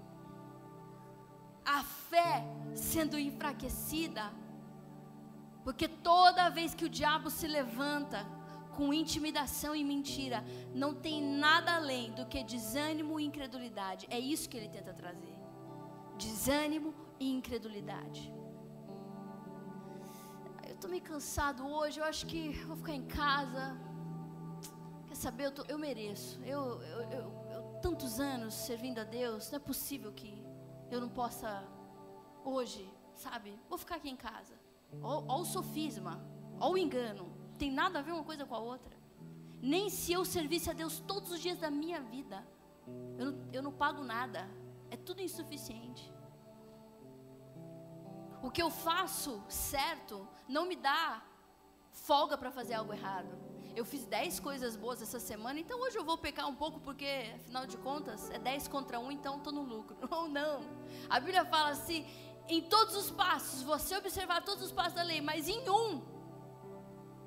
a 1.65 1.83
fé 1.85 2.45
sendo 2.75 3.19
enfraquecida, 3.19 4.33
porque 5.63 5.87
toda 5.87 6.49
vez 6.49 6.75
que 6.75 6.85
o 6.85 6.89
diabo 6.89 7.31
se 7.31 7.47
levanta 7.47 8.27
com 8.77 8.93
intimidação 8.93 9.77
e 9.77 9.85
mentira, 9.85 10.43
não 10.75 10.95
tem 10.95 11.23
nada 11.23 11.77
além 11.77 12.11
do 12.13 12.27
que 12.27 12.43
desânimo 12.43 13.21
e 13.21 13.25
incredulidade. 13.25 14.07
É 14.11 14.19
isso 14.19 14.49
que 14.49 14.57
ele 14.57 14.69
tenta 14.69 14.93
trazer: 14.93 15.37
desânimo 16.17 16.95
e 17.23 17.33
incredulidade. 17.39 18.23
Eu 20.69 20.75
estou 20.75 20.91
meio 20.91 21.03
cansado 21.03 21.61
hoje, 21.67 22.01
eu 22.01 22.05
acho 22.05 22.27
que 22.27 22.41
vou 22.71 22.77
ficar 22.77 22.95
em 22.95 23.07
casa. 23.07 23.65
Quer 25.07 25.15
saber? 25.15 25.45
Eu, 25.47 25.53
tô, 25.53 25.63
eu 25.75 25.79
mereço. 25.79 26.41
Eu, 26.43 26.63
eu, 26.83 27.01
eu, 27.17 27.27
eu, 27.55 27.63
tantos 27.81 28.19
anos 28.19 28.55
servindo 28.55 28.99
a 28.99 29.05
Deus, 29.05 29.51
não 29.51 29.57
é 29.57 29.61
possível 29.61 30.13
que 30.13 30.33
eu 30.91 31.01
não 31.01 31.09
possa 31.09 31.51
hoje, 32.45 32.85
sabe? 33.15 33.59
Vou 33.69 33.79
ficar 33.79 33.97
aqui 33.97 34.11
em 34.11 34.17
casa. 34.17 34.55
Olha 35.01 35.43
o 35.43 35.45
sofisma, 35.45 36.15
olha 36.59 36.73
o 36.73 36.79
engano. 36.79 37.27
Tem 37.57 37.71
nada 37.71 38.01
a 38.01 38.03
ver 38.03 38.13
uma 38.13 38.25
coisa 38.25 38.45
com 38.45 38.55
a 38.55 38.59
outra. 38.59 38.97
Nem 39.61 39.89
se 39.89 40.13
eu 40.13 40.25
servisse 40.25 40.69
a 40.69 40.73
Deus 40.73 40.99
todos 41.13 41.31
os 41.31 41.41
dias 41.41 41.59
da 41.59 41.71
minha 41.71 42.01
vida, 42.01 42.45
eu 43.17 43.27
não, 43.27 43.49
eu 43.53 43.63
não 43.63 43.73
pago 43.73 44.03
nada. 44.03 44.49
É 44.91 44.97
tudo 44.97 45.23
insuficiente. 45.23 46.13
O 48.43 48.51
que 48.51 48.61
eu 48.61 48.71
faço 48.71 49.43
certo 49.49 50.29
não 50.49 50.67
me 50.67 50.75
dá 50.75 51.23
folga 51.93 52.37
para 52.37 52.51
fazer 52.51 52.75
algo 52.75 52.93
errado. 52.93 53.39
Eu 53.75 53.85
fiz 53.85 54.05
dez 54.05 54.39
coisas 54.41 54.77
boas 54.77 55.01
essa 55.01 55.21
semana, 55.21 55.61
então 55.61 55.81
hoje 55.81 55.97
eu 55.97 56.05
vou 56.05 56.19
pecar 56.19 56.47
um 56.49 56.55
pouco, 56.55 56.81
porque 56.81 57.33
afinal 57.37 57.67
de 57.67 57.77
contas 57.79 58.31
é 58.31 58.39
dez 58.39 58.67
contra 58.69 58.99
um, 58.99 59.11
então 59.11 59.39
estou 59.39 59.53
no 59.53 59.63
lucro. 59.63 59.97
Ou 60.11 60.29
não. 60.29 60.67
A 61.09 61.21
Bíblia 61.21 61.45
fala 61.45 61.71
assim: 61.71 62.07
em 62.49 62.61
todos 62.61 62.97
os 62.97 63.11
passos, 63.11 63.63
você 63.63 63.97
observar 63.97 64.43
todos 64.43 64.65
os 64.65 64.73
passos 64.73 64.95
da 64.95 65.03
lei, 65.03 65.21
mas 65.21 65.49
em 65.49 65.69
um, 65.71 66.03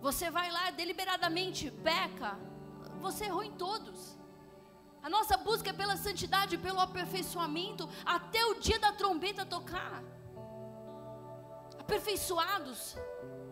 você 0.02 0.30
vai 0.30 0.52
lá 0.52 0.70
deliberadamente, 0.70 1.72
peca, 1.72 2.38
você 3.00 3.26
errou 3.26 3.44
em 3.44 3.54
todos. 3.54 4.18
A 5.02 5.10
nossa 5.10 5.38
busca 5.38 5.70
é 5.70 5.74
pela 5.74 5.96
santidade, 5.96 6.58
pelo 6.58 6.80
aperfeiçoamento, 6.80 7.88
até 8.04 8.44
o 8.46 8.56
dia 8.56 8.80
da 8.80 8.92
trombeta 8.92 9.46
tocar. 9.46 10.04
Aperfeiçoados 11.86 12.98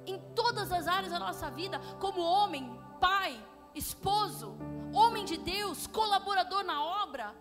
em 0.08 0.20
todas 0.34 0.72
as 0.72 0.88
áreas 0.88 1.12
da 1.12 1.20
nossa 1.20 1.52
vida, 1.52 1.80
como 2.00 2.20
homem, 2.20 2.66
pai, 3.00 3.32
esposo, 3.76 4.58
homem 4.92 5.24
de 5.24 5.38
Deus, 5.38 5.86
colaborador 5.86 6.64
na 6.64 6.84
obra, 6.84 7.36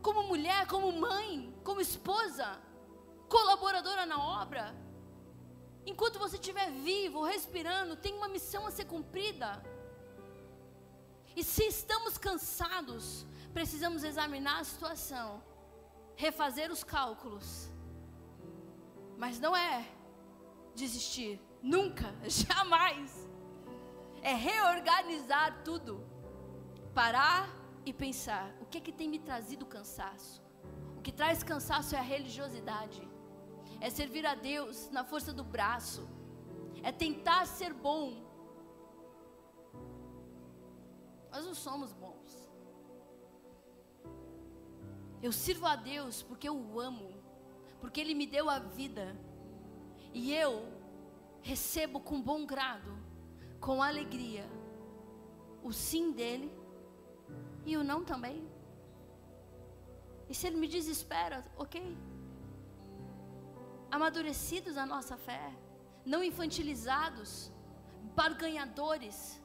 como 0.00 0.22
mulher, 0.22 0.66
como 0.66 0.90
mãe, 0.92 1.54
como 1.62 1.78
esposa, 1.78 2.58
colaboradora 3.28 4.06
na 4.06 4.18
obra. 4.18 4.74
Enquanto 5.84 6.18
você 6.18 6.36
estiver 6.36 6.70
vivo, 6.70 7.22
respirando, 7.22 7.96
tem 7.96 8.14
uma 8.14 8.28
missão 8.28 8.66
a 8.66 8.70
ser 8.70 8.86
cumprida. 8.86 9.62
E 11.36 11.44
se 11.44 11.64
estamos 11.64 12.16
cansados, 12.16 13.26
precisamos 13.52 14.02
examinar 14.04 14.60
a 14.60 14.64
situação, 14.64 15.42
refazer 16.16 16.72
os 16.72 16.82
cálculos. 16.82 17.70
Mas 19.18 19.40
não 19.40 19.54
é 19.56 19.84
desistir, 20.76 21.40
nunca, 21.60 22.14
jamais. 22.24 23.28
É 24.22 24.32
reorganizar 24.32 25.62
tudo, 25.64 26.06
parar 26.94 27.48
e 27.84 27.92
pensar: 27.92 28.54
o 28.60 28.66
que 28.66 28.78
é 28.78 28.80
que 28.80 28.92
tem 28.92 29.08
me 29.08 29.18
trazido 29.18 29.66
cansaço? 29.66 30.40
O 30.96 31.02
que 31.02 31.10
traz 31.10 31.42
cansaço 31.42 31.96
é 31.96 31.98
a 31.98 32.02
religiosidade, 32.02 33.02
é 33.80 33.90
servir 33.90 34.24
a 34.24 34.36
Deus 34.36 34.88
na 34.90 35.04
força 35.04 35.32
do 35.32 35.42
braço, 35.42 36.08
é 36.84 36.92
tentar 36.92 37.44
ser 37.46 37.74
bom. 37.74 38.24
Nós 41.32 41.44
não 41.44 41.54
somos 41.54 41.92
bons. 41.92 42.48
Eu 45.20 45.32
sirvo 45.32 45.66
a 45.66 45.74
Deus 45.74 46.22
porque 46.22 46.48
eu 46.48 46.56
o 46.56 46.78
amo, 46.78 47.17
porque 47.80 48.00
Ele 48.00 48.14
me 48.14 48.26
deu 48.26 48.48
a 48.50 48.58
vida, 48.58 49.16
e 50.12 50.34
eu 50.34 50.78
recebo 51.42 52.00
com 52.00 52.20
bom 52.20 52.44
grado, 52.44 52.96
com 53.60 53.82
alegria, 53.82 54.48
o 55.62 55.72
sim 55.72 56.12
dEle 56.12 56.52
e 57.64 57.76
o 57.76 57.84
não 57.84 58.04
também. 58.04 58.48
E 60.28 60.34
se 60.34 60.46
ele 60.46 60.56
me 60.56 60.68
desespera, 60.68 61.44
ok. 61.56 61.96
Amadurecidos 63.90 64.76
a 64.76 64.84
nossa 64.84 65.16
fé, 65.16 65.52
não 66.04 66.22
infantilizados, 66.22 67.50
barganhadores. 68.14 69.37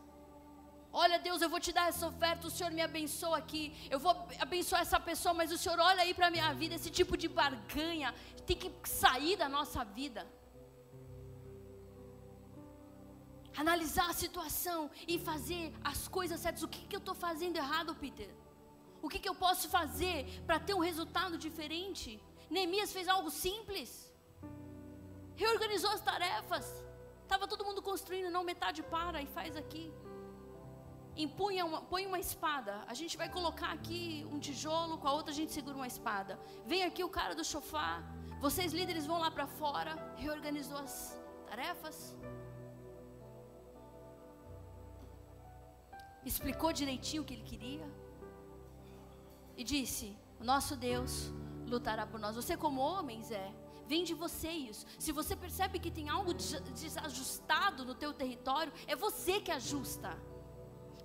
Olha, 1.01 1.17
Deus, 1.27 1.41
eu 1.41 1.49
vou 1.49 1.59
te 1.59 1.71
dar 1.77 1.89
essa 1.89 2.05
oferta, 2.07 2.47
o 2.47 2.51
Senhor 2.51 2.71
me 2.71 2.83
abençoa 2.89 3.37
aqui. 3.37 3.63
Eu 3.89 3.99
vou 3.99 4.13
abençoar 4.39 4.81
essa 4.83 4.99
pessoa, 4.99 5.33
mas 5.33 5.51
o 5.51 5.57
Senhor 5.57 5.79
olha 5.79 6.03
aí 6.03 6.13
para 6.13 6.27
a 6.27 6.31
minha 6.35 6.53
vida. 6.53 6.75
Esse 6.75 6.91
tipo 6.99 7.17
de 7.17 7.27
barganha 7.27 8.13
tem 8.45 8.55
que 8.55 8.71
sair 8.87 9.35
da 9.35 9.49
nossa 9.49 9.83
vida. 9.83 10.23
analisar 13.61 14.09
a 14.09 14.13
situação 14.13 14.79
e 15.07 15.17
fazer 15.19 15.73
as 15.83 16.07
coisas 16.07 16.39
certas. 16.39 16.63
O 16.63 16.67
que, 16.67 16.87
que 16.87 16.95
eu 16.95 17.03
estou 17.03 17.15
fazendo 17.15 17.57
errado, 17.57 17.95
Peter? 17.95 18.29
O 19.01 19.09
que, 19.09 19.19
que 19.19 19.29
eu 19.29 19.35
posso 19.35 19.67
fazer 19.69 20.25
para 20.47 20.59
ter 20.59 20.73
um 20.73 20.79
resultado 20.79 21.37
diferente? 21.37 22.21
Neemias 22.49 22.91
fez 22.91 23.07
algo 23.07 23.29
simples. 23.29 23.89
Reorganizou 25.35 25.91
as 25.91 26.01
tarefas. 26.01 26.65
Estava 27.21 27.47
todo 27.47 27.65
mundo 27.65 27.81
construindo, 27.81 28.31
não, 28.31 28.43
metade 28.43 28.81
para 28.83 29.21
e 29.21 29.27
faz 29.27 29.55
aqui. 29.55 29.85
Empunha 31.15 31.65
uma, 31.65 31.81
põe 31.81 32.05
uma 32.05 32.19
espada. 32.19 32.83
A 32.87 32.93
gente 32.93 33.15
vai 33.17 33.29
colocar 33.29 33.71
aqui 33.71 34.27
um 34.31 34.39
tijolo, 34.39 34.97
com 34.97 35.07
a 35.07 35.13
outra 35.13 35.31
a 35.31 35.35
gente 35.35 35.51
segura 35.51 35.75
uma 35.75 35.87
espada. 35.87 36.39
Vem 36.65 36.83
aqui 36.83 37.03
o 37.03 37.09
cara 37.09 37.35
do 37.35 37.43
sofá. 37.43 38.03
Vocês 38.39 38.73
líderes 38.73 39.05
vão 39.05 39.19
lá 39.19 39.29
para 39.31 39.47
fora. 39.47 39.91
Reorganizou 40.17 40.77
as 40.77 41.19
tarefas. 41.47 42.15
Explicou 46.25 46.71
direitinho 46.73 47.21
o 47.21 47.25
que 47.25 47.33
ele 47.33 47.43
queria. 47.43 47.87
E 49.55 49.63
disse: 49.63 50.17
O 50.39 50.43
nosso 50.43 50.75
Deus 50.75 51.31
lutará 51.67 52.05
por 52.07 52.19
nós. 52.19 52.35
Você, 52.35 52.55
como 52.57 52.81
homens, 52.81 53.29
é. 53.31 53.53
Vem 53.85 54.03
de 54.03 54.13
você 54.13 54.49
isso. 54.49 54.85
Se 54.97 55.11
você 55.11 55.35
percebe 55.35 55.77
que 55.77 55.91
tem 55.91 56.07
algo 56.09 56.33
desajustado 56.33 57.83
no 57.83 57.93
teu 57.93 58.13
território, 58.13 58.71
é 58.87 58.95
você 58.95 59.41
que 59.41 59.51
ajusta. 59.51 60.17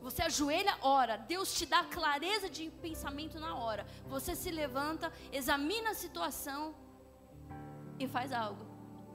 Você 0.00 0.22
ajoelha, 0.22 0.76
ora, 0.80 1.16
Deus 1.16 1.52
te 1.54 1.66
dá 1.66 1.84
clareza 1.84 2.48
de 2.48 2.70
pensamento 2.70 3.38
na 3.40 3.56
hora. 3.56 3.86
Você 4.06 4.34
se 4.36 4.50
levanta, 4.50 5.12
examina 5.32 5.90
a 5.90 5.94
situação 5.94 6.74
e 7.98 8.06
faz 8.06 8.32
algo. 8.32 8.64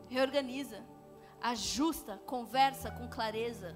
Reorganiza, 0.09 0.83
ajusta, 1.41 2.17
conversa 2.25 2.91
com 2.91 3.07
clareza. 3.07 3.75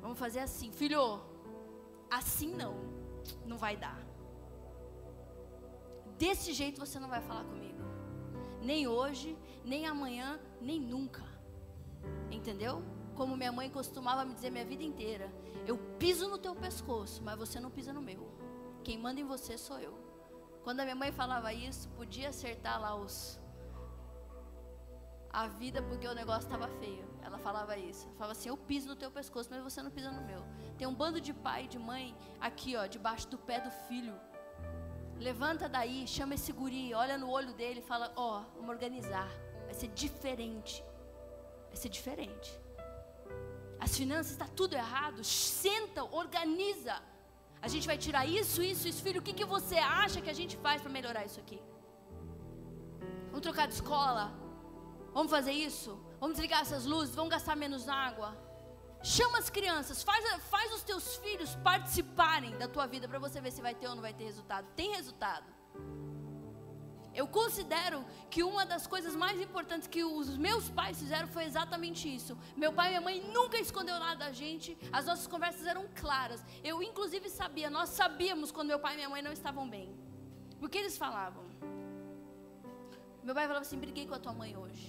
Vamos 0.00 0.18
fazer 0.18 0.40
assim, 0.40 0.70
filho. 0.72 1.22
Assim 2.10 2.54
não, 2.54 2.74
não 3.46 3.56
vai 3.56 3.76
dar. 3.76 3.98
Desse 6.18 6.52
jeito 6.52 6.78
você 6.84 6.98
não 6.98 7.08
vai 7.08 7.22
falar 7.22 7.44
comigo. 7.44 7.82
Nem 8.60 8.86
hoje, 8.86 9.36
nem 9.64 9.86
amanhã, 9.86 10.40
nem 10.60 10.80
nunca. 10.80 11.22
Entendeu? 12.30 12.82
Como 13.14 13.36
minha 13.36 13.52
mãe 13.52 13.70
costumava 13.70 14.24
me 14.24 14.34
dizer 14.34 14.50
minha 14.50 14.64
vida 14.64 14.82
inteira. 14.82 15.32
Eu 15.66 15.78
piso 15.98 16.28
no 16.28 16.38
teu 16.38 16.54
pescoço, 16.54 17.22
mas 17.22 17.38
você 17.38 17.58
não 17.58 17.70
pisa 17.70 17.92
no 17.92 18.02
meu. 18.02 18.22
Quem 18.82 18.98
manda 18.98 19.20
em 19.20 19.24
você 19.24 19.56
sou 19.56 19.78
eu. 19.78 19.94
Quando 20.62 20.80
a 20.80 20.84
minha 20.84 20.94
mãe 20.94 21.10
falava 21.10 21.52
isso, 21.52 21.88
podia 21.90 22.28
acertar 22.28 22.80
lá 22.80 22.94
os 22.94 23.40
a 25.30 25.48
vida 25.48 25.82
porque 25.82 26.06
o 26.06 26.14
negócio 26.14 26.46
estava 26.46 26.68
feio. 26.80 27.06
Ela 27.22 27.38
falava 27.38 27.76
isso. 27.76 28.06
Ela 28.06 28.16
falava 28.16 28.32
assim: 28.32 28.50
"Eu 28.50 28.56
piso 28.56 28.88
no 28.88 28.96
teu 28.96 29.10
pescoço, 29.10 29.48
mas 29.50 29.62
você 29.62 29.82
não 29.82 29.90
pisa 29.90 30.10
no 30.10 30.22
meu". 30.22 30.42
Tem 30.78 30.86
um 30.86 30.94
bando 30.94 31.20
de 31.20 31.32
pai 31.32 31.64
e 31.64 31.68
de 31.68 31.78
mãe 31.78 32.16
aqui, 32.40 32.76
ó, 32.76 32.86
debaixo 32.86 33.28
do 33.28 33.38
pé 33.38 33.60
do 33.60 33.70
filho. 33.70 34.14
Levanta 35.18 35.68
daí, 35.68 36.06
chama 36.06 36.34
esse 36.34 36.52
guri, 36.52 36.92
olha 36.92 37.16
no 37.16 37.30
olho 37.30 37.54
dele 37.54 37.80
e 37.80 37.88
fala: 37.92 38.12
"Ó, 38.16 38.40
oh, 38.40 38.42
vamos 38.56 38.70
organizar. 38.70 39.28
Vai 39.64 39.74
ser 39.74 39.88
diferente. 39.88 40.84
Vai 41.68 41.76
ser 41.76 41.88
diferente 41.88 42.63
as 43.84 43.94
finanças 44.02 44.32
está 44.32 44.46
tudo 44.60 44.74
errado, 44.82 45.22
senta, 45.22 46.02
organiza. 46.22 46.96
A 47.60 47.68
gente 47.72 47.86
vai 47.90 47.98
tirar 48.04 48.24
isso, 48.40 48.62
isso, 48.62 48.84
isso, 48.90 49.02
filho. 49.06 49.20
O 49.20 49.26
que, 49.26 49.34
que 49.38 49.44
você 49.56 49.76
acha 50.04 50.20
que 50.24 50.30
a 50.34 50.38
gente 50.40 50.54
faz 50.64 50.80
para 50.82 50.92
melhorar 50.96 51.24
isso 51.28 51.40
aqui? 51.44 51.60
Vamos 53.26 53.42
trocar 53.48 53.66
de 53.68 53.74
escola? 53.74 54.24
Vamos 55.16 55.30
fazer 55.36 55.52
isso? 55.52 55.90
Vamos 56.18 56.36
desligar 56.36 56.62
essas 56.62 56.84
luzes? 56.92 57.14
Vamos 57.14 57.30
gastar 57.36 57.56
menos 57.64 57.88
água? 57.88 58.30
Chama 59.02 59.38
as 59.38 59.50
crianças, 59.50 60.02
faz, 60.02 60.24
faz 60.54 60.72
os 60.76 60.82
teus 60.82 61.16
filhos 61.16 61.54
participarem 61.56 62.56
da 62.56 62.66
tua 62.66 62.86
vida 62.86 63.06
para 63.06 63.18
você 63.18 63.38
ver 63.38 63.52
se 63.52 63.60
vai 63.60 63.74
ter 63.74 63.86
ou 63.86 63.94
não 63.94 64.02
vai 64.08 64.14
ter 64.14 64.24
resultado. 64.24 64.66
Tem 64.74 64.92
resultado. 64.92 65.44
Eu 67.14 67.26
considero 67.28 68.04
que 68.28 68.42
uma 68.42 68.66
das 68.66 68.86
coisas 68.86 69.14
mais 69.14 69.40
importantes 69.40 69.86
que 69.86 70.02
os 70.02 70.36
meus 70.36 70.68
pais 70.68 70.98
fizeram 70.98 71.28
foi 71.28 71.44
exatamente 71.44 72.12
isso. 72.12 72.36
Meu 72.56 72.72
pai 72.72 72.86
e 72.86 72.90
minha 72.90 73.00
mãe 73.00 73.16
nunca 73.36 73.56
escondeu 73.58 73.98
nada 74.00 74.16
da 74.24 74.32
gente. 74.32 74.76
As 74.92 75.06
nossas 75.06 75.28
conversas 75.34 75.64
eram 75.64 75.86
claras. 75.94 76.44
Eu 76.70 76.82
inclusive 76.82 77.30
sabia, 77.30 77.70
nós 77.70 77.90
sabíamos 77.90 78.50
quando 78.50 78.68
meu 78.68 78.80
pai 78.80 78.94
e 78.94 78.96
minha 78.96 79.08
mãe 79.08 79.22
não 79.22 79.32
estavam 79.32 79.68
bem. 79.68 79.88
Porque 80.58 80.78
eles 80.78 80.98
falavam. 80.98 81.44
Meu 83.22 83.34
pai 83.34 83.46
falava 83.46 83.64
assim: 83.66 83.78
"Briguei 83.78 84.06
com 84.08 84.14
a 84.14 84.18
tua 84.18 84.32
mãe 84.32 84.56
hoje". 84.56 84.86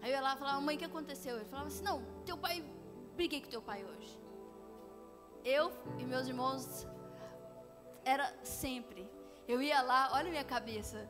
Aí 0.00 0.10
eu 0.10 0.16
ia 0.16 0.20
lá 0.20 0.34
e 0.34 0.38
falava: 0.38 0.60
"Mãe, 0.60 0.76
o 0.76 0.78
que 0.78 0.84
aconteceu?". 0.84 1.36
Ele 1.36 1.44
falava 1.46 1.68
assim: 1.68 1.82
"Não, 1.82 1.98
teu 2.24 2.38
pai, 2.38 2.64
briguei 3.16 3.40
com 3.40 3.50
teu 3.50 3.62
pai 3.70 3.84
hoje". 3.84 4.12
Eu 5.44 5.72
e 5.98 6.04
meus 6.04 6.28
irmãos 6.28 6.86
era 8.04 8.26
sempre 8.44 9.02
eu 9.50 9.60
ia 9.60 9.82
lá, 9.82 10.10
olha 10.12 10.28
a 10.28 10.30
minha 10.30 10.44
cabeça. 10.44 11.08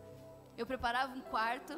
Eu 0.56 0.66
preparava 0.66 1.12
um 1.14 1.20
quarto, 1.20 1.74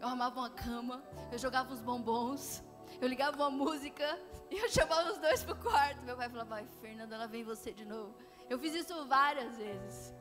eu 0.00 0.06
arrumava 0.06 0.40
uma 0.40 0.50
cama, 0.50 1.02
eu 1.30 1.38
jogava 1.38 1.72
uns 1.72 1.80
bombons, 1.80 2.62
eu 3.00 3.08
ligava 3.08 3.36
uma 3.36 3.50
música 3.50 4.18
e 4.50 4.58
eu 4.58 4.68
chamava 4.68 5.10
os 5.10 5.18
dois 5.18 5.42
pro 5.42 5.56
quarto. 5.56 6.02
Meu 6.02 6.16
pai 6.16 6.28
falava, 6.28 6.50
vai, 6.50 6.66
Fernanda, 6.80 7.14
ela 7.14 7.26
vem 7.26 7.42
você 7.42 7.72
de 7.72 7.86
novo. 7.86 8.14
Eu 8.50 8.58
fiz 8.58 8.74
isso 8.74 9.06
várias 9.06 9.56
vezes. 9.56 10.14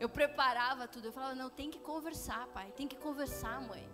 Eu 0.00 0.08
preparava 0.08 0.88
tudo. 0.88 1.08
Eu 1.08 1.12
falava, 1.12 1.34
não, 1.34 1.50
tem 1.50 1.70
que 1.70 1.78
conversar, 1.78 2.46
pai, 2.48 2.72
tem 2.72 2.88
que 2.88 2.96
conversar, 2.96 3.60
mãe. 3.60 3.86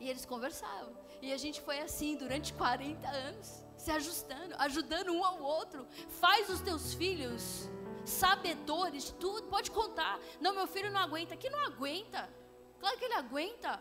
E 0.00 0.08
eles 0.08 0.24
conversavam. 0.24 0.96
E 1.20 1.32
a 1.32 1.36
gente 1.36 1.60
foi 1.60 1.80
assim 1.80 2.16
durante 2.16 2.52
40 2.54 3.08
anos, 3.08 3.64
se 3.76 3.90
ajustando, 3.90 4.54
ajudando 4.58 5.12
um 5.12 5.24
ao 5.24 5.40
outro. 5.40 5.86
Faz 6.08 6.48
os 6.48 6.60
teus 6.62 6.94
filhos 6.94 7.68
sabedores, 8.04 9.10
tudo, 9.18 9.48
pode 9.48 9.70
contar. 9.70 10.18
Não, 10.40 10.54
meu 10.54 10.66
filho 10.66 10.90
não 10.90 11.00
aguenta. 11.00 11.36
Que 11.36 11.50
não 11.50 11.60
aguenta? 11.60 12.28
Claro 12.78 12.98
que 12.98 13.04
ele 13.04 13.14
aguenta. 13.14 13.80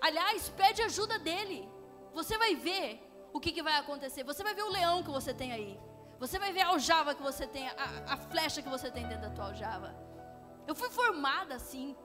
Aliás, 0.00 0.48
pede 0.50 0.82
ajuda 0.82 1.18
dele. 1.18 1.68
Você 2.12 2.36
vai 2.38 2.54
ver 2.54 3.02
o 3.32 3.40
que, 3.40 3.52
que 3.52 3.62
vai 3.62 3.76
acontecer. 3.76 4.22
Você 4.24 4.42
vai 4.42 4.54
ver 4.54 4.62
o 4.62 4.70
leão 4.70 5.02
que 5.02 5.10
você 5.10 5.34
tem 5.34 5.52
aí. 5.52 5.80
Você 6.18 6.38
vai 6.38 6.52
ver 6.52 6.60
a 6.62 6.68
aljava 6.68 7.14
que 7.14 7.22
você 7.22 7.46
tem, 7.46 7.68
a, 7.68 8.14
a 8.14 8.16
flecha 8.16 8.62
que 8.62 8.68
você 8.68 8.90
tem 8.90 9.06
dentro 9.06 9.28
da 9.28 9.30
tua 9.30 9.46
aljava. 9.46 9.94
Eu 10.66 10.74
fui 10.74 10.88
formada 10.90 11.54
assim. 11.54 11.96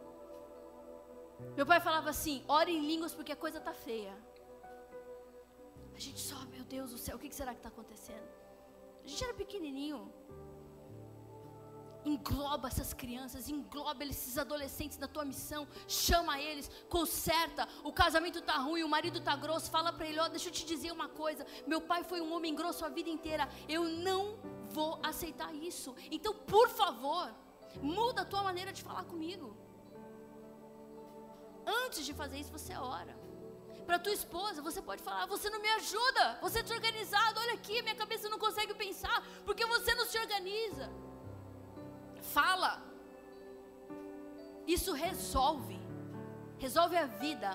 Meu 1.56 1.66
pai 1.66 1.80
falava 1.80 2.10
assim: 2.10 2.44
ore 2.48 2.72
em 2.76 2.86
línguas 2.86 3.14
porque 3.14 3.32
a 3.32 3.36
coisa 3.36 3.60
está 3.60 3.74
feia. 3.74 4.16
A 5.96 6.00
gente 6.00 6.20
só, 6.20 6.38
meu 6.46 6.64
Deus 6.64 6.92
do 6.92 6.98
céu, 6.98 7.18
o 7.18 7.20
que 7.20 7.34
será 7.34 7.52
que 7.52 7.60
está 7.60 7.70
acontecendo? 7.70 8.28
A 9.04 9.08
gente 9.08 9.24
era 9.24 9.34
pequenininho 9.34 10.12
engloba 12.10 12.68
essas 12.68 12.94
crianças, 12.94 13.50
engloba 13.50 14.04
esses 14.06 14.38
adolescentes 14.38 14.98
na 14.98 15.08
tua 15.08 15.26
missão, 15.32 15.68
chama 15.88 16.40
eles, 16.40 16.70
conserta, 16.90 17.68
o 17.84 17.94
casamento 18.02 18.42
tá 18.42 18.58
ruim, 18.58 18.84
o 18.84 18.90
marido 18.90 19.20
tá 19.20 19.36
grosso, 19.36 19.70
fala 19.70 19.92
para 19.94 20.08
ele, 20.08 20.20
ó, 20.20 20.26
oh, 20.26 20.30
deixa 20.30 20.50
eu 20.50 20.54
te 20.58 20.66
dizer 20.66 20.92
uma 20.92 21.10
coisa, 21.22 21.46
meu 21.68 21.82
pai 21.82 22.04
foi 22.04 22.20
um 22.22 22.34
homem 22.34 22.56
grosso 22.56 22.86
a 22.86 22.90
vida 22.90 23.10
inteira, 23.10 23.48
eu 23.68 23.84
não 23.84 24.22
vou 24.70 25.00
aceitar 25.04 25.54
isso. 25.54 25.96
Então, 26.12 26.34
por 26.34 26.70
favor, 26.70 27.34
muda 27.82 28.22
a 28.22 28.26
tua 28.26 28.44
maneira 28.44 28.72
de 28.72 28.82
falar 28.82 29.04
comigo. 29.04 29.56
Antes 31.84 32.06
de 32.06 32.14
fazer 32.14 32.38
isso, 32.40 32.52
você 32.52 32.74
ora. 32.76 33.18
Para 33.86 34.00
tua 34.00 34.14
esposa, 34.14 34.62
você 34.62 34.82
pode 34.82 35.02
falar: 35.02 35.26
Você 35.26 35.50
não 35.50 35.60
me 35.60 35.70
ajuda, 35.70 36.40
você 36.42 36.60
é 36.60 36.64
desorganizado. 36.64 37.40
Olha 37.40 37.54
aqui, 37.54 37.82
minha 37.82 37.96
cabeça 37.96 38.30
não 38.30 38.38
consegue 38.38 38.74
pensar, 38.74 39.24
porque 39.46 39.66
você 39.66 39.94
não 39.96 40.06
se 40.06 40.18
organiza 40.18 40.90
fala. 42.34 42.82
Isso 44.68 44.94
resolve. 44.94 45.80
Resolve 46.58 46.96
a 46.98 47.06
vida. 47.06 47.52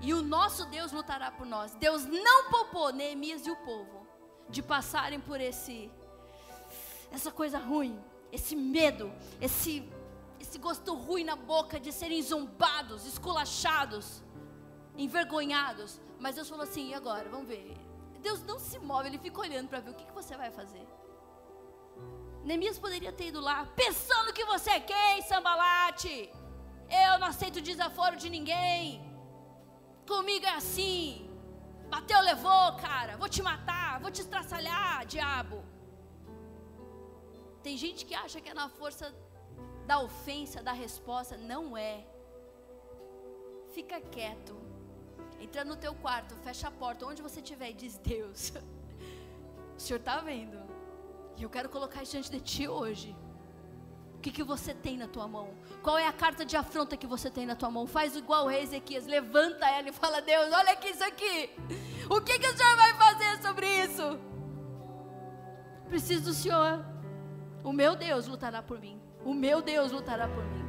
E 0.00 0.12
o 0.14 0.22
nosso 0.22 0.64
Deus 0.66 0.92
lutará 0.92 1.30
por 1.30 1.46
nós. 1.46 1.74
Deus 1.74 2.04
não 2.04 2.50
poupou 2.50 2.92
Neemias 2.92 3.46
e 3.46 3.50
o 3.50 3.56
povo 3.56 4.06
de 4.48 4.62
passarem 4.62 5.20
por 5.20 5.40
esse 5.40 5.90
essa 7.10 7.30
coisa 7.30 7.58
ruim, 7.58 7.98
esse 8.30 8.54
medo, 8.54 9.12
esse 9.40 9.72
esse 10.40 10.58
gosto 10.58 10.94
ruim 10.94 11.24
na 11.24 11.34
boca 11.34 11.80
de 11.80 11.90
serem 11.90 12.22
zombados, 12.22 13.04
esculachados, 13.06 14.22
envergonhados. 14.96 16.00
Mas 16.20 16.36
Deus 16.36 16.48
falou 16.48 16.64
assim: 16.64 16.90
e 16.90 16.94
agora? 16.94 17.28
Vamos 17.28 17.48
ver. 17.48 17.76
Deus 18.20 18.42
não 18.42 18.58
se 18.58 18.78
move, 18.78 19.08
ele 19.08 19.18
fica 19.18 19.40
olhando 19.40 19.68
para 19.68 19.80
ver 19.80 19.90
o 19.90 19.94
que, 19.94 20.04
que 20.04 20.12
você 20.12 20.36
vai 20.36 20.50
fazer. 20.50 20.86
Neemias 22.44 22.78
poderia 22.78 23.12
ter 23.12 23.28
ido 23.28 23.40
lá, 23.40 23.66
pensando 23.76 24.32
que 24.32 24.44
você 24.44 24.70
é 24.70 24.80
quem, 24.80 25.22
sambalate? 25.22 26.30
Eu 26.90 27.18
não 27.18 27.26
aceito 27.26 27.60
desaforo 27.60 28.16
de 28.16 28.30
ninguém. 28.30 29.02
Comigo 30.06 30.46
é 30.46 30.54
assim. 30.54 31.28
Bateu, 31.90 32.20
levou, 32.20 32.72
cara. 32.76 33.16
Vou 33.16 33.28
te 33.28 33.42
matar, 33.42 34.00
vou 34.00 34.10
te 34.10 34.20
estraçalhar, 34.20 35.04
diabo. 35.06 35.64
Tem 37.62 37.76
gente 37.76 38.06
que 38.06 38.14
acha 38.14 38.40
que 38.40 38.48
é 38.48 38.54
na 38.54 38.68
força 38.68 39.14
da 39.86 40.00
ofensa, 40.00 40.62
da 40.62 40.72
resposta. 40.72 41.36
Não 41.36 41.76
é. 41.76 42.06
Fica 43.74 44.00
quieto. 44.00 44.56
Entra 45.40 45.64
no 45.64 45.76
teu 45.76 45.94
quarto, 45.94 46.34
fecha 46.36 46.68
a 46.68 46.70
porta, 46.70 47.06
onde 47.06 47.20
você 47.20 47.40
estiver 47.40 47.70
e 47.70 47.74
diz: 47.74 47.98
Deus, 47.98 48.52
o 49.76 49.80
Senhor 49.80 49.98
está 49.98 50.18
vendo. 50.20 50.77
E 51.38 51.44
eu 51.44 51.48
quero 51.48 51.68
colocar 51.68 52.02
diante 52.02 52.30
de 52.30 52.40
ti 52.40 52.66
hoje. 52.66 53.16
O 54.16 54.20
que, 54.20 54.32
que 54.32 54.42
você 54.42 54.74
tem 54.74 54.96
na 54.98 55.06
tua 55.06 55.28
mão? 55.28 55.54
Qual 55.80 55.96
é 55.96 56.04
a 56.08 56.12
carta 56.12 56.44
de 56.44 56.56
afronta 56.56 56.96
que 56.96 57.06
você 57.06 57.30
tem 57.30 57.46
na 57.46 57.54
tua 57.54 57.70
mão? 57.70 57.86
Faz 57.86 58.16
igual 58.16 58.46
o 58.46 58.48
rei 58.48 58.62
Ezequias, 58.62 59.06
levanta 59.06 59.64
ela 59.70 59.88
e 59.88 59.92
fala: 59.92 60.20
Deus, 60.20 60.52
olha 60.52 60.72
aqui 60.72 60.88
isso 60.88 61.04
aqui. 61.04 61.50
O 62.10 62.20
que, 62.20 62.36
que 62.40 62.48
o 62.48 62.56
Senhor 62.56 62.76
vai 62.76 62.94
fazer 62.94 63.40
sobre 63.40 63.66
isso? 63.84 64.18
Preciso 65.88 66.24
do 66.24 66.34
Senhor. 66.34 66.84
O 67.62 67.72
meu 67.72 67.94
Deus 67.94 68.26
lutará 68.26 68.60
por 68.60 68.80
mim. 68.80 69.00
O 69.24 69.32
meu 69.32 69.62
Deus 69.62 69.92
lutará 69.92 70.26
por 70.26 70.44
mim. 70.44 70.66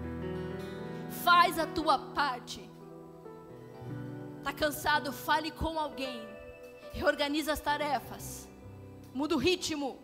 Faz 1.24 1.57
a 1.57 1.65
tua 1.65 1.97
parte. 1.97 2.70
Está 4.38 4.53
cansado? 4.53 5.11
Fale 5.11 5.49
com 5.49 5.80
alguém. 5.80 6.22
Reorganiza 6.93 7.51
as 7.53 7.59
tarefas. 7.59 8.47
Muda 9.11 9.36
o 9.36 9.39
ritmo. 9.39 9.97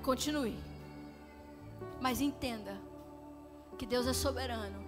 E 0.00 0.02
continue. 0.02 0.58
Mas 2.00 2.22
entenda 2.22 2.74
que 3.76 3.84
Deus 3.84 4.06
é 4.06 4.14
soberano. 4.14 4.82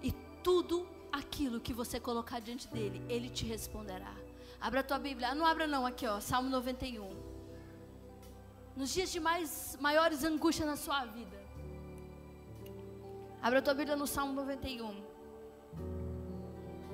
E 0.00 0.12
tudo 0.44 0.86
aquilo 1.12 1.60
que 1.60 1.74
você 1.74 1.98
colocar 1.98 2.38
diante 2.38 2.68
dele, 2.68 3.04
ele 3.08 3.28
te 3.28 3.44
responderá. 3.44 4.14
Abra 4.60 4.80
a 4.80 4.82
tua 4.84 4.98
Bíblia. 4.98 5.34
Não 5.34 5.44
abra 5.44 5.66
não, 5.66 5.84
aqui 5.84 6.06
ó, 6.06 6.20
Salmo 6.20 6.48
91. 6.48 7.10
Nos 8.76 8.94
dias 8.94 9.10
de 9.10 9.18
mais 9.18 9.76
maiores 9.80 10.22
angústias 10.22 10.68
na 10.68 10.76
sua 10.76 11.04
vida. 11.04 11.36
Abra 13.42 13.58
a 13.58 13.62
tua 13.62 13.74
Bíblia 13.74 13.96
no 13.96 14.06
Salmo 14.06 14.34
91. 14.34 15.02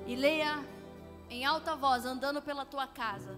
E 0.07 0.15
leia 0.15 0.65
em 1.29 1.45
alta 1.45 1.75
voz, 1.75 2.05
andando 2.05 2.41
pela 2.41 2.65
tua 2.65 2.87
casa. 2.87 3.37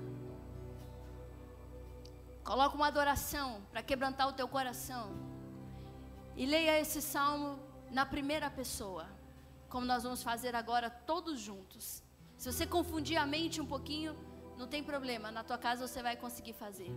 Coloca 2.47 2.77
uma 2.77 2.87
adoração 2.87 3.61
para 3.71 3.83
quebrantar 3.83 4.25
o 4.29 4.31
teu 4.31 4.47
coração. 4.47 5.11
E 6.33 6.45
leia 6.45 6.79
esse 6.79 7.01
salmo 7.01 7.59
na 7.91 8.05
primeira 8.05 8.49
pessoa, 8.49 9.05
como 9.67 9.85
nós 9.85 10.03
vamos 10.03 10.23
fazer 10.23 10.55
agora 10.55 10.89
todos 10.89 11.41
juntos. 11.41 12.01
Se 12.37 12.49
você 12.49 12.65
confundir 12.65 13.17
a 13.17 13.25
mente 13.25 13.59
um 13.59 13.65
pouquinho, 13.65 14.15
não 14.57 14.65
tem 14.65 14.81
problema, 14.81 15.29
na 15.29 15.43
tua 15.43 15.57
casa 15.57 15.85
você 15.85 16.01
vai 16.01 16.15
conseguir 16.15 16.53
fazer. 16.53 16.89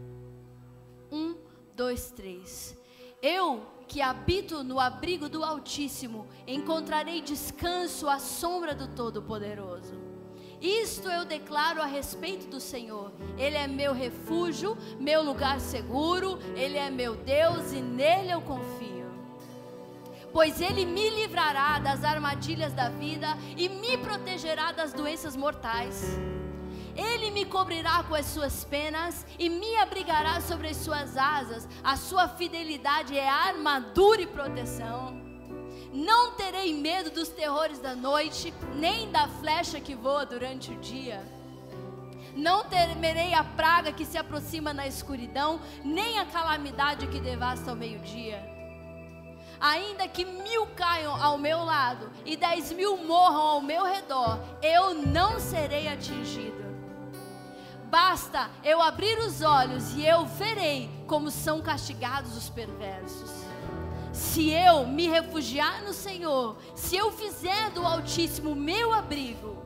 Um, 1.10 1.36
dois, 1.74 2.12
três. 2.12 2.76
Eu 3.20 3.66
que 3.88 4.00
habito 4.00 4.62
no 4.62 4.78
abrigo 4.78 5.28
do 5.28 5.42
Altíssimo, 5.42 6.28
encontrarei 6.46 7.20
descanso 7.20 8.08
à 8.08 8.20
sombra 8.20 8.72
do 8.72 8.86
Todo-Poderoso. 8.94 10.09
Isto 10.60 11.08
eu 11.08 11.24
declaro 11.24 11.80
a 11.80 11.86
respeito 11.86 12.46
do 12.46 12.60
Senhor. 12.60 13.12
Ele 13.38 13.56
é 13.56 13.66
meu 13.66 13.94
refúgio, 13.94 14.76
meu 14.98 15.22
lugar 15.22 15.58
seguro, 15.58 16.38
Ele 16.54 16.76
é 16.76 16.90
meu 16.90 17.16
Deus 17.16 17.72
e 17.72 17.80
nele 17.80 18.30
eu 18.30 18.42
confio. 18.42 19.10
Pois 20.32 20.60
Ele 20.60 20.84
me 20.84 21.08
livrará 21.10 21.78
das 21.78 22.04
armadilhas 22.04 22.72
da 22.72 22.90
vida 22.90 23.38
e 23.56 23.68
me 23.68 23.96
protegerá 23.98 24.70
das 24.70 24.92
doenças 24.92 25.34
mortais. 25.34 26.18
Ele 26.94 27.30
me 27.30 27.46
cobrirá 27.46 28.02
com 28.02 28.14
as 28.14 28.26
suas 28.26 28.62
penas 28.64 29.24
e 29.38 29.48
me 29.48 29.76
abrigará 29.76 30.40
sobre 30.40 30.68
as 30.68 30.76
suas 30.76 31.16
asas. 31.16 31.66
A 31.82 31.96
sua 31.96 32.28
fidelidade 32.28 33.16
é 33.16 33.28
armadura 33.28 34.20
e 34.20 34.26
proteção. 34.26 35.19
Não 35.92 36.32
terei 36.32 36.72
medo 36.72 37.10
dos 37.10 37.28
terrores 37.28 37.78
da 37.78 37.96
noite, 37.96 38.54
nem 38.74 39.10
da 39.10 39.26
flecha 39.26 39.80
que 39.80 39.94
voa 39.94 40.24
durante 40.24 40.70
o 40.70 40.76
dia. 40.76 41.22
Não 42.36 42.64
temerei 42.64 43.34
a 43.34 43.42
praga 43.42 43.92
que 43.92 44.04
se 44.04 44.16
aproxima 44.16 44.72
na 44.72 44.86
escuridão, 44.86 45.60
nem 45.84 46.18
a 46.18 46.24
calamidade 46.24 47.08
que 47.08 47.20
devasta 47.20 47.70
ao 47.70 47.76
meio-dia. 47.76 48.40
Ainda 49.60 50.08
que 50.08 50.24
mil 50.24 50.68
caiam 50.68 51.20
ao 51.20 51.36
meu 51.36 51.64
lado 51.64 52.10
e 52.24 52.36
dez 52.36 52.72
mil 52.72 52.96
morram 52.96 53.40
ao 53.40 53.60
meu 53.60 53.84
redor, 53.84 54.38
eu 54.62 54.94
não 54.94 55.38
serei 55.38 55.88
atingido. 55.88 56.64
Basta 57.90 58.48
eu 58.62 58.80
abrir 58.80 59.18
os 59.18 59.42
olhos 59.42 59.92
e 59.94 60.06
eu 60.06 60.24
verei 60.24 60.88
como 61.08 61.30
são 61.30 61.60
castigados 61.60 62.36
os 62.36 62.48
perversos. 62.48 63.39
Se 64.12 64.50
eu 64.50 64.86
me 64.86 65.08
refugiar 65.08 65.82
no 65.82 65.92
Senhor, 65.92 66.56
se 66.74 66.96
eu 66.96 67.12
fizer 67.12 67.70
do 67.70 67.86
Altíssimo 67.86 68.54
meu 68.54 68.92
abrigo, 68.92 69.64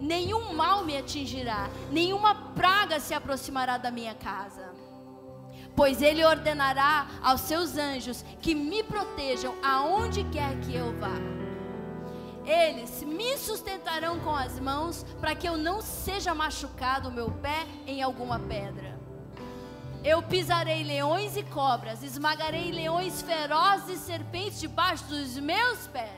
nenhum 0.00 0.52
mal 0.52 0.84
me 0.84 0.96
atingirá, 0.96 1.70
nenhuma 1.90 2.34
praga 2.54 3.00
se 3.00 3.14
aproximará 3.14 3.78
da 3.78 3.90
minha 3.90 4.14
casa. 4.14 4.72
Pois 5.74 6.02
Ele 6.02 6.24
ordenará 6.24 7.08
aos 7.22 7.40
seus 7.40 7.76
anjos 7.76 8.22
que 8.40 8.54
me 8.54 8.82
protejam 8.82 9.54
aonde 9.62 10.22
quer 10.24 10.60
que 10.60 10.74
eu 10.74 10.96
vá. 10.98 11.18
Eles 12.44 13.02
me 13.02 13.36
sustentarão 13.38 14.20
com 14.20 14.36
as 14.36 14.60
mãos, 14.60 15.04
para 15.18 15.34
que 15.34 15.48
eu 15.48 15.56
não 15.56 15.80
seja 15.80 16.34
machucado 16.34 17.08
o 17.08 17.12
meu 17.12 17.30
pé 17.30 17.66
em 17.86 18.02
alguma 18.02 18.38
pedra. 18.38 19.00
Eu 20.04 20.22
pisarei 20.22 20.84
leões 20.84 21.34
e 21.34 21.42
cobras, 21.42 22.02
esmagarei 22.02 22.70
leões 22.70 23.22
ferozes 23.22 24.02
e 24.02 24.04
serpentes 24.04 24.60
debaixo 24.60 25.06
dos 25.06 25.38
meus 25.38 25.86
pés. 25.86 26.12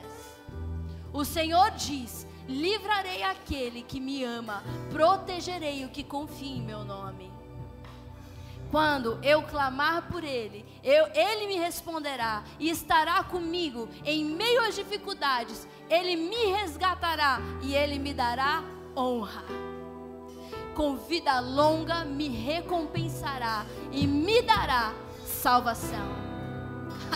O 1.13 1.23
Senhor 1.23 1.71
diz: 1.71 2.27
livrarei 2.49 3.23
aquele 3.23 3.81
que 3.81 4.01
me 4.01 4.25
ama, 4.25 4.61
protegerei 4.89 5.85
o 5.85 5.89
que 5.89 6.03
confia 6.03 6.57
em 6.57 6.61
meu 6.61 6.83
nome. 6.83 7.31
Quando 8.69 9.17
eu 9.23 9.41
clamar 9.43 10.09
por 10.09 10.21
Ele, 10.21 10.65
eu, 10.83 11.07
Ele 11.13 11.47
me 11.47 11.55
responderá 11.55 12.43
e 12.59 12.69
estará 12.69 13.23
comigo 13.23 13.87
em 14.03 14.25
meio 14.25 14.65
às 14.65 14.75
dificuldades. 14.75 15.65
Ele 15.89 16.17
me 16.17 16.47
resgatará 16.47 17.39
e 17.61 17.73
Ele 17.73 17.97
me 17.97 18.13
dará 18.13 18.61
honra. 18.93 19.66
Com 20.77 20.95
vida 20.95 21.39
longa 21.39 22.05
me 22.05 22.29
recompensará 22.29 23.65
e 23.91 24.05
me 24.05 24.43
dará 24.43 24.93
salvação. 25.25 26.07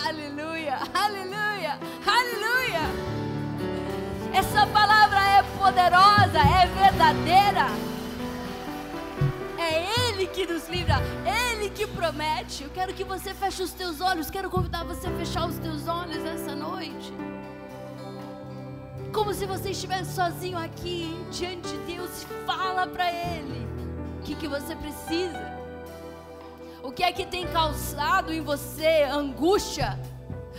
Aleluia, 0.04 0.80
aleluia, 0.92 1.78
aleluia. 2.04 2.80
Essa 4.34 4.66
palavra 4.66 5.20
é 5.20 5.42
poderosa, 5.56 6.40
é 6.40 6.66
verdadeira. 6.66 7.68
É 9.56 10.08
Ele 10.08 10.26
que 10.26 10.44
nos 10.44 10.68
livra, 10.68 10.96
Ele 11.24 11.70
que 11.70 11.86
promete. 11.86 12.64
Eu 12.64 12.70
quero 12.70 12.92
que 12.92 13.04
você 13.04 13.32
feche 13.32 13.62
os 13.62 13.70
teus 13.70 14.00
olhos, 14.00 14.28
quero 14.28 14.50
convidar 14.50 14.82
você 14.82 15.06
a 15.06 15.12
fechar 15.12 15.46
os 15.46 15.56
teus 15.58 15.86
olhos 15.86 16.24
essa 16.24 16.56
noite. 16.56 17.12
Como 19.12 19.34
se 19.34 19.44
você 19.44 19.70
estivesse 19.70 20.14
sozinho 20.14 20.56
aqui 20.58 21.14
diante 21.30 21.68
de 21.68 21.94
Deus, 21.94 22.24
fala 22.46 22.86
para 22.86 23.12
Ele 23.12 23.66
o 24.18 24.22
que, 24.22 24.34
que 24.34 24.48
você 24.48 24.74
precisa. 24.74 25.52
O 26.82 26.90
que 26.90 27.02
é 27.02 27.12
que 27.12 27.26
tem 27.26 27.46
causado 27.46 28.32
em 28.32 28.40
você 28.40 29.02
angústia, 29.04 29.98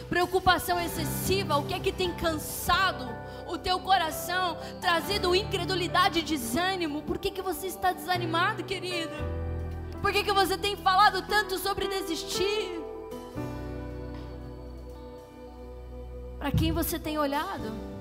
preocupação 0.08 0.80
excessiva? 0.80 1.58
O 1.58 1.66
que 1.66 1.74
é 1.74 1.80
que 1.80 1.92
tem 1.92 2.14
cansado? 2.14 3.24
o 3.46 3.58
teu 3.58 3.80
coração, 3.80 4.58
trazido 4.82 5.36
incredulidade 5.36 6.20
e 6.20 6.24
desânimo. 6.24 7.02
Por 7.04 7.18
que, 7.18 7.30
que 7.30 7.42
você 7.42 7.68
está 7.68 7.92
desanimado, 7.92 8.64
querido? 8.64 9.14
Por 10.02 10.12
que, 10.12 10.24
que 10.24 10.32
você 10.32 10.58
tem 10.58 10.76
falado 10.76 11.22
tanto 11.28 11.60
sobre 11.60 11.88
desistir? 11.88 12.82
Para 16.40 16.52
quem 16.52 16.72
você 16.72 16.98
tem 16.98 17.18
olhado? 17.18 17.93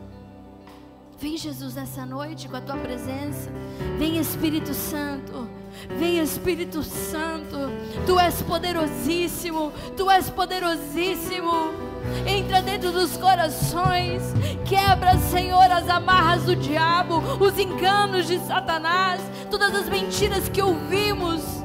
Vem 1.22 1.36
Jesus 1.36 1.76
nessa 1.76 2.04
noite 2.04 2.48
com 2.48 2.56
a 2.56 2.60
tua 2.60 2.76
presença. 2.76 3.48
Vem 3.96 4.18
Espírito 4.18 4.74
Santo. 4.74 5.48
Vem 5.96 6.18
Espírito 6.18 6.82
Santo. 6.82 7.56
Tu 8.04 8.18
és 8.18 8.42
poderosíssimo. 8.42 9.72
Tu 9.96 10.10
és 10.10 10.28
poderosíssimo 10.28 11.92
entra 12.26 12.60
dentro 12.60 12.90
dos 12.90 13.16
corações, 13.16 14.22
quebra, 14.64 15.16
Senhor, 15.18 15.70
as 15.70 15.88
amarras 15.88 16.42
do 16.42 16.56
diabo, 16.56 17.22
os 17.38 17.56
enganos 17.56 18.26
de 18.26 18.40
Satanás, 18.40 19.20
todas 19.48 19.72
as 19.72 19.88
mentiras 19.88 20.48
que 20.48 20.60
ouvimos 20.60 21.61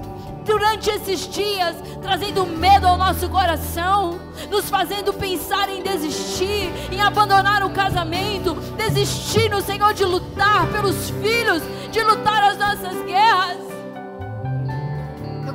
durante 0.48 0.89
esses 0.89 1.28
dias, 1.28 1.76
trazendo 2.02 2.45
medo 2.48 2.88
ao 2.88 2.98
nosso 2.98 3.30
coração, 3.30 4.18
nos 4.50 4.70
fazendo 4.70 5.14
pensar 5.14 5.70
em 5.70 5.84
desistir, 5.84 6.72
em 6.91 7.02
abandonar 7.02 7.64
o 7.64 7.70
casamento, 7.70 8.56
desistir, 8.78 9.50
no 9.50 9.62
Senhor, 9.62 9.93
de 9.93 10.06
lutar 10.06 10.66
pelos 10.72 11.10
filhos, 11.22 11.62
de 11.91 12.02
lutar 12.02 12.52
as 12.52 12.58
nossas 12.58 13.06
guerras 13.06 13.76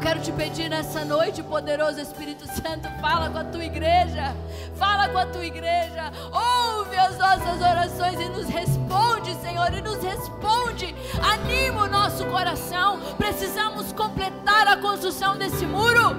quero 0.03 0.21
te 0.21 0.33
pedir 0.33 0.69
nessa 0.69 1.05
noite, 1.05 1.45
poderoso 1.45 2.01
Espírito 2.01 2.45
Santo, 2.47 2.89
fala 3.01 3.31
com 3.31 3.39
a 3.39 3.45
tua 3.45 3.65
igreja, 3.65 4.35
fala 4.75 5.09
com 5.09 5.19
a 5.19 5.27
tua 5.27 5.47
igreja, 5.47 6.11
ouve 6.33 6.97
as 6.97 7.17
nossas 7.17 7.61
orações 7.61 8.21
e 8.21 8.29
nos 8.29 8.49
responde, 8.49 9.33
Senhor, 9.37 9.73
e 9.73 9.81
nos 9.81 10.03
responde, 10.03 10.93
anima 11.23 11.85
o 11.85 11.89
nosso 11.89 12.27
coração. 12.27 12.99
Precisamos 13.17 13.93
completar 13.93 14.67
a 14.67 14.77
construção 14.77 15.39
desse 15.39 15.65
muro, 15.65 16.17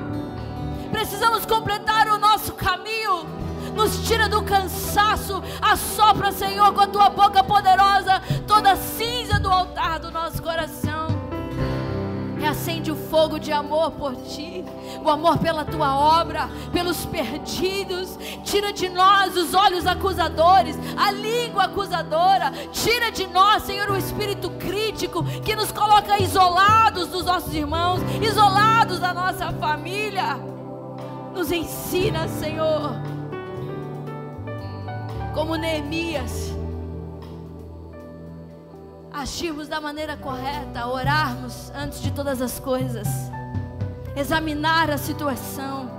precisamos 0.90 1.46
completar 1.46 2.08
o 2.08 2.18
nosso 2.18 2.54
caminho. 2.54 3.44
Nos 3.76 4.08
tira 4.08 4.30
do 4.30 4.44
cansaço, 4.44 5.44
assopra, 5.62 6.32
Senhor, 6.32 6.74
com 6.74 6.82
a 6.82 6.88
tua 6.88 7.10
boca 7.10 7.44
poderosa 7.44 8.22
toda 8.48 8.76
cinza 8.78 9.40
do 9.40 9.50
altar 9.50 10.00
do 10.00 10.12
nosso 10.12 10.42
coração. 10.42 11.23
É 12.44 12.48
acende 12.48 12.92
o 12.92 12.96
fogo 12.96 13.40
de 13.40 13.54
amor 13.54 13.92
por 13.92 14.16
ti, 14.18 14.66
o 15.02 15.10
amor 15.10 15.38
pela 15.38 15.64
tua 15.64 15.96
obra, 15.96 16.50
pelos 16.74 17.06
perdidos. 17.06 18.20
Tira 18.44 18.74
de 18.74 18.90
nós 18.90 19.38
os 19.38 19.54
olhos 19.54 19.88
acusadores, 19.88 20.78
a 20.98 21.10
língua 21.10 21.64
acusadora. 21.64 22.52
Tira 22.74 23.12
de 23.12 23.28
nós, 23.28 23.64
Senhor, 23.64 23.90
o 23.90 23.98
espírito 23.98 24.50
crítico 24.52 25.24
que 25.42 25.56
nos 25.56 25.72
coloca 25.72 26.22
isolados 26.22 27.08
dos 27.08 27.24
nossos 27.24 27.54
irmãos, 27.54 28.02
isolados 28.22 29.00
da 29.00 29.14
nossa 29.14 29.52
família. 29.54 30.38
Nos 31.34 31.50
ensina, 31.50 32.28
Senhor, 32.28 32.92
como 35.34 35.56
Neemias 35.56 36.53
agirmos 39.14 39.68
da 39.68 39.80
maneira 39.80 40.18
correta, 40.18 40.88
orarmos 40.88 41.72
antes 41.76 42.02
de 42.02 42.12
todas 42.12 42.42
as 42.42 42.60
coisas, 42.60 43.08
examinar 44.16 44.90
a 44.90 44.98
situação 44.98 45.90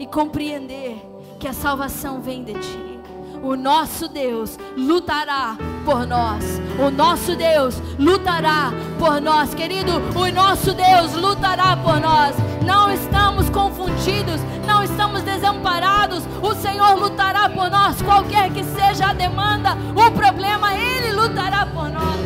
e 0.00 0.06
compreender 0.06 1.00
que 1.38 1.46
a 1.46 1.52
salvação 1.52 2.20
vem 2.20 2.42
de 2.42 2.54
Ti. 2.54 2.98
O 3.40 3.54
nosso 3.54 4.08
Deus 4.08 4.58
lutará 4.76 5.56
por 5.84 6.04
nós. 6.04 6.44
O 6.84 6.90
nosso 6.90 7.36
Deus 7.36 7.76
lutará 7.96 8.72
por 8.98 9.20
nós, 9.20 9.54
querido. 9.54 9.92
O 10.16 10.32
nosso 10.32 10.74
Deus 10.74 11.12
lutará 11.14 11.76
por 11.76 12.00
nós. 12.00 12.34
Não 12.68 12.92
estamos 12.92 13.48
confundidos, 13.48 14.42
não 14.66 14.84
estamos 14.84 15.22
desamparados. 15.22 16.22
O 16.42 16.54
Senhor 16.54 16.98
lutará 16.98 17.48
por 17.48 17.70
nós, 17.70 18.02
qualquer 18.02 18.50
que 18.50 18.62
seja 18.62 19.06
a 19.06 19.14
demanda, 19.14 19.70
o 19.96 20.10
problema, 20.10 20.74
Ele 20.74 21.12
lutará 21.12 21.64
por 21.64 21.88
nós. 21.88 22.20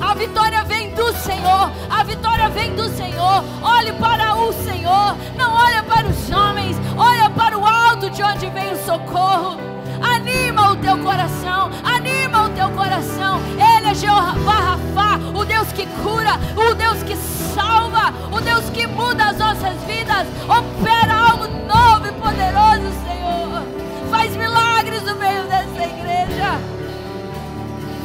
A 0.00 0.14
vitória 0.14 0.64
vem 0.64 0.94
do 0.94 1.12
Senhor. 1.12 1.70
A 1.90 2.02
vitória 2.04 2.48
vem 2.48 2.74
do 2.74 2.88
Senhor. 2.88 3.44
Olhe 3.62 3.92
para 3.92 4.34
o 4.34 4.50
Senhor. 4.50 5.14
Não 5.36 5.52
olha 5.52 5.82
para 5.82 6.08
os 6.08 6.30
homens. 6.30 6.78
Olha 6.96 7.28
para 7.28 7.58
o 7.58 7.66
alto 7.66 8.08
de 8.08 8.22
onde 8.22 8.48
vem 8.48 8.72
o 8.72 8.84
socorro. 8.84 9.58
Anima 10.02 10.72
o 10.72 10.76
teu 10.76 10.98
coração. 10.98 11.70
Anima 11.84 12.44
o 12.44 12.48
teu 12.50 12.68
coração. 12.70 13.40
Ele 13.52 13.88
é 13.88 13.94
Jeová 13.94 14.76
Rafa, 14.94 15.38
o 15.38 15.44
Deus 15.44 15.72
que 15.72 15.86
cura, 16.02 16.32
o 16.56 16.74
Deus 16.74 17.02
que 17.02 17.16
salva, 17.16 18.12
o 18.30 18.40
Deus 18.40 18.68
que 18.70 18.86
muda 18.86 19.26
as 19.26 19.38
nossas 19.38 19.82
vidas. 19.84 20.26
Opera 20.44 21.14
algo 21.30 21.46
novo 21.66 22.06
e 22.06 22.12
poderoso, 22.12 22.92
Senhor. 23.06 23.62
Faz 24.10 24.36
milagres 24.36 25.02
no 25.02 25.14
meio 25.16 25.44
dessa 25.44 25.84
igreja. 25.84 26.58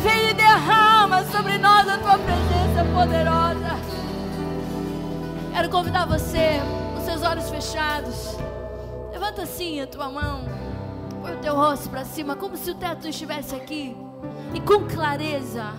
Vem 0.04 0.30
e 0.30 0.34
derrama 0.34 1.24
sobre 1.26 1.58
nós 1.58 1.88
a 1.88 1.98
tua 1.98 2.18
presença 2.18 2.86
poderosa. 2.94 3.78
Quero 5.54 5.70
convidar 5.70 6.06
você, 6.06 6.62
com 6.96 7.04
seus 7.04 7.24
olhos 7.24 7.50
fechados. 7.50 8.38
Levanta 9.12 9.42
assim 9.42 9.82
a 9.82 9.88
tua 9.88 10.10
mão. 10.10 10.67
Põe 11.22 11.34
o 11.36 11.42
teu 11.42 11.56
rosto 11.56 11.90
para 11.90 12.06
cima, 12.06 12.36
como 12.36 12.56
se 12.56 12.72
o 12.72 12.76
teto 12.76 13.08
estivesse 13.08 13.56
aqui. 13.56 13.96
E 14.54 14.62
com 14.62 14.88
clareza, 14.88 15.74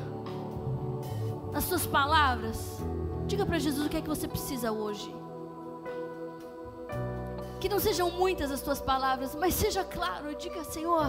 nas 1.53 1.65
suas 1.65 1.87
palavras, 1.87 2.79
diga 3.27 3.45
para 3.45 3.59
Jesus 3.59 3.87
o 3.87 3.89
que 3.89 3.97
é 3.97 4.01
que 4.01 4.09
você 4.09 4.29
precisa 4.29 4.71
hoje. 4.73 5.15
Que 7.61 7.69
não 7.69 7.81
sejam 7.81 8.11
muitas 8.11 8.53
as 8.53 8.63
tuas 8.63 8.81
palavras, 8.81 9.35
mas 9.35 9.55
seja 9.55 9.85
claro. 9.85 10.35
Diga, 10.37 10.63
Senhor. 10.65 11.07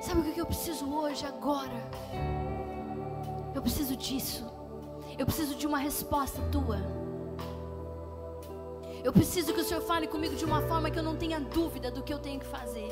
Sabe 0.00 0.20
o 0.20 0.32
que 0.32 0.40
eu 0.40 0.46
preciso 0.46 0.90
hoje, 0.90 1.26
agora? 1.26 1.90
Eu 3.54 3.60
preciso 3.60 3.96
disso. 3.96 4.46
Eu 5.18 5.26
preciso 5.26 5.54
de 5.54 5.66
uma 5.66 5.78
resposta 5.78 6.40
tua. 6.52 6.78
Eu 9.06 9.12
preciso 9.12 9.54
que 9.54 9.60
o 9.60 9.64
Senhor 9.64 9.80
fale 9.82 10.08
comigo 10.08 10.34
de 10.34 10.44
uma 10.44 10.60
forma 10.62 10.90
que 10.90 10.98
eu 10.98 11.02
não 11.08 11.14
tenha 11.14 11.38
dúvida 11.38 11.92
do 11.92 12.02
que 12.02 12.12
eu 12.12 12.18
tenho 12.18 12.40
que 12.40 12.46
fazer. 12.46 12.88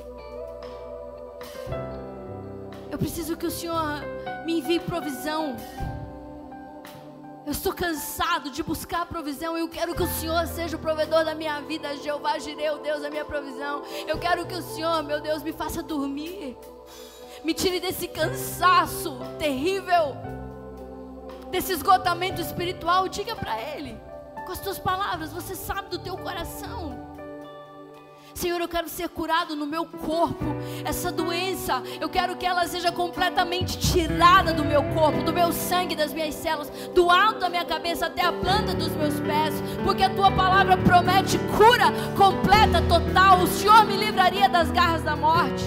Eu 2.88 2.96
preciso 2.96 3.36
que 3.36 3.44
o 3.44 3.50
Senhor 3.50 4.00
me 4.46 4.60
envie 4.60 4.78
provisão. 4.78 5.56
Eu 7.44 7.50
estou 7.50 7.72
cansado 7.72 8.48
de 8.48 8.62
buscar 8.62 9.06
provisão. 9.06 9.58
Eu 9.58 9.68
quero 9.68 9.92
que 9.92 10.04
o 10.04 10.06
Senhor 10.06 10.46
seja 10.46 10.76
o 10.76 10.78
provedor 10.78 11.24
da 11.24 11.34
minha 11.34 11.60
vida. 11.62 11.96
Jeová 11.96 12.38
Jireu, 12.38 12.78
Deus, 12.78 13.02
a 13.02 13.10
minha 13.10 13.24
provisão. 13.24 13.82
Eu 14.06 14.16
quero 14.16 14.46
que 14.46 14.54
o 14.54 14.62
Senhor, 14.62 15.02
meu 15.02 15.20
Deus, 15.20 15.42
me 15.42 15.52
faça 15.52 15.82
dormir. 15.82 16.56
Me 17.42 17.52
tire 17.52 17.80
desse 17.80 18.06
cansaço 18.06 19.18
terrível, 19.36 20.14
desse 21.50 21.72
esgotamento 21.72 22.40
espiritual. 22.40 23.08
Diga 23.08 23.34
para 23.34 23.60
Ele, 23.60 23.98
com 24.44 24.52
as 24.52 24.60
tuas 24.60 24.78
palavras, 24.78 25.32
você 25.32 25.54
sabe 25.54 25.88
do 25.88 25.98
teu 25.98 26.16
coração. 26.16 27.02
Senhor, 28.34 28.60
eu 28.60 28.68
quero 28.68 28.88
ser 28.88 29.08
curado 29.08 29.54
no 29.54 29.64
meu 29.64 29.86
corpo. 29.86 30.44
Essa 30.84 31.12
doença, 31.12 31.82
eu 32.00 32.08
quero 32.08 32.36
que 32.36 32.44
ela 32.44 32.66
seja 32.66 32.90
completamente 32.90 33.78
tirada 33.78 34.52
do 34.52 34.64
meu 34.64 34.82
corpo, 34.92 35.22
do 35.22 35.32
meu 35.32 35.52
sangue, 35.52 35.94
das 35.94 36.12
minhas 36.12 36.34
células, 36.34 36.70
do 36.94 37.10
alto 37.10 37.38
da 37.38 37.48
minha 37.48 37.64
cabeça 37.64 38.06
até 38.06 38.22
a 38.22 38.32
planta 38.32 38.74
dos 38.74 38.90
meus 38.96 39.20
pés, 39.20 39.54
porque 39.84 40.02
a 40.02 40.10
tua 40.10 40.32
palavra 40.32 40.76
promete 40.76 41.38
cura 41.56 41.92
completa, 42.16 42.82
total. 42.82 43.42
O 43.42 43.46
Senhor 43.46 43.86
me 43.86 43.96
livraria 43.96 44.48
das 44.48 44.70
garras 44.70 45.02
da 45.02 45.14
morte. 45.14 45.64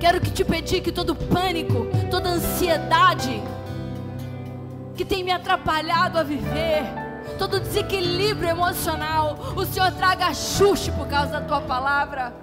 Quero 0.00 0.20
que 0.20 0.30
te 0.30 0.44
pedir 0.44 0.80
que 0.80 0.92
todo 0.92 1.14
pânico, 1.14 1.86
toda 2.10 2.30
ansiedade 2.30 3.42
que 4.96 5.04
tem 5.04 5.22
me 5.22 5.30
atrapalhado 5.30 6.18
a 6.18 6.22
viver, 6.22 6.84
todo 7.38 7.60
desequilíbrio 7.60 8.48
emocional, 8.48 9.38
o 9.54 9.64
Senhor 9.66 9.92
traga 9.92 10.28
ajuste 10.28 10.90
por 10.92 11.06
causa 11.06 11.32
da 11.32 11.40
tua 11.42 11.60
palavra. 11.60 12.34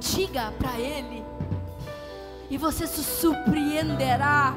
Diga 0.00 0.52
para 0.58 0.78
Ele, 0.78 1.24
e 2.50 2.58
você 2.58 2.86
se 2.86 3.04
surpreenderá 3.04 4.54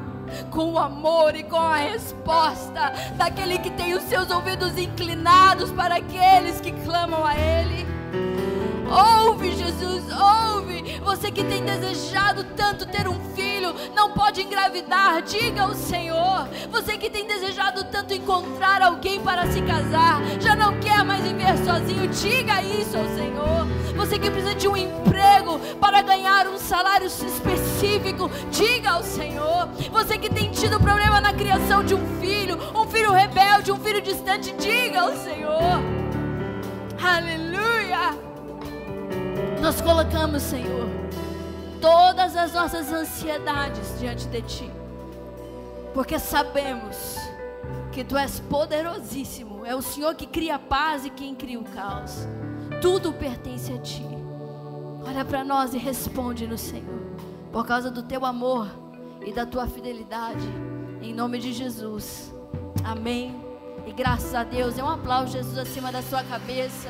com 0.50 0.72
o 0.72 0.78
amor 0.78 1.36
e 1.36 1.44
com 1.44 1.56
a 1.56 1.76
resposta 1.76 2.92
daquele 3.16 3.58
que 3.58 3.70
tem 3.70 3.94
os 3.94 4.02
seus 4.04 4.30
ouvidos 4.30 4.76
inclinados 4.76 5.70
para 5.70 5.96
aqueles 5.96 6.60
que 6.60 6.72
clamam 6.72 7.24
a 7.24 7.36
Ele. 7.36 7.93
Ouve, 8.90 9.52
Jesus, 9.52 10.04
ouve. 10.10 11.00
Você 11.02 11.30
que 11.30 11.44
tem 11.44 11.64
desejado 11.64 12.44
tanto 12.56 12.86
ter 12.86 13.08
um 13.08 13.18
filho, 13.34 13.74
não 13.94 14.12
pode 14.12 14.42
engravidar, 14.42 15.22
diga 15.22 15.62
ao 15.62 15.74
Senhor. 15.74 16.48
Você 16.70 16.96
que 16.96 17.10
tem 17.10 17.26
desejado 17.26 17.84
tanto 17.84 18.14
encontrar 18.14 18.82
alguém 18.82 19.20
para 19.20 19.46
se 19.46 19.60
casar, 19.62 20.20
já 20.40 20.54
não 20.56 20.78
quer 20.80 21.04
mais 21.04 21.22
viver 21.22 21.56
sozinho, 21.64 22.08
diga 22.08 22.62
isso 22.62 22.96
ao 22.96 23.04
Senhor. 23.14 23.66
Você 23.96 24.18
que 24.18 24.30
precisa 24.30 24.54
de 24.54 24.66
um 24.66 24.76
emprego 24.76 25.58
para 25.80 26.02
ganhar 26.02 26.46
um 26.48 26.58
salário 26.58 27.06
específico, 27.06 28.30
diga 28.50 28.92
ao 28.92 29.02
Senhor. 29.02 29.68
Você 29.92 30.18
que 30.18 30.28
tem 30.28 30.50
tido 30.50 30.80
problema 30.80 31.20
na 31.20 31.32
criação 31.32 31.84
de 31.84 31.94
um 31.94 32.20
filho, 32.20 32.58
um 32.74 32.86
filho 32.86 33.12
rebelde, 33.12 33.72
um 33.72 33.78
filho 33.78 34.00
distante, 34.00 34.52
diga 34.58 35.02
ao 35.02 35.14
Senhor. 35.16 35.82
Aleluia. 37.02 38.23
Nós 39.60 39.80
colocamos, 39.80 40.42
Senhor, 40.42 40.88
todas 41.80 42.36
as 42.36 42.52
nossas 42.52 42.92
ansiedades 42.92 43.98
diante 43.98 44.26
de 44.26 44.42
Ti, 44.42 44.70
porque 45.92 46.18
sabemos 46.18 47.16
que 47.92 48.04
Tu 48.04 48.16
és 48.16 48.40
poderosíssimo, 48.40 49.64
é 49.64 49.74
o 49.74 49.82
Senhor 49.82 50.14
que 50.14 50.26
cria 50.26 50.56
a 50.56 50.58
paz 50.58 51.04
e 51.06 51.10
quem 51.10 51.34
cria 51.34 51.58
o 51.58 51.64
caos, 51.64 52.26
tudo 52.80 53.12
pertence 53.12 53.72
a 53.72 53.78
Ti. 53.78 54.06
Olha 55.06 55.24
para 55.24 55.44
nós 55.44 55.74
e 55.74 55.78
responde 55.78 56.46
no 56.46 56.58
Senhor, 56.58 57.02
por 57.52 57.66
causa 57.66 57.90
do 57.90 58.02
Teu 58.02 58.24
amor 58.24 58.68
e 59.24 59.32
da 59.32 59.46
Tua 59.46 59.66
fidelidade, 59.66 60.48
em 61.00 61.14
nome 61.14 61.38
de 61.38 61.52
Jesus, 61.52 62.32
amém. 62.84 63.34
E 63.86 63.92
graças 63.92 64.34
a 64.34 64.42
Deus, 64.42 64.78
é 64.78 64.82
um 64.82 64.88
aplauso, 64.88 65.32
Jesus, 65.32 65.58
acima 65.58 65.92
da 65.92 66.02
sua 66.02 66.22
cabeça. 66.24 66.88